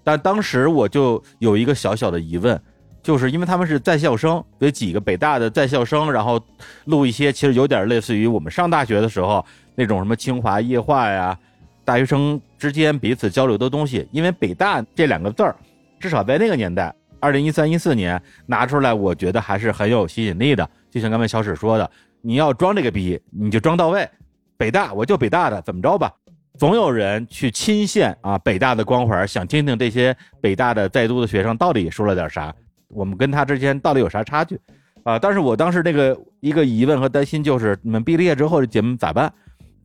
[0.04, 2.60] 但当时我就有一个小小的疑问，
[3.02, 6.38] 就是因为他们是在校生，有几个北大的在校生，然后
[6.84, 9.42] 录一些其实有点类似于我们上大学的时候
[9.74, 11.38] 那种什么清华夜话呀，
[11.86, 14.06] 大学生之间彼此交流的东西。
[14.12, 15.56] 因为北大这两个字儿，
[15.98, 20.68] 至少在那个年代，二零一三一四年拿出来，我觉得还是很有吸引力的。
[20.90, 21.90] 就像刚才小史说的，
[22.26, 24.08] 你要装这个逼，你就装到位。
[24.56, 26.12] 北大我就北大的，怎么着吧？
[26.58, 32.52] 总有人去亲现啊北大的光环，想听听这些北大的在读的学生到底说了点啥，
[32.88, 34.58] 我们跟他之间到底有啥差距
[35.04, 35.16] 啊？
[35.20, 39.32] 但是我当时那个一个疑问和担心就是，你们毕了业之后这节目咋办？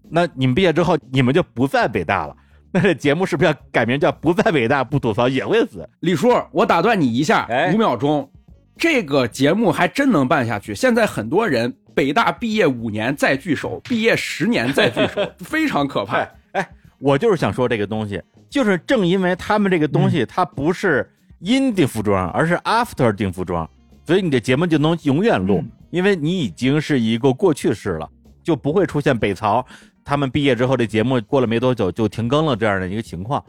[0.10, 2.36] 那你们毕业之后，你们就不在北大了，
[2.74, 8.32] 那这节目是不是要改名叫“不在北大不吐槽也会死李叔，我打断你一下，五秒钟，
[8.78, 10.74] 这个节目还真能办下去。
[10.74, 16.18] 现在很多人北大毕业五年再聚首，毕业十年再聚首， 非常可怕。
[16.54, 16.70] 哎，
[17.00, 21.10] 我就是想说这个东西，就是正因为他们这个东西，它不是
[21.40, 23.70] in 订服装，而是 after 定服装，
[24.06, 28.10] 所以你的节目就能永远录，因为你已经是一个过去式了，
[28.44, 29.66] 就不会出现北曹
[30.04, 33.44] 他们毕业之后这节目过了没多久就停更了这样的一个情况，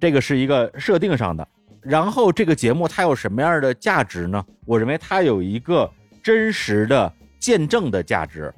[0.00, 1.46] 这个是一个设定上的。
[1.80, 4.44] 然后这个节目它有什么样的价值呢？
[4.66, 5.88] 我认为它有一个
[6.22, 8.52] 真实的见证的价值。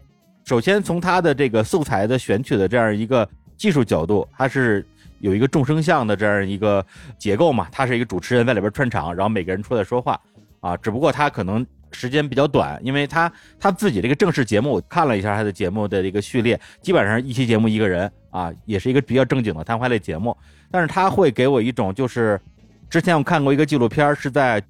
[0.44, 4.84] 首先从它的这个素材的选取的这样一个技术角度，它是
[5.20, 6.84] 有一个众生相的这样一个
[7.18, 10.20] 结构嘛，它是一个主持人在里边串场，然后每个人出来说话
[10.60, 10.76] 啊。
[10.76, 20.36] 只不过他可能时间比较短，因为他他自己这个正式节目，我看了一下他的节目的一个序列，基本上一期节目一个人啊，也是一个比较正经的谈话类节目。
[20.70, 22.40] 但是他会给我一种就是，
[22.88, 24.62] 之前我看过一个纪录片，是在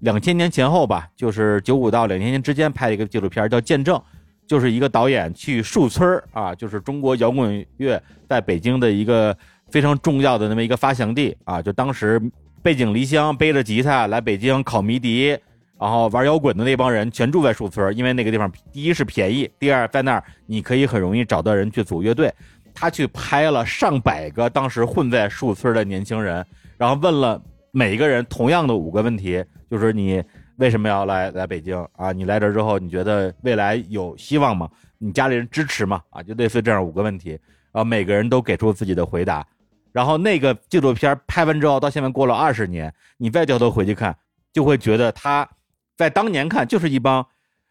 [0.00, 3.96] 两千年前后吧，就是九五到两千年之间拍的一个纪录片，叫《见证》。
[4.46, 9.36] 就是一个导演去树村啊，就是中国摇滚乐在北京的一个
[9.70, 11.60] 非常重要的那么一个发祥地啊。
[11.60, 12.18] 就当时
[12.62, 15.36] 背井离乡，背着吉他来北京考迷笛，
[15.78, 22.32] 然后玩摇滚的那帮人全住在树村，因为那个地方第一是便宜，第二在那儿你可以很容易找到人去组乐队。
[22.74, 26.42] 他去拍了上百个当时混在树村的年轻人，
[26.78, 27.38] 然后问了
[27.78, 30.24] 每一个人同样的五个问题，就是你。
[30.58, 32.10] 为什么要来来北京啊？
[32.10, 34.68] 你来这之后，你觉得未来有希望吗？
[34.98, 36.02] 你家里人支持吗？
[36.10, 37.30] 啊，就类似这样五个问题，
[37.70, 39.46] 然后每个人都给出自己的回答。
[39.92, 44.16] 然后那个纪录片拍完之后，到现在过了二十年，你再掉头回去看，
[44.52, 45.48] 就会觉得他
[45.96, 47.24] 在当年看就是一帮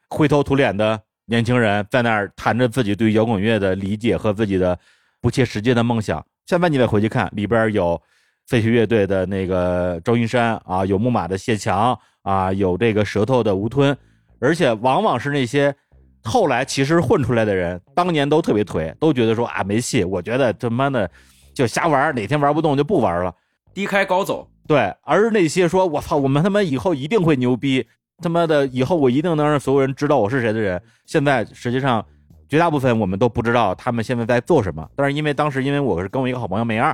[0.07, 4.79] 灰头土脸的年轻人在那儿谈着自己对摇滚乐的理解和自己的
[5.19, 6.25] 不切实际的梦想。
[6.45, 8.01] 现在你再回去看，里边有
[8.47, 11.97] 废墟乐队的那个周云山啊，有木马的谢强。
[12.23, 13.97] 啊，有这个舌头的吴吞，
[14.41, 15.73] 而且往往是那些
[16.25, 20.03] 后来其实混出来的人，当年都特别颓，都觉得说啊没戏。
[20.03, 21.09] 我觉得他妈的
[21.53, 23.33] 就瞎玩，哪天玩不动就不玩了。
[23.73, 24.45] 低开高走。
[24.67, 27.87] 对，而那些说我操，我们他妈以后一定会牛逼，
[28.21, 32.05] 他妈的以后我一定能让所有人知道我是谁的人，现在实际上
[32.49, 34.85] 绝大部分我们都不知道他们现在在做什么。
[34.97, 36.93] 但是因为当时因为我是跟我一个好朋友梅二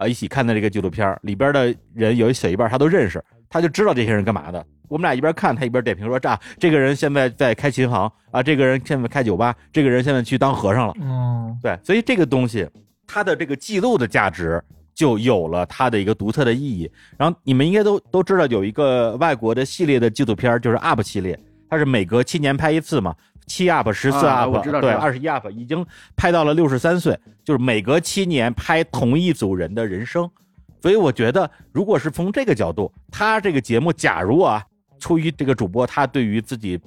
[0.00, 4.64] 啊一起看的这个纪录片儿，里边的人有一小一半他都认识，他就知道这些人干嘛的。
[4.88, 12.66] 我们俩一边看他一边点评说：“这这个人现在在开琴行啊，这个人现在开酒吧，这个人现在去当和尚了。”嗯，对，所以这个东西
[13.06, 14.60] 它的这个记录的价值
[14.94, 16.90] 就有了它的一个独特的意义。
[17.18, 23.14] 然后你们应该都都知道有一个外国的系列的纪录片，就是 UP 系列，它是每隔七年拍一次嘛，
[23.50, 30.30] 七 UP、十四啊 UP，、对，二十一 UP 已经拍到了六十三岁，就是每隔七年拍同一组人的人生。
[30.80, 34.64] 所以我觉得，如果是从这个角度，他这个节目，假如啊，
[35.00, 36.78] 出于这个主播他对于自己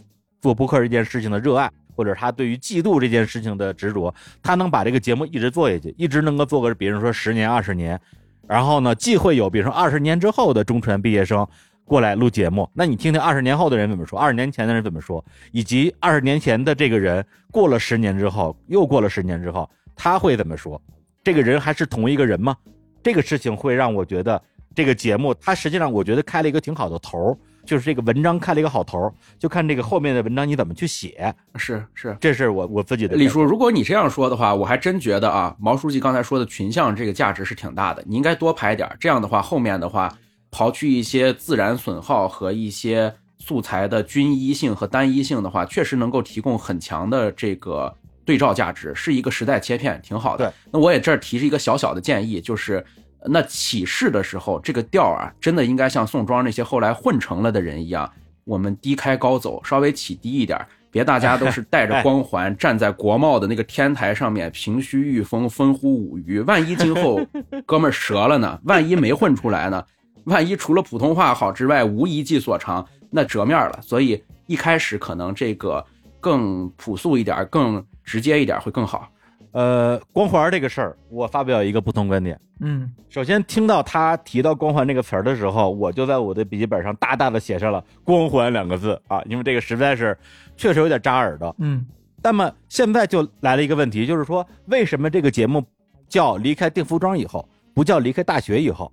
[0.41, 7.99] 做播客这件事情的热爱，或者他对于季度这件事情的执着，他能把这个节目一直做下去，一直能够做个，比如说十年、二十年，
[8.48, 11.45] 然后呢，既会有比如说二十年之后的中传毕业生
[11.85, 20.81] 过来录节目，那你听听二十年后的人怎么说，二十年前的人怎么说，以及二十年前的这个人过了十年之后，又过了十年之后，他会怎么说？
[21.23, 22.55] 这个人还是同一个人吗？
[23.01, 24.41] 这个事情会让我觉得
[24.73, 31.34] 这个节目，它实际上我觉得开了一个挺好的头儿，就是这个文章开了一个好头儿，就看这个后面的文章你怎么去写。
[31.55, 38.89] 是是，这是我我自己的李叔，如果你这样说的话，我还真觉得啊，毛书记刚才说的群像这个价值是挺大的，你应该多拍点。
[38.99, 40.14] 这样的话，后面的话，
[40.53, 47.91] 刨去一些自然损耗和一些素材的均一性和单一性的话，确实能够提供很强的这个
[48.23, 50.53] 对照价值，是一个时代切片，挺好的。
[50.71, 52.85] 那我也这儿提示一个小小的建议，就是
[53.25, 58.09] 那起势的时候，这个调儿啊，真的应该像宋庄那些后来混成了的人一样，
[58.43, 60.67] 我们低开高走，稍微起低一点儿。
[60.91, 66.39] 别大家都是带着光环站在国贸的那个天台上面，平虚御风，风呼五鱼。
[66.41, 67.19] 万一今后
[67.65, 68.59] 哥们儿折了呢？
[68.65, 69.84] 万一没混出来呢？
[70.26, 73.80] 万一除了普通话好之外无一技所长，那折面了。
[73.82, 75.86] 所以一开始可能这个
[76.20, 79.10] 更朴素一点、更直接一点会更好。
[79.52, 82.40] 呃，光环这个事儿，我发表一个不同观点。
[82.60, 90.18] 嗯，首先听到他提到“光环”这个词儿的时候，我就在我的笔记本上大大的写上了“光环”两个字啊，因为这个实在是
[90.56, 91.54] 确实有点扎耳朵。
[91.60, 91.86] 嗯，
[92.24, 95.64] 那么现在就来了一个问题，就是说为什么这个节目
[96.08, 98.91] 叫离开定服装以后，不叫离开大学以后？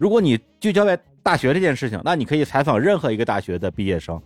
[0.00, 4.18] 如果你聚焦在大学这件事情，那你可以采访任何一个大学的毕业生，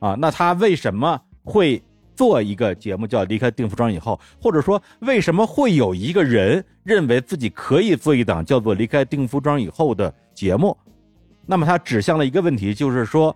[0.00, 1.80] 啊，那他为什么会
[2.16, 10.76] 做一个节目叫离开定服装以后，或者说为什么会有一个人认为自己可以做一档叫做离开定服装以后的节目？
[11.46, 13.34] 那么他指向了一个问题，就是说，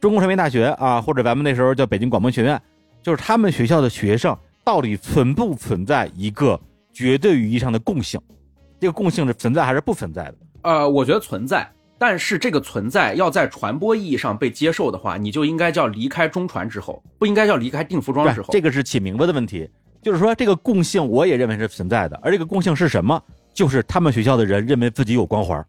[0.00, 2.58] 中国传媒大学啊，或者咱们那时候叫北京广播学院，
[3.02, 4.34] 就是他们学校的学生
[4.64, 6.58] 到底存不存在一个
[6.94, 8.18] 绝对意义上的共性？
[8.80, 10.34] 这个共性是存在还是不存在的？
[10.66, 11.64] 呃，我觉得存在，
[11.96, 18.48] 但是这个存在要在传播意义上被接受的话，你就应该叫离开中传之后，不应该叫离开定服装之后。
[18.50, 19.70] 这个是起名字的问题。
[20.02, 23.22] 就是说，这个共性我也认为是存在的，而这个共性是什么？
[23.54, 25.64] 就是他们学校的人认为自己有光环，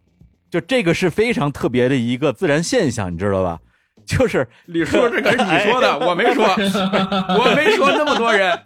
[0.50, 3.60] 就这个是非常特别的一个自然现象，你知道吧？
[4.08, 6.46] 就是李叔，这可是你说的，我没说，
[7.38, 8.58] 我没说那么多人，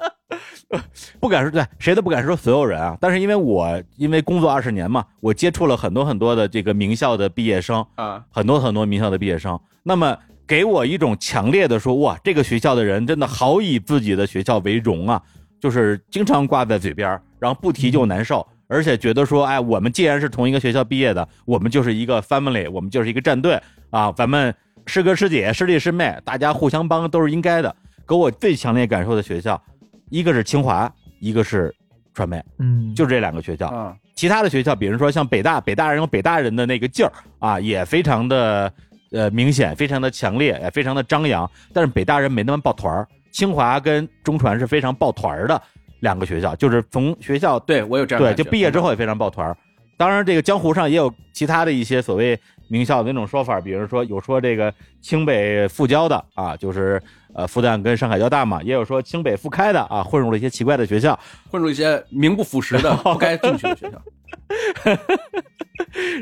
[1.20, 2.96] 不敢说对，谁都不敢说所有人啊。
[3.02, 10.16] 但是因为我因为工作二十年嘛，我接触了很多很多的这个名校的毕业生啊，很多很多名校的毕业生，那么
[10.48, 15.22] 给我一种强烈的说，哇，这个学校的人真的好以自己的学校为荣啊，
[15.60, 18.48] 就是经常挂在嘴边，然后不提就难受。
[18.68, 24.56] 而且觉得说，哎，我们既然是同一个学校毕业的，我们就是一个 family，我们就是一个战队啊，咱们
[24.86, 27.76] 师哥师姐、师弟师妹，大家互相帮都是应该的。
[28.08, 29.62] 给我最强烈感受的学校，
[30.10, 31.74] 一个是清华，一个是
[32.14, 33.70] 传媒，嗯，就这两个学校。
[33.74, 38.72] 嗯，其他的学校，比如说像北大，北大人有北大人的那个劲儿啊，也非常的
[39.12, 41.50] 呃明显，非常的强烈，也非常的张扬。
[41.72, 45.62] 但是北大人没那么抱团儿，清华跟中传是非常抱团儿的。
[46.02, 49.56] 两个学校就是从学校对我有这样对，就毕业之后也非常抱团
[50.02, 52.36] 当然，这个江湖上也有其他的一些所谓
[52.68, 57.00] 名校的那种说法，比如说有说这个清北复交的啊，就是
[57.36, 61.20] 呃复旦跟上海交大嘛，也有说清北复开的啊，混入了一些奇怪的学校，
[61.52, 64.02] 混入一些名不副实的不该进去的学校。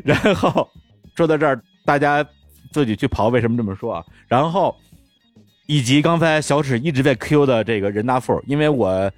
[0.03, 0.69] 然后
[1.15, 2.21] 说到这儿，大家
[2.73, 4.03] 自己去刨为什么这么说啊？
[4.27, 4.75] 然后
[5.67, 9.09] 以及刚才小史一直在 Q 的这个任大富，因为我。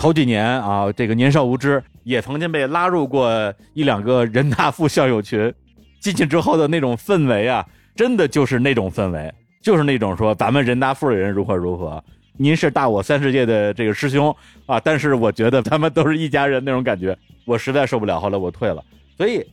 [0.00, 5.52] 头几年啊，这个年少无知，也曾经被拉入过一两个人大附校友群，
[6.00, 7.62] 进去之后的那种氛围啊，
[7.94, 9.30] 真的就是那种氛围，
[9.60, 12.02] 就是那种说咱们人大附的人如何如何，
[12.38, 17.14] 您是大我三世界的这个师兄啊，但是我觉得他们都是一家人那种感觉，
[17.44, 18.82] 我实在受不了，后来我退了。
[19.18, 19.46] 所以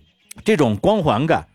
[0.46, 1.46] 这种光环感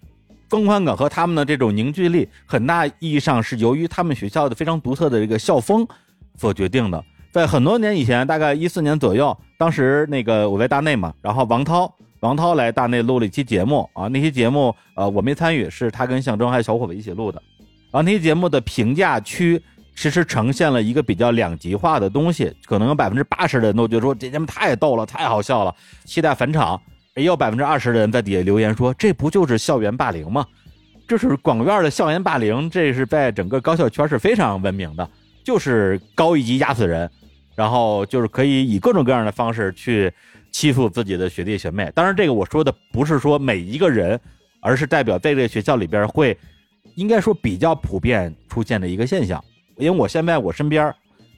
[0.51, 5.89] 光环感和他们的这种凝聚力，很大意义上是由于他们学校的非常独特的这个校风
[6.37, 7.03] 所决定的。
[7.33, 17.41] 在很多年以前，大概一四年左右，当时那个我在大内嘛，然后王涛，王涛来大内录了一期节目啊，那期节目呃我没参与，是他跟象征还有小伙子一起录的。
[17.91, 19.63] 然后那期节目的评价区
[19.95, 25.75] 其实呈现了一个比较两极化的东西，可能有百分之八十的人都觉得说这节目太逗了，太好笑了，
[26.05, 26.81] 期待返场。
[27.17, 30.47] 也有百分之二十的人在底下留言说：“这不就是校园霸凌吗？
[31.09, 35.11] 这是广院的校园霸凌，这是在整个高校圈是非常文明的，
[35.45, 37.11] 就是高一级压死人，
[37.61, 40.11] 然后就是可以以各种各样的方式去
[40.51, 41.93] 欺负自己的学弟学妹。
[41.95, 44.19] 当然，这个我说的不是说每一个人，
[44.61, 46.35] 而是代表在这个学校里边会，
[46.95, 49.45] 应该说比较普遍出现的一个现象。
[49.77, 50.91] 因为我现在我身边。”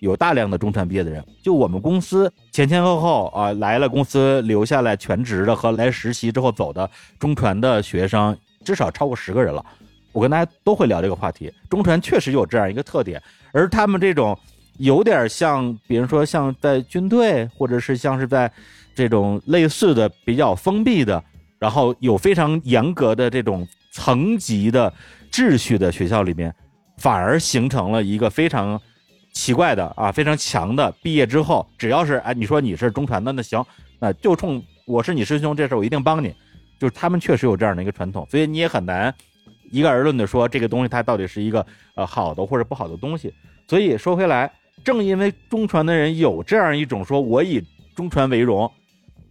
[0.02, 6.90] 有大量的中传毕业的人，就我们公司前前后后啊来了公司留下来全职的和来实习之后走的
[7.20, 9.64] 中传的学生，至少超过十个人了。
[10.10, 11.52] 我跟大家都会聊这个话题。
[11.70, 13.22] 中传确实有这样一个特点，
[13.52, 14.36] 而他们这种
[14.78, 18.50] 有点像，比如说像在军队，或者是像是在
[18.94, 21.22] 这种类似的比较封闭的，
[21.58, 24.92] 然后有非常严格的这种层级的
[25.30, 26.54] 秩序的学校里面，
[26.98, 28.80] 反而形成了一个非常。
[29.34, 30.92] 奇怪的啊，非常强的。
[31.02, 33.64] 毕业之后，只要是哎，你说你是中传的，那行，
[33.98, 36.34] 那就冲我是你师兄这事，我一定帮你。
[36.78, 39.14] 就是他们确实有这样的一个传统，所以你也很难
[39.70, 43.32] 一概而论的说这个东西它到底是一个呃好的或者不好的东西。
[43.66, 44.52] 所以说回来，
[44.84, 47.62] 正因为中传的人有这样一种说我以
[47.94, 48.70] 中传为荣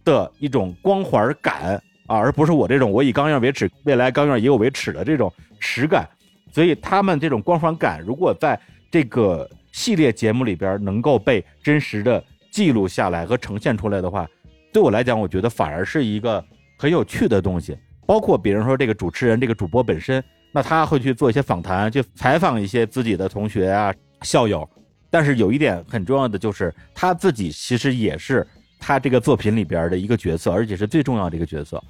[0.04, 1.74] 的一种光环感
[2.06, 6.08] 啊，而不是我这种我以钢院为耻，未来钢院也有为耻的这种耻感，
[6.52, 8.58] 所以他们这种光环感如果在
[8.90, 9.48] 这个。
[9.74, 14.28] 系列节目里边能够被真实的记录下来和呈现出来的话，
[14.70, 16.44] 对我来讲，我觉得反而是一个
[16.78, 17.74] 很有趣的东西。
[18.04, 24.68] 包括比如说这个主持人、这个主播本身，那他会去做一些访谈，去采访一些自己的同学啊、校友。
[25.12, 28.44] 但是有一点很重要的就是，他自己其实也是
[28.80, 31.80] 他这个作品里边的一个角色，而且是最重要的一个角色。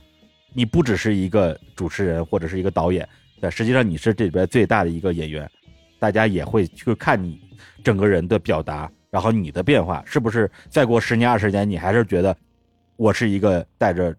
[0.53, 3.09] 你不只是一个主持人或者是一个导演，
[3.41, 5.49] 但，实际上你是这里边最大的一个演员，
[6.01, 7.41] 大家也会去看你。
[7.85, 12.37] 整个人的表达，然后你的变化，是不是再过十年二十年，你还是觉得
[12.97, 14.15] 我是一个带着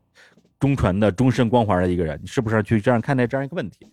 [0.59, 2.17] 中传的终身光环的一个人？
[2.21, 3.87] 你是不是去这样看待这样一个问题？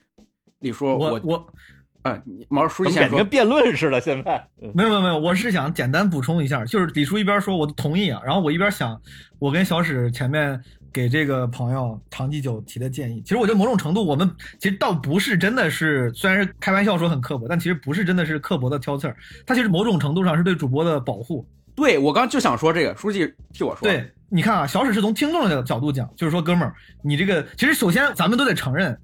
[0.58, 1.52] 你说，我我，
[2.02, 4.00] 啊，毛书记先说，跟辩论似的。
[4.00, 4.44] 现在
[4.74, 9.00] 没有没有没有，我是想简单补充一下，就是李叔一边说我同意啊，然后我一边想，
[9.38, 10.60] 我跟小史前面。
[10.92, 14.28] 给这个朋友长期久提的建议，其实我觉得某种程度，我们
[14.58, 19.16] 其实倒不是真的是，虽然是开玩笑说很刻薄，但其实不是真的是刻薄的挑刺儿，
[19.46, 21.46] 他其实某种程度上是对主播的保护。
[21.76, 23.82] 对我刚就想说这个，书记替我说。
[23.82, 26.74] 对，你看啊，小史是从听众的角度讲，就是说哥们儿，
[27.04, 29.00] 你这个其实首先咱们都得承认。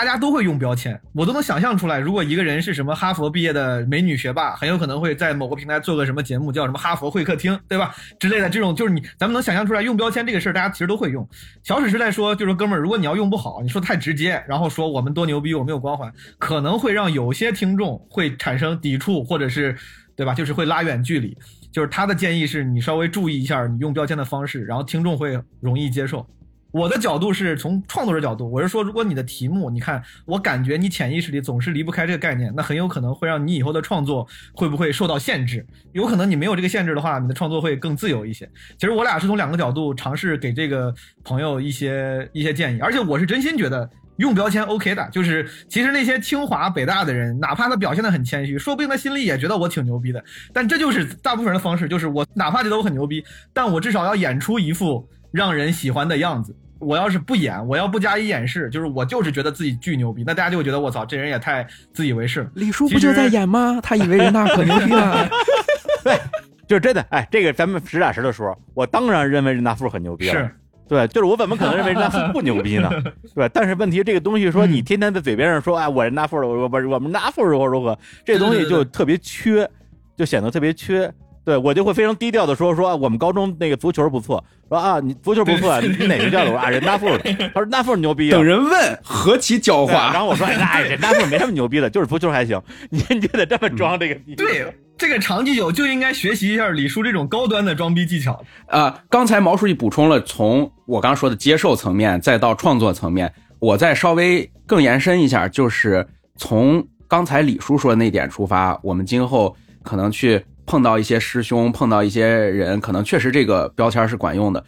[0.00, 1.98] 大家都会用标签，我都能想象出来。
[1.98, 7.94] 如果一个人是什么哈佛毕业的美女学霸，很有可能会在某个平台做个什么节目，叫什么哈佛会客厅，对吧？
[8.18, 11.28] 之类的这种，就是你咱们能想象出来用标签这个事儿，大家其实都会用。
[11.62, 19.76] 小史是在说，就是哥们儿，如果你要用不好，你说太直接，然后说我们多牛逼，我们有光环，可能会让有些听众会产生抵触，或者是，
[20.16, 20.32] 对吧？
[20.32, 21.36] 就是会拉远距离。
[21.70, 26.26] 就是他的建议是你稍微注意一下你用标签的方式，然后听众会容易接受。
[26.72, 35.66] 我的角度是从创作者角度，我是说，如果你的题目，你看，我感觉你潜意识里总是离不开这个概念，那很有可能会让你以后的创作会不会受到限制？
[35.92, 38.48] 有可能你没有这个限制的话，你的创作会更自由一些。
[38.78, 40.94] 其实我俩是从两个角度尝试给这个
[41.24, 50.22] 朋友一些一些建议，而且我是真心觉得用标签 OK 的，就是其实那些清华北大的人，哪怕他表现的很谦虚，说不定他心里也觉得我挺牛逼的。
[50.52, 55.08] 但这就是大部分人的方式，就是我哪怕觉得我很牛逼，但我至少要演出一副。
[55.30, 62.50] 让人喜欢的样子，我要是不演，我要不加以掩饰，就是我就是觉得自己巨牛逼，那大家就会觉得我操，这人也太自以为是了。
[62.54, 63.80] 李叔不就在演吗？
[63.82, 65.28] 他以为人大可牛逼了。
[66.02, 66.18] 对，
[66.66, 67.04] 就是真的。
[67.10, 70.32] 哎，这个咱们实打实的说，我当然认为任大富很牛逼了。
[70.32, 70.50] 是，
[70.88, 72.90] 对，就是我怎么可能认为任大富不牛逼呢？
[73.36, 79.68] 对，但是问题这个东西说你天天在嘴边上说，哎，我任大富，我我我们大富如何如何，这东西就特别缺，
[80.16, 81.12] 就显得特别缺。
[81.50, 86.52] 对我就会非常低调的说说我们高中那个足球不错，说啊你足球不错，你哪个教的？
[86.52, 88.32] 我说啊任大富，他说任大富牛逼啊。
[88.36, 92.62] 等人问何其狡猾，然后我说哎人大富没什么牛逼的，就是足球还行。
[92.88, 94.14] 你你就得这么装这个。
[94.36, 98.40] 对，这个长期久就应该学习一下李叔这种高端的装逼技巧。
[98.68, 106.06] 啊，刚才毛书记补充了，从我刚说的接受层面再到创作层面，我再稍微更延伸一下，就是
[106.36, 110.40] 从刚才李叔说的那点出发，我们今后可能去。
[110.66, 114.64] 碰到一些师兄，碰到一些人，可能确实这个标签是管用的。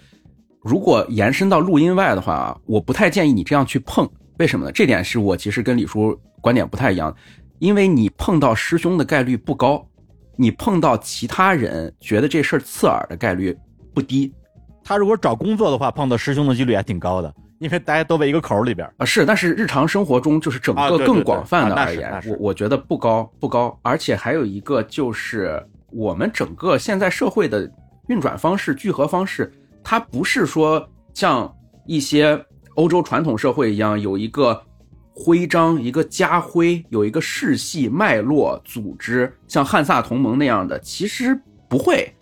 [0.63, 4.09] 如果延伸到录音外的话啊，我不太建议你这样去碰。
[4.39, 4.73] 为什么呢？
[4.73, 7.15] 这点是我其实跟李叔观点不太一样，
[7.59, 9.87] 因为你碰到师兄的概率不高，
[10.37, 13.57] 你碰到其他人觉得这事儿刺耳的概率
[13.95, 14.33] 不低。
[14.83, 19.05] 他如果找工作的话，碰到师兄的几率还挺高的，因为大家都在一个口里边啊。
[19.05, 23.79] 是，但是日常生活中就是整个更广泛的而言，我我觉得不高不高。
[23.83, 27.71] 而且还有一个就是我们整个现在社会的
[28.09, 29.53] 运转方式、聚合方式，
[29.85, 31.55] 它不是说像
[31.87, 32.43] 一些
[32.75, 34.61] 欧洲传统社会一样有一个
[35.15, 42.13] 徽章、一个家徽、有一个世系脉络组织，像汉萨同盟那样的，其实不会。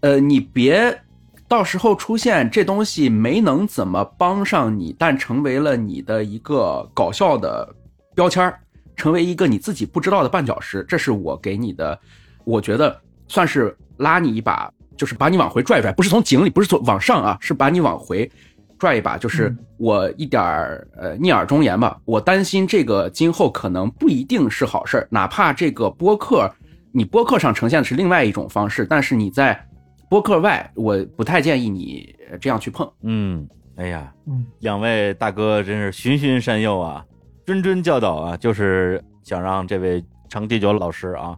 [0.00, 0.98] 呃，你别。
[1.46, 7.74] 到时候出现这东西没能怎么帮上你，但成为了你的一个搞笑的
[8.14, 8.60] 标签儿
[8.96, 10.84] 成为一个你自己不知道的绊脚石。
[10.86, 11.98] 这是我给你的，
[12.44, 18.30] 我觉得算是拉你一把，就是把你往回拽拽，不是从井里，不是从往上啊，是把你往回
[18.78, 19.16] 拽一把。
[19.16, 26.50] 就是我一点儿呃逆耳忠言吧，我担心这个今后可能不一定是好事儿哪怕这个播客，
[26.92, 29.64] 你播客上呈现的是另外一种方式，但是你在。
[30.10, 32.90] 播客外，我不太建议你这样去碰。
[33.02, 33.46] 嗯，
[33.76, 37.04] 哎呀，嗯，两位大哥真是循循善诱啊，
[37.44, 41.36] 谆谆教导啊，就是想让这位程地久老师啊，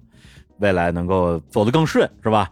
[0.61, 2.51] 未来能够走得更顺，是吧？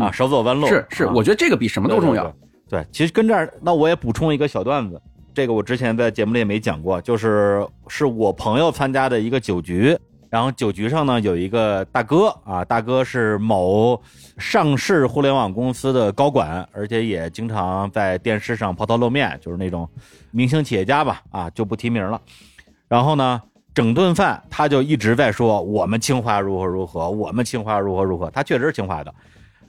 [0.00, 0.66] 啊，少走弯路。
[0.66, 2.34] 是是，我觉得这个比什么都重要。
[2.68, 5.00] 对，其实跟这儿，那我也补充一个小段子，
[5.34, 9.98] 这个我之前在节目里也没讲过，就是是我朋友参加的一个酒局。
[10.28, 14.00] 然后酒局上呢，有一个大哥啊，大哥是某
[14.38, 19.88] 上市互联网公司的高管，而且也经常在电视上抛头露面，就是那种
[20.30, 22.20] 明星企业家吧，啊，就不提名了。
[22.86, 29.14] 然后呢，整顿饭他就一直在说我们清华如何如何，我们清华如何如何，他确实是清华的。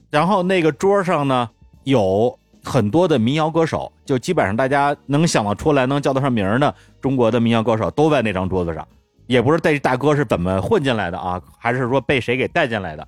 [0.09, 1.49] 然后那个桌上呢，
[1.83, 8.85] 有很多的民谣歌手，就基本上大家能想得出来、能叫得上名的中国的民谣歌手都在那张桌子上。
[9.27, 13.07] 也不是这大哥是怎么混进来的啊，还是说被谁给带进来的？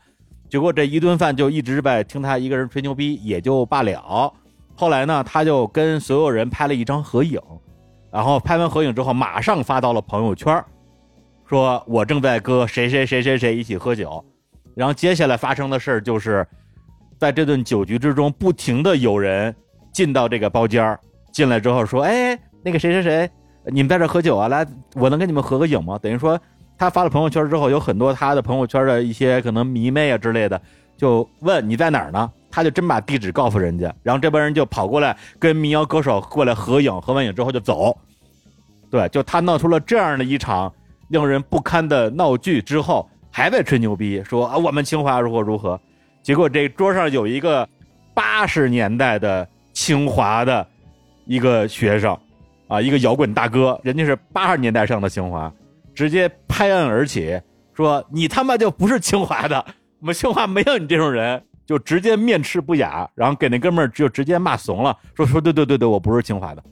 [0.50, 4.32] 结果这一顿饭就一直在听他一个人吹牛逼，也就罢了。
[4.76, 7.42] 后来呢，他就跟所有人拍了一张合影，
[8.12, 10.64] 然后拍完合影之后，马上发到了朋友圈，
[11.54, 14.26] 说我正在跟谁谁谁谁谁一起喝酒。
[14.74, 16.44] 然后接下来发生的事儿就是，
[17.20, 19.56] 在这顿酒局之中，不停的有人
[19.92, 20.98] 进到这个包间
[21.32, 23.30] 进来之后说：“哎，那个谁谁谁。”
[23.72, 24.48] 你们在这喝酒啊？
[24.48, 24.66] 来，
[24.96, 26.00] 我能跟你们合个影吗？
[26.02, 26.40] 等于说，
[26.76, 30.60] 他发了朋友圈之后，有很多他的朋友圈的一些可能迷妹啊之类的，
[30.98, 32.32] 就问你在哪儿呢？
[32.50, 37.96] 他就真把地址告诉人家，然后这帮人就跑过来跟民谣歌手过来合影，合完影之后就走。
[38.90, 40.74] 对，就他闹出了这样的一场
[41.14, 45.80] 令人不堪的闹剧之后，还在吹牛逼说啊我们清华如何如何，
[46.22, 47.66] 结果这桌上有一个
[48.14, 50.68] 八十年代的清华的
[51.26, 52.18] 一个学生。
[52.70, 55.52] 啊，一个摇滚大哥，人家是八十年代上的清华，
[55.94, 57.40] 直接拍案而起，
[57.76, 59.64] 说你他妈就不是清华的，
[60.00, 66.64] 我们清华没有你这种人，就直接面斥不雅，然后给那哥们儿就直接骂怂了，说说对对对对，我不是清华的，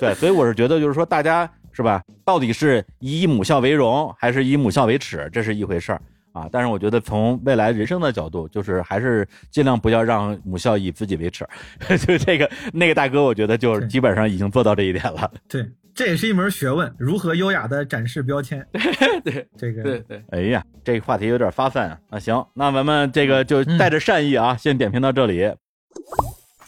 [0.00, 6.00] 对，所以我是觉得就是说大家是吧，到底是以母校为荣还是以母校为耻，这是一回事儿。
[6.32, 11.46] 啊，但是我觉得从未来人生的角度，就是还是尽量不要让母校以自己为耻。
[12.06, 15.30] 就这个那个大哥，我觉得就基本上已经做到这一点了。
[15.48, 18.66] 对，这也是一门学问，如何优雅的展示标签。
[19.24, 20.22] 对，这个对对。
[20.30, 21.98] 哎呀，这个话题有点发散啊。
[22.10, 25.50] 那行，那咱们这个就带着善意啊，先点评到这里。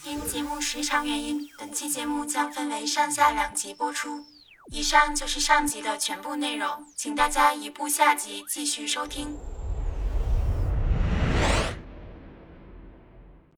[0.06, 4.08] 因节目时长原因，本期节目将分为上下两集播出。
[4.70, 9.34] 以上就是上集的全部内容，请大家移步下集继续收听。